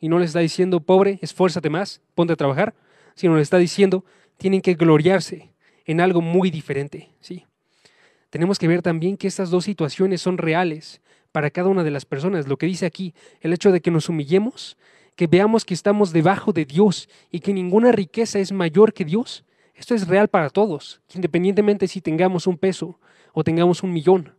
y 0.00 0.08
no 0.08 0.18
les 0.18 0.30
está 0.30 0.40
diciendo, 0.40 0.80
pobre, 0.80 1.18
esfuérzate 1.22 1.70
más, 1.70 2.00
ponte 2.14 2.32
a 2.32 2.36
trabajar, 2.36 2.74
sino 3.14 3.36
le 3.36 3.42
está 3.42 3.58
diciendo, 3.58 4.04
tienen 4.36 4.62
que 4.62 4.74
gloriarse 4.74 5.50
en 5.84 6.00
algo 6.00 6.20
muy 6.20 6.50
diferente. 6.50 7.10
¿sí? 7.20 7.44
Tenemos 8.30 8.58
que 8.58 8.68
ver 8.68 8.82
también 8.82 9.16
que 9.16 9.26
estas 9.26 9.50
dos 9.50 9.64
situaciones 9.64 10.22
son 10.22 10.38
reales 10.38 11.02
para 11.32 11.50
cada 11.50 11.68
una 11.68 11.84
de 11.84 11.90
las 11.90 12.04
personas. 12.04 12.48
Lo 12.48 12.56
que 12.56 12.66
dice 12.66 12.86
aquí, 12.86 13.14
el 13.40 13.52
hecho 13.52 13.72
de 13.72 13.80
que 13.80 13.90
nos 13.90 14.08
humillemos, 14.08 14.78
que 15.14 15.26
veamos 15.26 15.64
que 15.64 15.74
estamos 15.74 16.12
debajo 16.12 16.52
de 16.52 16.64
Dios 16.64 17.08
y 17.30 17.40
que 17.40 17.52
ninguna 17.52 17.90
riqueza 17.92 18.38
es 18.38 18.52
mayor 18.52 18.94
que 18.94 19.04
Dios, 19.04 19.44
esto 19.78 19.94
es 19.94 20.08
real 20.08 20.28
para 20.28 20.50
todos, 20.50 21.00
independientemente 21.14 21.86
si 21.86 22.00
tengamos 22.00 22.48
un 22.48 22.58
peso 22.58 22.98
o 23.32 23.44
tengamos 23.44 23.84
un 23.84 23.92
millón. 23.92 24.34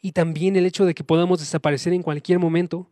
Y 0.00 0.12
también 0.12 0.54
el 0.54 0.64
hecho 0.64 0.86
de 0.86 0.94
que 0.94 1.02
podamos 1.02 1.40
desaparecer 1.40 1.92
en 1.92 2.04
cualquier 2.04 2.38
momento, 2.38 2.88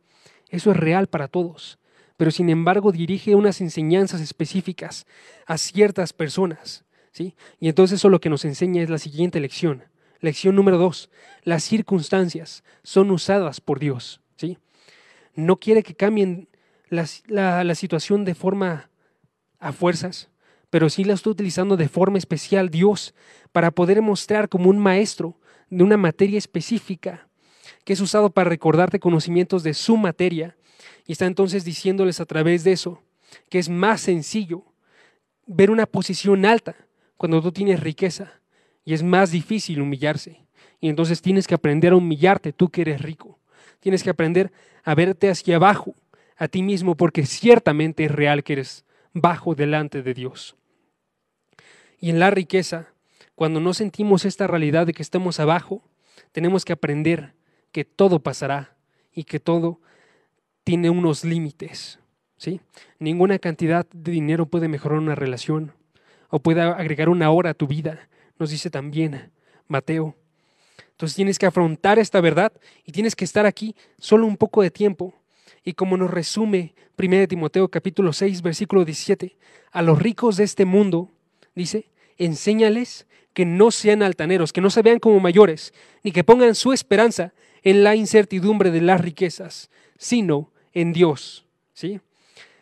eso 0.51 0.73
es 0.73 0.77
real 0.77 1.07
para 1.07 1.29
todos. 1.29 1.79
Pero 2.17 2.33
sin 2.33 2.51
embargo 2.51 2.91
dirige 2.91 3.37
unas 3.37 3.61
enseñanzas 3.61 4.21
específicas 4.21 5.07
a 5.47 5.57
ciertas 5.57 6.13
personas. 6.13 6.85
¿sí? 7.13 7.37
Y 7.61 7.69
entonces 7.69 8.01
eso 8.01 8.09
lo 8.09 8.21
que 8.21 8.29
nos 8.29 8.45
enseña 8.45 8.83
es 8.83 8.91
la 8.91 8.99
siguiente 8.99 9.39
lección. 9.39 9.85
Lección 10.21 10.57
número 10.57 10.79
dos. 10.79 11.11
Las 11.45 11.63
circunstancias 11.63 12.65
son 12.83 13.13
usadas 13.13 13.61
por 13.61 13.79
Dios. 13.79 14.21
¿sí? 14.35 14.59
No 15.35 15.59
quiere 15.59 15.85
que 15.85 15.95
cambien 15.95 16.49
la, 16.89 17.07
la 17.29 17.75
situación 17.77 18.25
de 18.25 18.35
forma 18.35 18.91
a 19.61 19.73
fuerzas, 19.73 20.29
pero 20.71 20.91
sí 20.91 21.05
la 21.05 21.15
está 21.15 21.31
utilizando 21.31 21.77
de 21.77 21.89
forma 21.89 22.19
especial 22.19 22.71
Dios 22.71 23.15
para 23.53 23.71
poder 23.71 24.03
mostrar 24.03 24.49
como 24.49 24.71
un 24.71 24.79
maestro 24.79 25.39
de 25.71 25.85
una 25.85 25.97
materia 25.97 26.39
específica 26.39 27.29
que 27.85 27.93
es 27.95 28.01
usado 28.01 28.31
para 28.31 28.51
recordarte 28.51 29.01
conocimientos 29.01 29.63
de 29.63 29.75
su 29.75 29.97
materia 29.97 30.57
y 31.07 31.13
está 31.13 31.27
entonces 31.27 31.65
diciéndoles 31.65 32.21
a 32.21 32.27
través 32.27 32.65
de 32.65 32.73
eso 32.73 33.03
que 33.49 33.59
es 33.59 33.69
más 33.69 34.01
sencillo 34.01 34.65
ver 35.47 35.71
una 35.71 35.87
posición 35.87 36.45
alta 36.45 36.77
cuando 37.17 37.43
tú 37.43 37.53
tienes 37.53 37.81
riqueza 37.81 38.41
y 38.85 38.95
es 38.95 39.03
más 39.03 39.31
difícil 39.31 39.81
humillarse. 39.83 40.47
Y 40.81 40.89
entonces 40.89 41.21
tienes 41.21 41.47
que 41.47 41.55
aprender 41.55 41.93
a 41.93 41.97
humillarte 41.97 42.53
tú 42.53 42.71
que 42.71 42.83
eres 42.83 43.03
rico. 43.03 43.39
Tienes 43.81 44.03
que 44.03 44.11
aprender 44.11 44.53
a 44.85 44.95
verte 44.95 45.29
hacia 45.29 45.57
abajo 45.57 45.95
a 46.37 46.49
ti 46.49 46.63
mismo 46.63 46.97
porque 46.97 47.27
ciertamente 47.27 48.05
es 48.05 48.11
real 48.11 48.45
que 48.45 48.55
eres 48.55 48.85
bajo 49.21 49.55
delante 49.55 50.03
de 50.03 50.15
Dios. 50.15 50.57
Y 52.01 52.11
en 52.11 52.19
la 52.19 52.31
riqueza, 52.31 52.89
cuando 53.35 53.61
no 53.61 53.75
sentimos 53.75 54.25
esta 54.25 54.47
realidad 54.47 54.87
de 54.87 54.93
que 54.93 55.03
estamos 55.03 55.41
abajo, 55.41 55.83
tenemos 56.33 56.65
que 56.65 56.73
aprender 56.73 57.35
que 57.73 57.85
todo 57.85 58.21
pasará 58.21 58.77
y 59.13 59.25
que 59.25 59.41
todo 59.41 59.81
tiene 60.65 60.91
unos 60.91 61.25
límites. 61.25 61.99
¿sí? 62.37 62.61
Ninguna 62.99 63.39
cantidad 63.39 63.87
de 63.93 64.13
dinero 64.13 64.47
puede 64.47 64.69
mejorar 64.69 64.99
una 64.99 65.15
relación 65.15 65.73
o 66.31 66.41
puede 66.41 66.63
agregar 66.63 67.09
una 67.09 67.31
hora 67.31 67.51
a 67.51 67.55
tu 67.55 67.67
vida, 67.67 68.09
nos 68.39 68.51
dice 68.51 68.71
también 68.71 69.33
Mateo. 69.67 70.17
Entonces 70.91 71.17
tienes 71.17 71.39
que 71.39 71.47
afrontar 71.47 71.99
esta 71.99 72.21
verdad 72.21 72.53
y 72.85 72.93
tienes 72.93 73.15
que 73.15 73.25
estar 73.25 73.47
aquí 73.47 73.75
solo 73.99 74.27
un 74.27 74.37
poco 74.37 74.63
de 74.63 74.71
tiempo. 74.71 75.15
Y 75.69 75.75
como 75.75 75.99
nos 75.99 76.11
resume 76.11 76.75
1 76.97 77.29
Timoteo 77.29 77.69
capítulo 77.69 78.15
6 78.15 78.41
versículo 78.41 78.87
17, 78.87 79.37
a 79.71 79.83
los 79.83 79.99
ricos 79.99 80.39
de 80.39 80.45
este 80.45 80.65
mundo 80.65 81.13
dice, 81.55 81.91
enséñales 82.17 83.07
que 83.35 83.45
no 83.45 83.71
sean 83.71 84.03
altaneros, 84.03 84.55
que 84.55 84.63
no 84.63 84.71
se 84.71 84.81
vean 84.81 84.99
como 84.99 85.21
mayores, 85.21 85.75
ni 86.03 86.11
que 86.11 86.25
pongan 86.25 86.55
su 86.55 86.73
esperanza 86.73 87.35
en 87.63 87.85
la 87.85 87.95
incertidumbre 87.95 88.71
de 88.71 88.81
las 88.81 89.03
riquezas, 89.03 89.69
sino 89.99 90.55
en 90.73 90.95
Dios. 90.95 91.45
¿sí? 91.75 92.01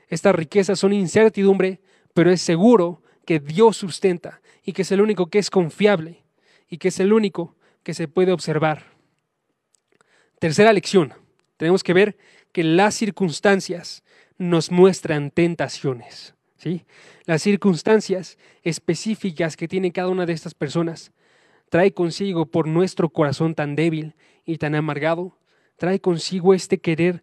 Estas 0.09 0.35
riquezas 0.35 0.81
son 0.81 0.93
incertidumbre, 0.93 1.79
pero 2.13 2.33
es 2.33 2.43
seguro 2.43 3.03
que 3.25 3.39
Dios 3.39 3.77
sustenta 3.77 4.41
y 4.65 4.73
que 4.73 4.83
es 4.83 4.91
el 4.91 5.01
único 5.01 5.27
que 5.27 5.39
es 5.39 5.49
confiable 5.49 6.25
y 6.69 6.79
que 6.79 6.89
es 6.89 6.99
el 6.99 7.13
único 7.13 7.55
que 7.85 7.95
se 7.95 8.09
puede 8.09 8.33
observar. 8.33 8.83
Tercera 10.41 10.73
lección, 10.73 11.15
tenemos 11.57 11.85
que 11.85 11.95
ver 11.95 12.17
que 12.57 12.65
las 12.65 12.95
circunstancias 12.95 14.03
nos 14.39 14.71
muestran 14.71 15.31
tentaciones. 15.31 16.35
¿sí? 16.57 16.87
Las 17.27 17.43
circunstancias 17.43 18.39
específicas 18.63 19.59
que 19.59 19.69
tiene 19.69 19.93
cada 19.93 20.09
una 20.09 20.25
de 20.25 20.33
estas 20.33 20.55
personas 20.55 21.13
trae 21.69 21.93
consigo 21.93 22.47
por 22.47 22.67
nuestro 22.67 23.11
corazón 23.11 23.55
tan 23.55 23.77
débil 23.77 24.15
y 24.47 24.57
tan 24.57 24.75
amargado, 24.75 25.37
trae 25.77 26.01
consigo 26.01 26.55
este 26.55 26.79
querer 26.79 27.23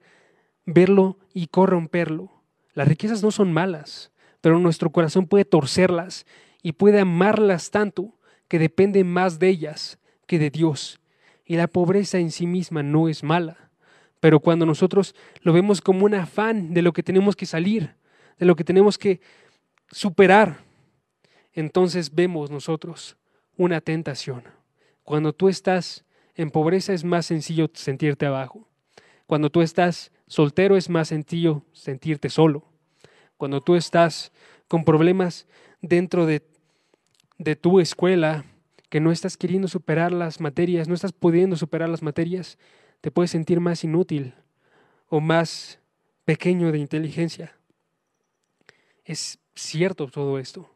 verlo 0.67 1.17
y 1.33 1.47
corromperlo. 1.47 2.31
Las 2.75 2.87
riquezas 2.87 3.23
no 3.23 3.31
son 3.31 3.51
malas, 3.51 4.11
pero 4.39 4.59
nuestro 4.59 4.91
corazón 4.91 5.25
puede 5.25 5.45
torcerlas 5.45 6.27
y 6.61 6.73
puede 6.73 6.99
amarlas 6.99 7.71
tanto 7.71 8.19
que 8.47 8.59
depende 8.59 9.03
más 9.03 9.39
de 9.39 9.49
ellas 9.49 9.97
que 10.27 10.37
de 10.37 10.51
Dios. 10.51 10.99
Y 11.43 11.55
la 11.55 11.65
pobreza 11.65 12.19
en 12.19 12.29
sí 12.29 12.45
misma 12.45 12.83
no 12.83 13.09
es 13.09 13.23
mala, 13.23 13.62
Pero 14.23 14.39
cuando 14.39 14.65
nosotros 14.65 15.15
lo 15.41 15.51
vemos 15.51 15.81
como 15.81 16.05
un 16.05 16.13
afán 16.13 16.73
de 16.73 16.81
lo 16.81 16.93
que 16.93 17.03
tenemos 17.03 17.35
que 17.35 17.45
salir, 17.45 17.93
de 18.39 18.45
lo 18.45 18.55
que 18.55 18.63
tenemos 18.63 18.97
que 18.97 19.19
superar, 19.91 20.59
entonces 21.51 22.15
vemos 22.15 22.49
nosotros 22.49 23.17
una 23.57 23.81
tentación. 23.81 24.43
Cuando 25.03 25.33
tú 25.33 25.49
estás 25.49 26.05
en 26.35 26.51
pobreza 26.51 26.93
es 26.93 27.03
más 27.03 27.25
sencillo 27.25 27.69
sentirte 27.73 28.25
abajo. 28.25 28.65
Cuando 29.25 29.49
tú 29.49 29.61
estás 29.61 30.13
soltero 30.27 30.77
es 30.77 30.89
más 30.89 31.09
sencillo 31.09 31.65
sentirte 31.73 32.29
solo. 32.29 32.63
Cuando 33.35 33.59
tú 33.59 33.75
estás 33.75 34.31
con 34.69 34.85
problemas 34.85 35.47
dentro 35.81 36.25
de, 36.25 36.47
de 37.39 37.57
tu 37.57 37.81
escuela, 37.81 38.45
que 38.87 39.01
no 39.01 39.11
estás 39.11 39.35
queriendo 39.35 39.67
superar 39.67 40.13
las 40.13 40.39
materias, 40.39 40.87
no 40.87 40.95
estás 40.95 41.11
pudiendo 41.11 41.57
superar 41.57 41.89
las 41.89 42.01
materias, 42.03 42.57
te 43.03 43.11
puedes 43.11 43.31
sentir 43.31 43.59
más 43.59 43.83
inútil 43.83 44.33
o 45.09 45.19
más 45.19 45.77
pequeño 46.23 46.71
de 46.71 46.77
inteligencia. 46.77 47.53
Es 49.03 49.39
cierto 49.55 50.07
todo 50.07 50.39
esto. 50.39 50.73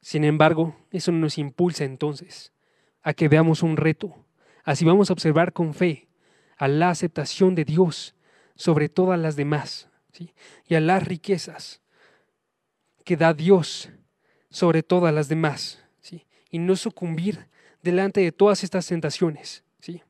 Sin 0.00 0.24
embargo, 0.24 0.74
eso 0.90 1.12
nos 1.12 1.36
impulsa 1.36 1.84
entonces 1.84 2.50
a 3.02 3.12
que 3.12 3.28
veamos 3.28 3.62
un 3.62 3.76
reto. 3.76 4.24
Así 4.64 4.86
vamos 4.86 5.10
a 5.10 5.12
observar 5.12 5.52
con 5.52 5.74
fe 5.74 6.08
a 6.56 6.66
la 6.66 6.88
aceptación 6.88 7.54
de 7.54 7.66
Dios 7.66 8.14
sobre 8.54 8.88
todas 8.88 9.20
las 9.20 9.36
demás 9.36 9.90
y 10.66 10.74
a 10.76 10.80
las 10.80 11.06
riquezas 11.06 11.82
que 13.04 13.18
da 13.18 13.34
Dios 13.34 13.90
sobre 14.48 14.82
todas 14.82 15.12
las 15.12 15.28
demás 15.28 15.84
¿sí? 16.00 16.24
y 16.48 16.58
no 16.58 16.74
sucumbir 16.74 17.48
delante 17.82 18.22
de 18.22 18.32
todas 18.32 18.64
estas 18.64 18.86
tentaciones. 18.86 19.62
¿sí? 19.78 20.02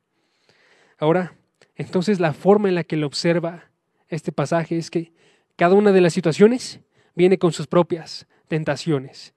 Ahora, 1.02 1.34
entonces 1.74 2.20
la 2.20 2.32
forma 2.32 2.68
en 2.68 2.76
la 2.76 2.84
que 2.84 2.96
lo 2.96 3.08
observa 3.08 3.72
este 4.06 4.30
pasaje 4.30 4.78
es 4.78 4.88
que 4.88 5.12
cada 5.56 5.74
una 5.74 5.90
de 5.90 6.00
las 6.00 6.12
situaciones 6.12 6.78
viene 7.16 7.38
con 7.38 7.50
sus 7.50 7.66
propias 7.66 8.28
tentaciones. 8.46 9.34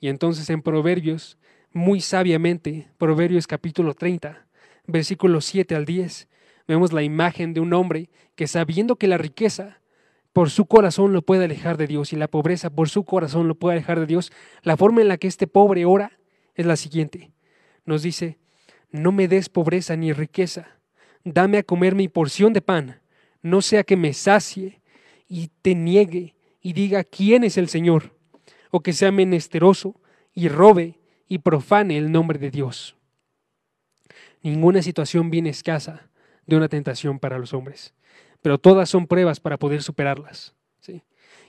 Y 0.00 0.08
entonces 0.08 0.50
en 0.50 0.60
Proverbios, 0.60 1.38
muy 1.72 2.00
sabiamente, 2.00 2.88
Proverbios 2.98 3.46
capítulo 3.46 3.94
30, 3.94 4.48
versículos 4.88 5.44
7 5.44 5.76
al 5.76 5.84
10, 5.84 6.26
vemos 6.66 6.92
la 6.92 7.04
imagen 7.04 7.54
de 7.54 7.60
un 7.60 7.74
hombre 7.74 8.10
que 8.34 8.48
sabiendo 8.48 8.96
que 8.96 9.06
la 9.06 9.16
riqueza 9.16 9.80
por 10.32 10.50
su 10.50 10.66
corazón 10.66 11.12
lo 11.12 11.22
puede 11.22 11.44
alejar 11.44 11.76
de 11.76 11.86
Dios 11.86 12.12
y 12.12 12.16
la 12.16 12.26
pobreza 12.26 12.70
por 12.70 12.88
su 12.88 13.04
corazón 13.04 13.46
lo 13.46 13.54
puede 13.54 13.76
alejar 13.76 14.00
de 14.00 14.06
Dios, 14.06 14.32
la 14.62 14.76
forma 14.76 15.00
en 15.00 15.06
la 15.06 15.18
que 15.18 15.28
este 15.28 15.46
pobre 15.46 15.84
ora 15.84 16.18
es 16.56 16.66
la 16.66 16.74
siguiente. 16.74 17.30
Nos 17.84 18.02
dice, 18.02 18.40
no 18.90 19.12
me 19.12 19.28
des 19.28 19.48
pobreza 19.48 19.94
ni 19.94 20.12
riqueza, 20.12 20.74
dame 21.24 21.58
a 21.58 21.62
comer 21.62 21.94
mi 21.94 22.08
porción 22.08 22.52
de 22.52 22.60
pan, 22.60 23.00
no 23.42 23.62
sea 23.62 23.82
que 23.82 23.96
me 23.96 24.12
sacie 24.12 24.80
y 25.28 25.48
te 25.62 25.74
niegue 25.74 26.34
y 26.60 26.72
diga 26.72 27.04
quién 27.04 27.44
es 27.44 27.58
el 27.58 27.68
Señor, 27.68 28.16
o 28.70 28.80
que 28.80 28.92
sea 28.92 29.12
menesteroso 29.12 30.00
y 30.32 30.48
robe 30.48 30.98
y 31.28 31.38
profane 31.38 31.96
el 31.96 32.12
nombre 32.12 32.38
de 32.38 32.50
Dios. 32.50 32.96
Ninguna 34.42 34.82
situación 34.82 35.30
viene 35.30 35.50
escasa 35.50 36.08
de 36.46 36.56
una 36.56 36.68
tentación 36.68 37.18
para 37.18 37.38
los 37.38 37.54
hombres, 37.54 37.94
pero 38.42 38.58
todas 38.58 38.88
son 38.90 39.06
pruebas 39.06 39.40
para 39.40 39.58
poder 39.58 39.82
superarlas. 39.82 40.54
¿sí? 40.80 41.02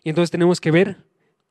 Y 0.03 0.09
entonces 0.09 0.31
tenemos 0.31 0.61
que 0.61 0.71
ver, 0.71 0.97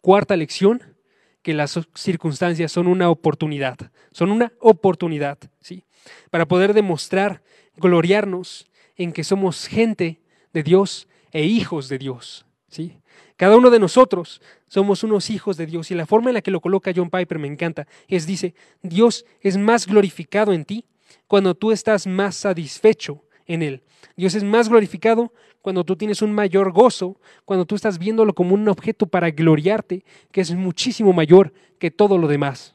cuarta 0.01 0.37
lección, 0.37 0.95
que 1.43 1.53
las 1.53 1.79
circunstancias 1.95 2.73
son 2.73 2.87
una 2.87 3.11
oportunidad, 3.11 3.77
son 4.13 4.31
una 4.31 4.53
oportunidad, 4.61 5.39
¿sí? 5.61 5.85
Para 6.31 6.49
poder 6.49 6.73
demostrar, 6.73 7.43
gloriarnos 7.77 8.67
en 8.97 9.13
que 9.13 9.25
somos 9.25 9.67
gente 9.67 10.21
de 10.53 10.63
Dios 10.63 11.09
e 11.33 11.45
hijos 11.45 11.89
de 11.89 11.99
Dios, 11.99 12.47
¿sí? 12.69 12.99
Cada 13.37 13.57
uno 13.57 13.71
de 13.71 13.81
nosotros 13.81 14.41
somos 14.69 15.03
unos 15.03 15.29
hijos 15.29 15.57
de 15.57 15.67
Dios 15.67 15.91
y 15.91 15.95
la 15.95 16.07
forma 16.07 16.31
en 16.31 16.35
la 16.35 16.43
que 16.43 16.53
lo 16.53 16.61
coloca 16.61 16.93
John 16.95 17.11
Piper 17.11 17.39
me 17.39 17.49
encanta. 17.49 17.87
Es, 18.07 18.27
dice, 18.27 18.55
Dios 18.83 19.25
es 19.41 19.57
más 19.57 19.87
glorificado 19.87 20.53
en 20.53 20.65
ti 20.65 20.85
cuando 21.27 21.55
tú 21.55 21.73
estás 21.73 22.07
más 22.07 22.37
satisfecho 22.37 23.25
en 23.47 23.63
Él. 23.63 23.83
Dios 24.17 24.35
es 24.35 24.45
más 24.45 24.69
glorificado 24.69 25.33
cuando 25.63 25.85
tú 25.85 25.97
tienes 25.97 26.23
un 26.23 26.33
mayor 26.33 26.73
gozo, 26.73 27.19
cuando 27.45 27.65
tú 27.65 27.75
estás 27.75 27.99
viéndolo 27.99 28.35
como 28.35 28.55
un 28.55 28.69
objeto 28.69 29.07
para 29.07 29.31
gloriarte, 29.31 30.05
que 30.31 30.41
es 30.41 30.55
muchísimo 30.55 31.13
mayor 31.13 31.53
que 31.79 31.91
todo 31.91 32.19
lo 32.19 32.29
demás. 32.29 32.74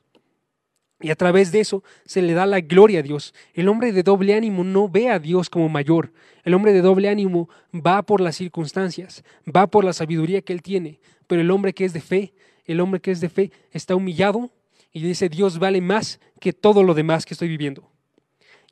Y 1.01 1.11
a 1.11 1.15
través 1.15 1.51
de 1.51 1.61
eso 1.61 1.83
se 2.05 2.21
le 2.21 2.33
da 2.33 2.45
la 2.45 2.59
gloria 2.59 2.99
a 2.99 3.03
Dios. 3.03 3.33
El 3.53 3.69
hombre 3.69 3.93
de 3.93 4.03
doble 4.03 4.33
ánimo 4.33 4.63
no 4.63 4.89
ve 4.89 5.09
a 5.09 5.19
Dios 5.19 5.49
como 5.49 5.69
mayor. 5.69 6.11
El 6.43 6.53
hombre 6.53 6.73
de 6.73 6.81
doble 6.81 7.09
ánimo 7.09 7.49
va 7.73 8.01
por 8.01 8.19
las 8.19 8.35
circunstancias, 8.35 9.23
va 9.47 9.67
por 9.67 9.85
la 9.85 9.93
sabiduría 9.93 10.41
que 10.41 10.51
él 10.51 10.61
tiene. 10.61 10.99
Pero 11.27 11.41
el 11.41 11.51
hombre 11.51 11.73
que 11.73 11.85
es 11.85 11.93
de 11.93 12.01
fe, 12.01 12.33
el 12.65 12.81
hombre 12.81 12.99
que 12.99 13.11
es 13.11 13.21
de 13.21 13.29
fe 13.29 13.51
está 13.71 13.95
humillado 13.95 14.51
y 14.91 15.01
dice, 15.01 15.29
Dios 15.29 15.57
vale 15.57 15.79
más 15.79 16.19
que 16.41 16.51
todo 16.51 16.83
lo 16.83 16.93
demás 16.93 17.25
que 17.25 17.33
estoy 17.33 17.47
viviendo. 17.47 17.89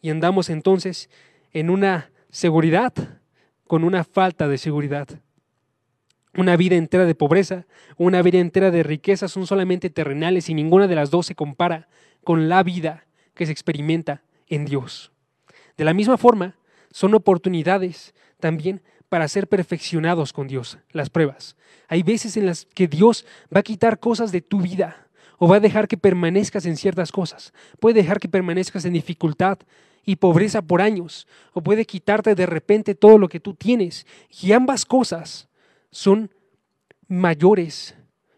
Y 0.01 0.09
andamos 0.09 0.49
entonces 0.49 1.09
en 1.53 1.69
una 1.69 2.11
seguridad 2.29 2.93
con 3.67 3.83
una 3.83 4.03
falta 4.03 4.47
de 4.47 4.57
seguridad. 4.57 5.07
Una 6.35 6.57
vida 6.57 6.75
entera 6.75 7.05
de 7.05 7.15
pobreza, 7.15 7.65
una 7.95 8.21
vida 8.21 8.37
entera 8.37 8.69
de 8.69 8.83
riqueza 8.83 9.27
son 9.27 9.47
solamente 9.47 9.89
terrenales 9.89 10.49
y 10.49 10.53
ninguna 10.53 10.87
de 10.87 10.95
las 10.95 11.09
dos 11.09 11.25
se 11.25 11.35
compara 11.35 11.87
con 12.27 12.49
la 12.49 12.61
vida 12.61 13.05
que 13.35 13.45
se 13.45 13.53
experimenta 13.53 14.21
en 14.49 14.65
Dios. 14.65 15.13
De 15.77 15.85
la 15.85 15.93
misma 15.93 16.17
forma, 16.17 16.57
son 16.91 17.13
oportunidades 17.13 18.13
también 18.41 18.81
para 19.07 19.29
ser 19.29 19.47
perfeccionados 19.47 20.33
con 20.33 20.49
Dios, 20.49 20.77
las 20.91 21.09
pruebas. 21.09 21.55
Hay 21.87 22.03
veces 22.03 22.35
en 22.35 22.45
las 22.45 22.65
que 22.65 22.89
Dios 22.89 23.25
va 23.45 23.61
a 23.61 23.63
quitar 23.63 24.01
cosas 24.01 24.33
de 24.33 24.41
tu 24.41 24.59
vida 24.59 25.07
o 25.37 25.47
va 25.47 25.55
a 25.55 25.59
dejar 25.61 25.87
que 25.87 25.95
permanezcas 25.95 26.65
en 26.65 26.75
ciertas 26.75 27.13
cosas. 27.13 27.53
Puede 27.79 28.01
dejar 28.01 28.19
que 28.19 28.27
permanezcas 28.27 28.83
en 28.83 28.91
dificultad 28.91 29.59
y 30.03 30.17
pobreza 30.17 30.61
por 30.61 30.81
años 30.81 31.29
o 31.53 31.61
puede 31.61 31.85
quitarte 31.85 32.35
de 32.35 32.45
repente 32.45 32.93
todo 32.93 33.17
lo 33.17 33.29
que 33.29 33.39
tú 33.39 33.53
tienes. 33.53 34.05
Y 34.41 34.51
ambas 34.51 34.83
cosas 34.85 35.47
son 35.91 36.29
mayores 37.07 37.95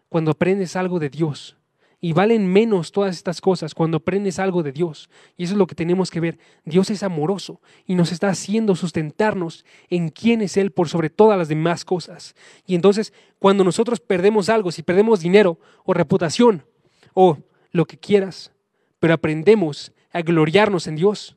cuando 0.08 0.30
aprendes 0.30 0.76
algo 0.76 1.00
de 1.00 1.10
Dios 1.10 1.56
y 2.00 2.14
valen 2.14 2.50
menos 2.50 2.92
todas 2.92 3.14
estas 3.14 3.40
cosas 3.40 3.74
cuando 3.74 3.98
aprendes 3.98 4.38
algo 4.38 4.62
de 4.62 4.72
Dios. 4.72 5.10
Y 5.36 5.44
eso 5.44 5.52
es 5.52 5.58
lo 5.58 5.66
que 5.66 5.74
tenemos 5.74 6.10
que 6.10 6.20
ver. 6.20 6.38
Dios 6.64 6.88
es 6.90 7.02
amoroso 7.02 7.60
y 7.86 7.94
nos 7.94 8.10
está 8.10 8.28
haciendo 8.28 8.74
sustentarnos 8.74 9.66
en 9.90 10.08
quién 10.08 10.40
es 10.40 10.56
Él 10.56 10.70
por 10.72 10.88
sobre 10.88 11.10
todas 11.10 11.38
las 11.38 11.48
demás 11.48 11.84
cosas. 11.84 12.34
Y 12.66 12.74
entonces, 12.74 13.12
cuando 13.38 13.64
nosotros 13.64 14.00
perdemos 14.00 14.48
algo, 14.48 14.72
si 14.72 14.82
perdemos 14.82 15.20
dinero 15.20 15.58
o 15.84 15.92
reputación 15.92 16.64
o 17.12 17.38
lo 17.70 17.84
que 17.84 17.98
quieras, 17.98 18.52
pero 18.98 19.14
aprendemos 19.14 19.92
a 20.12 20.22
gloriarnos 20.22 20.86
en 20.86 20.96
Dios, 20.96 21.36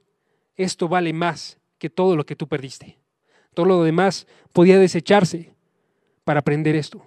esto 0.56 0.88
vale 0.88 1.12
más 1.12 1.58
que 1.78 1.90
todo 1.90 2.16
lo 2.16 2.26
que 2.26 2.36
tú 2.38 2.48
perdiste. 2.48 2.98
Todo 3.54 3.66
lo 3.66 3.84
demás 3.84 4.28
podía 4.54 4.80
desecharse 4.80 5.54
para 6.24 6.40
aprender 6.40 6.76
esto. 6.76 7.06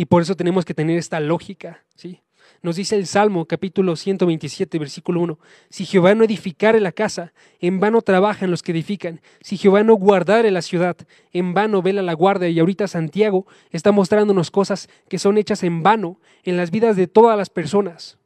Y 0.00 0.06
por 0.06 0.22
eso 0.22 0.34
tenemos 0.34 0.64
que 0.64 0.72
tener 0.72 0.96
esta 0.96 1.20
lógica, 1.20 1.84
¿sí? 1.94 2.22
Nos 2.62 2.76
dice 2.76 2.96
el 2.96 3.06
Salmo 3.06 3.44
capítulo 3.44 3.96
127, 3.96 4.78
versículo 4.78 5.20
1, 5.20 5.38
si 5.68 5.84
Jehová 5.84 6.14
no 6.14 6.24
edificare 6.24 6.80
la 6.80 6.90
casa, 6.90 7.34
en 7.60 7.80
vano 7.80 8.00
trabajan 8.00 8.50
los 8.50 8.62
que 8.62 8.72
edifican, 8.72 9.20
si 9.42 9.58
Jehová 9.58 9.82
no 9.82 9.96
guardare 9.96 10.50
la 10.52 10.62
ciudad, 10.62 10.96
en 11.34 11.52
vano 11.52 11.82
vela 11.82 12.00
la 12.00 12.14
guardia. 12.14 12.48
Y 12.48 12.58
ahorita 12.58 12.88
Santiago 12.88 13.46
está 13.72 13.92
mostrándonos 13.92 14.50
cosas 14.50 14.88
que 15.10 15.18
son 15.18 15.36
hechas 15.36 15.62
en 15.64 15.82
vano 15.82 16.18
en 16.44 16.56
las 16.56 16.70
vidas 16.70 16.96
de 16.96 17.06
todas 17.06 17.36
las 17.36 17.50
personas 17.50 18.16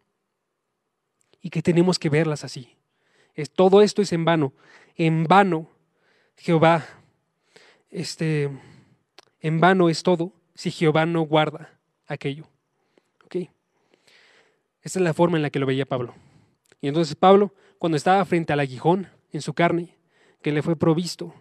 y 1.42 1.50
que 1.50 1.60
tenemos 1.60 1.98
que 1.98 2.08
verlas 2.08 2.44
así. 2.44 2.76
Es, 3.34 3.50
todo 3.50 3.82
esto 3.82 4.00
es 4.00 4.12
en 4.12 4.24
vano, 4.24 4.52
en 4.94 5.24
vano 5.24 5.68
Jehová, 6.36 6.86
este, 7.90 8.48
en 9.40 9.58
vano 9.58 9.88
es 9.88 10.04
todo 10.04 10.34
si 10.54 10.70
Jehová 10.70 11.06
no 11.06 11.22
guarda 11.22 11.78
aquello. 12.06 12.46
¿Okay? 13.24 13.50
Esa 14.82 14.98
es 14.98 15.02
la 15.02 15.14
forma 15.14 15.36
en 15.36 15.42
la 15.42 15.50
que 15.50 15.58
lo 15.58 15.66
veía 15.66 15.86
Pablo. 15.86 16.14
Y 16.80 16.88
entonces 16.88 17.14
Pablo, 17.14 17.54
cuando 17.78 17.96
estaba 17.96 18.24
frente 18.24 18.52
al 18.52 18.60
aguijón 18.60 19.08
en 19.32 19.42
su 19.42 19.54
carne, 19.54 19.96
que 20.42 20.52
le 20.52 20.62
fue 20.62 20.76
provisto, 20.76 21.34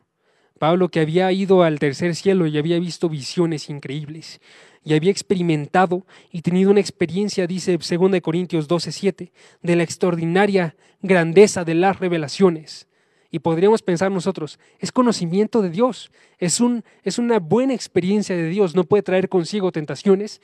Pablo 0.59 0.89
que 0.89 1.01
había 1.01 1.31
ido 1.31 1.63
al 1.63 1.79
tercer 1.79 2.15
cielo 2.15 2.47
y 2.47 2.57
había 2.57 2.79
visto 2.79 3.09
visiones 3.09 3.69
increíbles 3.69 4.39
y 4.85 4.93
había 4.93 5.11
experimentado 5.11 6.05
y 6.31 6.41
tenido 6.41 6.71
una 6.71 6.79
experiencia, 6.79 7.47
dice 7.47 7.77
2 7.77 8.21
Corintios 8.21 8.69
12:7, 8.69 9.31
de 9.61 9.75
la 9.75 9.83
extraordinaria 9.83 10.75
grandeza 11.01 11.65
de 11.65 11.75
las 11.75 11.99
revelaciones 11.99 12.87
y 13.33 13.39
podríamos 13.39 13.81
pensar 13.81 14.11
nosotros, 14.11 14.59
es 14.77 14.91
conocimiento 14.91 15.63
de 15.63 15.71
Dios, 15.71 16.11
es, 16.37 16.59
un, 16.59 16.83
es 17.01 17.17
una 17.17 17.39
buena 17.39 17.73
experiencia 17.73 18.35
de 18.35 18.47
Dios, 18.47 18.75
no 18.75 18.83
puede 18.83 19.01
traer 19.01 19.27
consigo 19.27 19.71
tentaciones. 19.71 20.39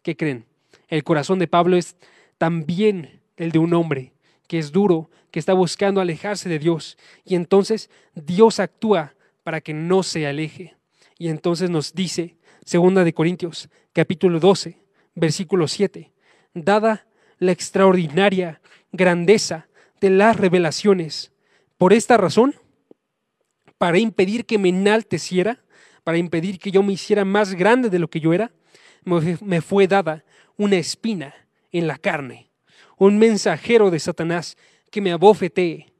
¿Qué 0.00 0.16
creen? 0.16 0.46
El 0.88 1.04
corazón 1.04 1.38
de 1.38 1.46
Pablo 1.48 1.76
es 1.76 1.96
también 2.38 3.20
el 3.36 3.52
de 3.52 3.58
un 3.58 3.74
hombre 3.74 4.14
que 4.48 4.58
es 4.58 4.72
duro, 4.72 5.10
que 5.30 5.38
está 5.38 5.52
buscando 5.52 6.00
alejarse 6.00 6.48
de 6.48 6.58
Dios. 6.58 6.96
Y 7.26 7.34
entonces 7.34 7.90
Dios 8.14 8.58
actúa 8.58 9.14
para 9.44 9.60
que 9.60 9.74
no 9.74 10.02
se 10.02 10.26
aleje. 10.26 10.76
Y 11.18 11.28
entonces 11.28 11.68
nos 11.68 11.92
dice, 11.92 12.36
segunda 12.64 13.04
de 13.04 13.12
Corintios, 13.12 13.68
capítulo 13.92 14.40
12, 14.40 14.78
versículo 15.14 15.68
7, 15.68 16.10
dada 16.54 17.06
la 17.38 17.52
extraordinaria 17.52 18.62
grandeza 18.92 19.68
de 20.00 20.08
las 20.08 20.38
revelaciones. 20.38 21.32
Por 21.80 21.94
esta 21.94 22.18
razón, 22.18 22.54
para 23.78 23.98
impedir 23.98 24.44
que 24.44 24.58
me 24.58 24.68
enalteciera, 24.68 25.64
para 26.04 26.18
impedir 26.18 26.58
que 26.58 26.70
yo 26.70 26.82
me 26.82 26.92
hiciera 26.92 27.24
más 27.24 27.54
grande 27.54 27.88
de 27.88 27.98
lo 27.98 28.10
que 28.10 28.20
yo 28.20 28.34
era, 28.34 28.52
me 29.02 29.62
fue 29.62 29.88
dada 29.88 30.22
una 30.58 30.76
espina 30.76 31.34
en 31.72 31.86
la 31.86 31.96
carne, 31.96 32.50
un 32.98 33.16
mensajero 33.16 33.90
de 33.90 33.98
Satanás 33.98 34.58
que 34.90 35.00
me 35.00 35.10
abofetee 35.10 35.94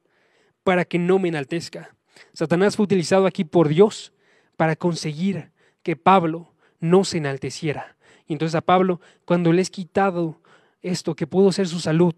para 0.64 0.85
que 0.85 0.99
no 0.99 1.18
me 1.18 1.28
enaltezca. 1.28 1.97
Satanás 2.35 2.76
fue 2.76 2.85
utilizado 2.85 3.24
aquí 3.24 3.45
por 3.45 3.68
Dios 3.68 4.12
para 4.59 4.76
conseguir 4.76 5.51
que 5.83 5.97
Pablo 5.97 6.53
no 6.78 7.05
se 7.05 7.16
enalteciera. 7.16 7.97
Y 8.26 8.35
entonces 8.35 8.55
a 8.55 8.61
Pablo, 8.61 9.01
cuando 9.24 9.51
le 9.51 9.62
es 9.62 9.70
quitado 9.70 10.43
esto 10.83 11.16
que 11.16 11.26
pudo 11.26 11.53
ser 11.53 11.68
su 11.68 11.81
salud, 11.81 12.14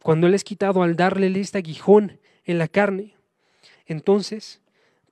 cuando 0.00 0.28
le 0.28 0.36
es 0.36 0.44
quitado 0.44 0.84
al 0.84 0.94
darle 0.94 1.40
este 1.40 1.58
aguijón 1.58 2.20
en 2.44 2.58
la 2.58 2.68
carne, 2.68 3.14
entonces 3.86 4.60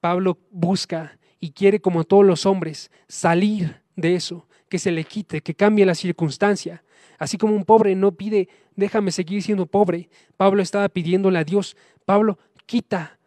Pablo 0.00 0.38
busca 0.50 1.18
y 1.38 1.52
quiere, 1.52 1.80
como 1.80 2.04
todos 2.04 2.24
los 2.24 2.46
hombres, 2.46 2.90
salir 3.08 3.82
de 3.96 4.14
eso, 4.14 4.46
que 4.68 4.78
se 4.78 4.90
le 4.90 5.04
quite, 5.04 5.40
que 5.42 5.54
cambie 5.54 5.84
la 5.84 5.94
circunstancia. 5.94 6.82
Así 7.18 7.36
como 7.36 7.54
un 7.54 7.64
pobre 7.64 7.94
no 7.94 8.12
pide, 8.12 8.48
déjame 8.76 9.10
seguir 9.10 9.42
siendo 9.42 9.66
pobre, 9.66 10.08
Pablo 10.36 10.62
estaba 10.62 10.88
pidiéndole 10.88 11.38
a 11.38 11.44
Dios, 11.44 11.76
Pablo, 12.04 12.38
quita, 12.66 13.18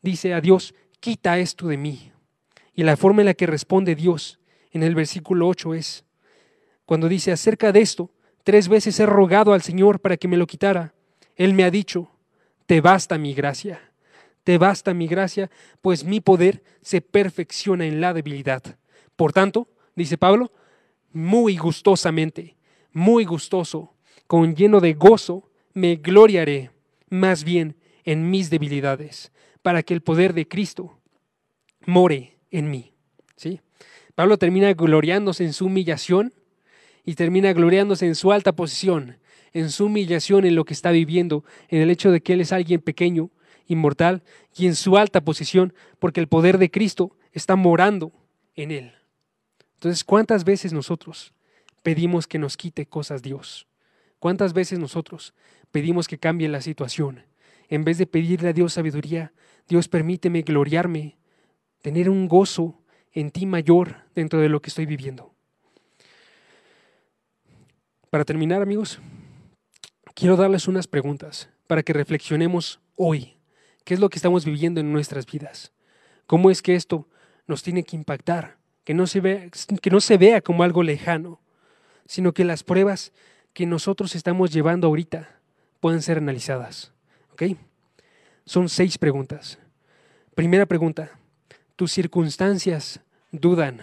dice 0.00 0.34
a 0.34 0.40
Dios, 0.40 0.74
quita 1.00 1.38
esto 1.38 1.66
de 1.66 1.76
mí. 1.76 2.12
Y 2.74 2.84
la 2.84 2.96
forma 2.96 3.22
en 3.22 3.26
la 3.26 3.34
que 3.34 3.46
responde 3.46 3.94
Dios 3.94 4.38
en 4.70 4.82
el 4.82 4.94
versículo 4.94 5.48
8 5.48 5.74
es, 5.74 6.04
cuando 6.84 7.08
dice 7.08 7.32
acerca 7.32 7.72
de 7.72 7.80
esto, 7.80 8.10
tres 8.44 8.68
veces 8.68 8.98
he 9.00 9.06
rogado 9.06 9.52
al 9.52 9.62
Señor 9.62 10.00
para 10.00 10.16
que 10.16 10.28
me 10.28 10.36
lo 10.36 10.46
quitara. 10.46 10.94
Él 11.36 11.54
me 11.54 11.64
ha 11.64 11.70
dicho, 11.70 12.11
te 12.72 12.80
basta 12.80 13.18
mi 13.18 13.34
gracia, 13.34 13.92
te 14.44 14.56
basta 14.56 14.94
mi 14.94 15.06
gracia, 15.06 15.50
pues 15.82 16.04
mi 16.04 16.22
poder 16.22 16.62
se 16.80 17.02
perfecciona 17.02 17.84
en 17.84 18.00
la 18.00 18.14
debilidad. 18.14 18.62
Por 19.14 19.34
tanto, 19.34 19.68
dice 19.94 20.16
Pablo, 20.16 20.50
muy 21.12 21.58
gustosamente, 21.58 22.56
muy 22.90 23.26
gustoso, 23.26 23.92
con 24.26 24.56
lleno 24.56 24.80
de 24.80 24.94
gozo, 24.94 25.50
me 25.74 25.96
gloriaré 25.96 26.70
más 27.10 27.44
bien 27.44 27.76
en 28.04 28.30
mis 28.30 28.48
debilidades, 28.48 29.32
para 29.60 29.82
que 29.82 29.92
el 29.92 30.00
poder 30.00 30.32
de 30.32 30.48
Cristo 30.48 30.98
more 31.84 32.38
en 32.50 32.70
mí. 32.70 32.94
¿Sí? 33.36 33.60
Pablo 34.14 34.38
termina 34.38 34.72
gloriándose 34.72 35.44
en 35.44 35.52
su 35.52 35.66
humillación 35.66 36.32
y 37.04 37.16
termina 37.16 37.52
gloriándose 37.52 38.06
en 38.06 38.14
su 38.14 38.32
alta 38.32 38.52
posición, 38.52 39.18
en 39.52 39.70
su 39.70 39.86
humillación 39.86 40.44
en 40.44 40.54
lo 40.54 40.64
que 40.64 40.74
está 40.74 40.90
viviendo, 40.90 41.44
en 41.68 41.82
el 41.82 41.90
hecho 41.90 42.10
de 42.10 42.20
que 42.20 42.32
él 42.32 42.40
es 42.40 42.52
alguien 42.52 42.80
pequeño, 42.80 43.30
inmortal, 43.66 44.22
y 44.56 44.66
en 44.66 44.74
su 44.74 44.96
alta 44.96 45.22
posición, 45.22 45.74
porque 45.98 46.20
el 46.20 46.28
poder 46.28 46.58
de 46.58 46.70
Cristo 46.70 47.16
está 47.32 47.56
morando 47.56 48.12
en 48.54 48.70
él. 48.70 48.92
Entonces, 49.74 50.04
¿cuántas 50.04 50.44
veces 50.44 50.72
nosotros 50.72 51.32
pedimos 51.82 52.26
que 52.26 52.38
nos 52.38 52.56
quite 52.56 52.86
cosas 52.86 53.22
Dios? 53.22 53.66
¿Cuántas 54.18 54.52
veces 54.52 54.78
nosotros 54.78 55.34
pedimos 55.70 56.06
que 56.06 56.18
cambie 56.18 56.48
la 56.48 56.60
situación? 56.60 57.24
En 57.68 57.84
vez 57.84 57.98
de 57.98 58.06
pedirle 58.06 58.50
a 58.50 58.52
Dios 58.52 58.74
sabiduría, 58.74 59.32
Dios 59.68 59.88
permíteme 59.88 60.42
gloriarme, 60.42 61.16
tener 61.80 62.08
un 62.08 62.28
gozo 62.28 62.78
en 63.12 63.30
ti 63.30 63.46
mayor 63.46 63.96
dentro 64.14 64.40
de 64.40 64.48
lo 64.48 64.60
que 64.60 64.68
estoy 64.68 64.86
viviendo. 64.86 65.34
Para 68.10 68.24
terminar, 68.24 68.62
amigos, 68.62 69.00
quiero 70.14 70.36
darles 70.36 70.68
unas 70.68 70.86
preguntas 70.86 71.50
para 71.66 71.82
que 71.82 71.92
reflexionemos 71.92 72.80
hoy. 72.96 73.36
¿Qué 73.84 73.94
es 73.94 74.00
lo 74.00 74.10
que 74.10 74.16
estamos 74.16 74.44
viviendo 74.44 74.80
en 74.80 74.92
nuestras 74.92 75.26
vidas? 75.26 75.72
¿Cómo 76.26 76.50
es 76.50 76.62
que 76.62 76.74
esto 76.74 77.08
nos 77.46 77.62
tiene 77.62 77.82
que 77.82 77.96
impactar? 77.96 78.56
Que 78.84 78.94
no 78.94 79.06
se 79.06 79.20
vea, 79.20 79.48
que 79.80 79.90
no 79.90 80.00
se 80.00 80.16
vea 80.16 80.40
como 80.40 80.62
algo 80.62 80.82
lejano, 80.82 81.40
sino 82.06 82.32
que 82.32 82.44
las 82.44 82.62
pruebas 82.62 83.12
que 83.52 83.66
nosotros 83.66 84.14
estamos 84.14 84.52
llevando 84.52 84.86
ahorita 84.86 85.40
pueden 85.80 86.02
ser 86.02 86.18
analizadas. 86.18 86.92
¿Ok? 87.32 87.42
Son 88.44 88.68
seis 88.68 88.98
preguntas. 88.98 89.58
Primera 90.34 90.66
pregunta, 90.66 91.18
¿tus 91.76 91.92
circunstancias 91.92 93.00
dudan? 93.30 93.82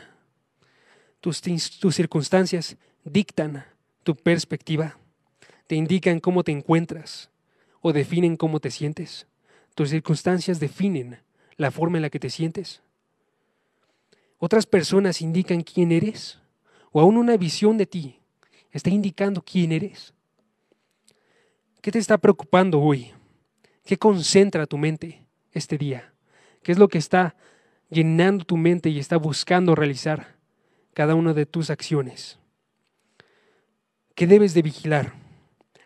¿Tus, 1.22 1.42
tus 1.42 1.96
circunstancias 1.96 2.78
dictan 3.04 3.66
tu 4.04 4.16
perspectiva, 4.16 4.98
te 5.70 5.76
indican 5.76 6.20
cómo 6.20 6.44
te 6.44 6.52
encuentras 6.52 7.30
o 7.80 7.94
definen 7.94 8.38
cómo 8.38 8.60
te 8.60 8.72
sientes. 8.72 9.28
Tus 9.76 9.92
circunstancias 9.92 10.60
definen 10.60 11.20
la 11.58 11.70
forma 11.70 12.00
en 12.00 12.02
la 12.02 12.10
que 12.10 12.20
te 12.20 12.32
sientes. 12.32 12.82
Otras 14.40 14.66
personas 14.66 15.22
indican 15.22 15.62
quién 15.62 15.92
eres 15.92 16.40
o 16.92 17.00
aún 17.00 17.18
una 17.18 17.38
visión 17.38 17.78
de 17.78 17.86
ti 17.86 18.20
está 18.72 18.90
indicando 18.90 19.44
quién 19.44 19.72
eres. 19.72 20.16
¿Qué 21.84 21.92
te 21.92 22.00
está 22.00 22.18
preocupando 22.18 22.80
hoy? 22.82 23.12
¿Qué 23.86 23.96
concentra 23.96 24.66
tu 24.66 24.80
mente 24.80 25.24
este 25.52 25.78
día? 25.78 26.12
¿Qué 26.64 26.72
es 26.72 26.80
lo 26.80 26.88
que 26.88 26.98
está 26.98 27.36
llenando 27.92 28.44
tu 28.44 28.58
mente 28.58 28.90
y 28.90 28.98
está 28.98 29.18
buscando 29.18 29.76
realizar 29.76 30.36
cada 30.96 31.14
una 31.14 31.36
de 31.36 31.46
tus 31.46 31.70
acciones? 31.70 32.40
¿Qué 34.16 34.26
debes 34.26 34.56
de 34.56 34.64
vigilar? 34.64 35.19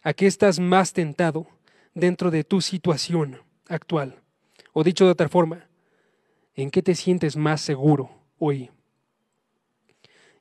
¿A 0.06 0.14
qué 0.14 0.28
estás 0.28 0.60
más 0.60 0.91
tentado 0.91 1.47
dentro 1.93 2.30
de 2.30 2.43
tu 2.43 2.60
situación 2.60 3.41
actual? 3.70 4.20
O 4.74 4.84
dicho 4.84 5.06
de 5.06 5.12
otra 5.12 5.30
forma, 5.30 5.70
¿en 6.56 6.72
qué 6.72 6.84
te 6.84 6.93
sientes 6.93 7.38
más 7.38 7.62
seguro 7.62 8.12
hoy? 8.38 8.70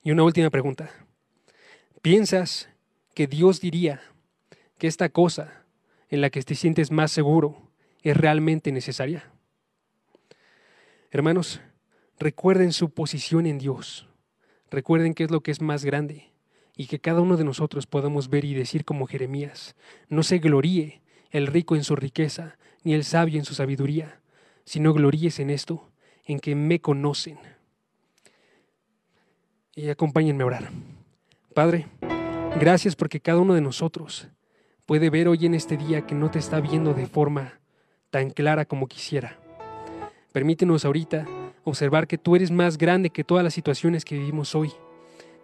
Y 0.03 0.11
una 0.11 0.25
última 0.25 0.51
pregunta. 0.51 0.91
¿Piensas 2.03 2.71
que 3.15 3.29
Dios 3.29 3.61
diría 3.61 4.03
que 4.79 4.89
esta 4.89 5.11
cosa 5.11 5.65
en 6.09 6.23
la 6.23 6.31
que 6.31 6.43
te 6.43 6.57
sientes 6.57 6.91
más 6.91 7.13
seguro 7.13 7.71
es 8.03 8.17
realmente 8.17 8.73
necesaria? 8.73 9.31
Hermanos, 11.13 11.61
recuerden 12.19 12.73
su 12.73 12.91
posición 12.91 13.47
en 13.47 13.59
Dios. 13.59 14.09
Recuerden 14.73 15.15
qué 15.15 15.23
es 15.23 15.31
lo 15.31 15.41
que 15.41 15.53
es 15.53 15.61
más 15.61 15.85
grande 15.85 16.32
y 16.83 16.87
que 16.87 16.99
cada 16.99 17.21
uno 17.21 17.37
de 17.37 17.45
nosotros 17.45 17.87
podamos 17.87 18.29
ver 18.29 18.45
y 18.45 18.55
decir 18.55 18.85
como 18.85 19.07
Jeremías, 19.07 19.77
no 20.09 20.25
se 20.25 20.39
gloríe 20.39 21.01
el 21.31 21.47
rico 21.47 21.77
en 21.77 21.85
su 21.85 21.95
riqueza, 21.95 22.57
ni 22.83 22.93
el 22.93 23.05
sabio 23.05 23.39
en 23.39 23.45
su 23.45 23.55
sabiduría, 23.55 24.19
sino 24.65 24.93
gloríes 24.93 25.39
en 25.39 25.51
esto, 25.51 25.89
en 26.25 26.41
que 26.41 26.57
me 26.57 26.81
conocen. 26.81 27.39
Y 29.77 29.91
acompáñenme 29.91 30.43
a 30.43 30.47
orar. 30.47 30.71
Padre, 31.55 31.87
gracias 32.59 32.97
porque 32.97 33.21
cada 33.21 33.39
uno 33.39 33.55
de 33.55 33.61
nosotros 33.61 34.27
puede 34.85 35.09
ver 35.09 35.29
hoy 35.29 35.47
en 35.47 35.55
este 35.55 35.77
día 35.77 36.05
que 36.05 36.17
no 36.17 36.33
te 36.33 36.41
está 36.41 36.61
viendo 36.61 36.95
de 36.95 37.07
forma 37.07 37.61
tan 38.11 38.31
clara 38.31 38.65
como 38.65 38.89
quisiera. 38.89 39.39
Permítenos 40.33 40.85
ahorita 40.85 41.29
observar 41.63 42.09
que 42.09 42.19
tú 42.19 42.35
eres 42.35 42.51
más 42.51 42.77
grande 42.77 43.11
que 43.11 43.23
todas 43.23 43.45
las 43.45 43.55
situaciones 43.55 44.05
que 44.05 44.19
vivimos 44.19 44.57
hoy, 44.57 44.73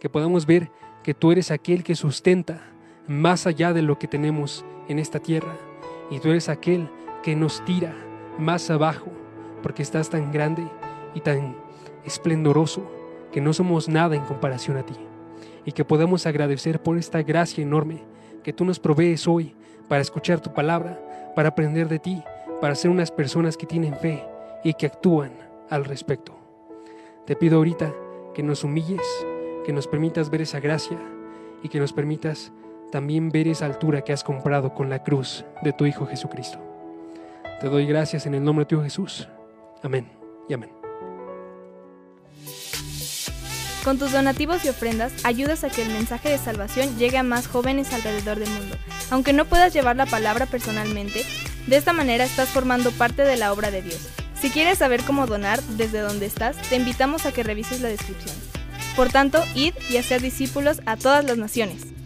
que 0.01 0.09
podamos 0.09 0.45
ver 0.45 0.69
que 1.03 1.15
tú 1.15 1.33
eres 1.33 1.51
aquel 1.51 1.85
que 1.85 1.95
sustenta 1.95 2.61
más 3.07 3.47
allá 3.47 3.73
de 3.73 3.83
lo 3.83 3.99
que 3.99 4.09
tenemos 4.09 4.65
en 4.89 4.99
esta 4.99 5.19
tierra. 5.19 5.57
Y 6.11 6.21
tú 6.21 6.29
eres 6.29 6.49
aquel 6.49 6.89
que 7.23 7.37
nos 7.37 7.65
tira 7.65 7.95
más 8.39 8.71
abajo, 8.71 9.11
porque 9.63 9.83
estás 9.83 10.11
tan 10.11 10.31
grande 10.33 10.67
y 11.15 11.21
tan 11.21 11.57
esplendoroso 12.05 12.91
que 13.33 13.41
no 13.41 13.53
somos 13.53 13.89
nada 13.89 14.17
en 14.17 14.25
comparación 14.25 14.77
a 14.77 14.85
ti. 14.85 14.95
Y 15.65 15.73
que 15.73 15.85
podamos 15.85 16.27
agradecer 16.27 16.83
por 16.83 16.97
esta 16.97 17.23
gracia 17.23 17.63
enorme 17.63 18.05
que 18.43 18.53
tú 18.53 18.65
nos 18.65 18.79
provees 18.79 19.27
hoy 19.27 19.55
para 19.89 20.01
escuchar 20.01 20.41
tu 20.41 20.53
palabra, 20.55 21.33
para 21.35 21.51
aprender 21.51 21.89
de 21.89 21.99
ti, 21.99 22.23
para 22.61 22.75
ser 22.75 22.91
unas 22.91 23.11
personas 23.11 23.57
que 23.57 23.67
tienen 23.67 23.95
fe 23.97 24.25
y 24.65 24.75
que 24.75 24.87
actúan 24.87 25.33
al 25.69 25.85
respecto. 25.85 26.39
Te 27.27 27.37
pido 27.37 27.59
ahorita 27.59 27.95
que 28.35 28.43
nos 28.43 28.65
humilles 28.65 29.03
que 29.69 29.75
nos 29.75 29.87
permitas 29.87 30.31
ver 30.31 30.41
esa 30.41 30.61
gracia 30.61 30.99
y 31.63 31.69
que 31.69 31.79
nos 31.79 31.93
permitas 31.93 32.53
también 32.91 33.29
ver 33.29 33.49
esa 33.49 33.67
altura 33.67 34.01
que 34.01 34.15
has 34.15 34.25
comprado 34.25 34.73
con 34.73 34.89
la 34.89 35.03
cruz 35.03 35.45
de 35.63 35.75
tu 35.75 35.85
Hijo 35.85 36.07
Jesucristo. 36.07 36.59
Te 37.61 37.69
doy 37.69 37.85
gracias 37.85 38.25
en 38.25 38.33
el 38.33 38.43
nombre 38.43 38.65
de 38.65 38.69
tu 38.71 38.81
Jesús. 38.81 39.29
Amén 39.83 40.11
y 40.49 40.55
amén. 40.55 40.71
Con 43.85 43.99
tus 43.99 44.11
donativos 44.11 44.65
y 44.65 44.71
ofrendas 44.71 45.13
ayudas 45.27 45.63
a 45.65 45.69
que 45.69 45.83
el 45.83 45.89
mensaje 45.91 46.31
de 46.31 46.39
salvación 46.39 46.97
llegue 46.97 47.19
a 47.19 47.23
más 47.23 47.47
jóvenes 47.47 47.93
alrededor 47.93 48.39
del 48.39 48.49
mundo. 48.49 48.75
Aunque 49.11 49.35
no 49.35 49.45
puedas 49.45 49.75
llevar 49.75 49.97
la 49.97 50.07
palabra 50.07 50.47
personalmente, 50.47 51.25
de 51.67 51.77
esta 51.77 51.93
manera 51.93 52.25
estás 52.25 52.49
formando 52.49 52.91
parte 52.91 53.21
de 53.21 53.37
la 53.37 53.53
obra 53.53 53.71
de 53.71 53.83
Dios. 53.83 54.09
Si 54.41 54.49
quieres 54.49 54.79
saber 54.79 55.03
cómo 55.03 55.27
donar 55.27 55.63
desde 55.77 56.01
donde 56.01 56.25
estás, 56.25 56.57
te 56.71 56.77
invitamos 56.77 57.27
a 57.27 57.33
que 57.33 57.43
revises 57.43 57.83
la 57.83 57.91
descripción. 57.91 58.48
Por 58.99 59.11
tanto, 59.11 59.45
id 59.55 59.75
y 59.91 59.99
haced 59.99 60.21
discípulos 60.21 60.83
a 60.85 60.97
todas 60.97 61.25
las 61.25 61.39
naciones. 61.39 61.98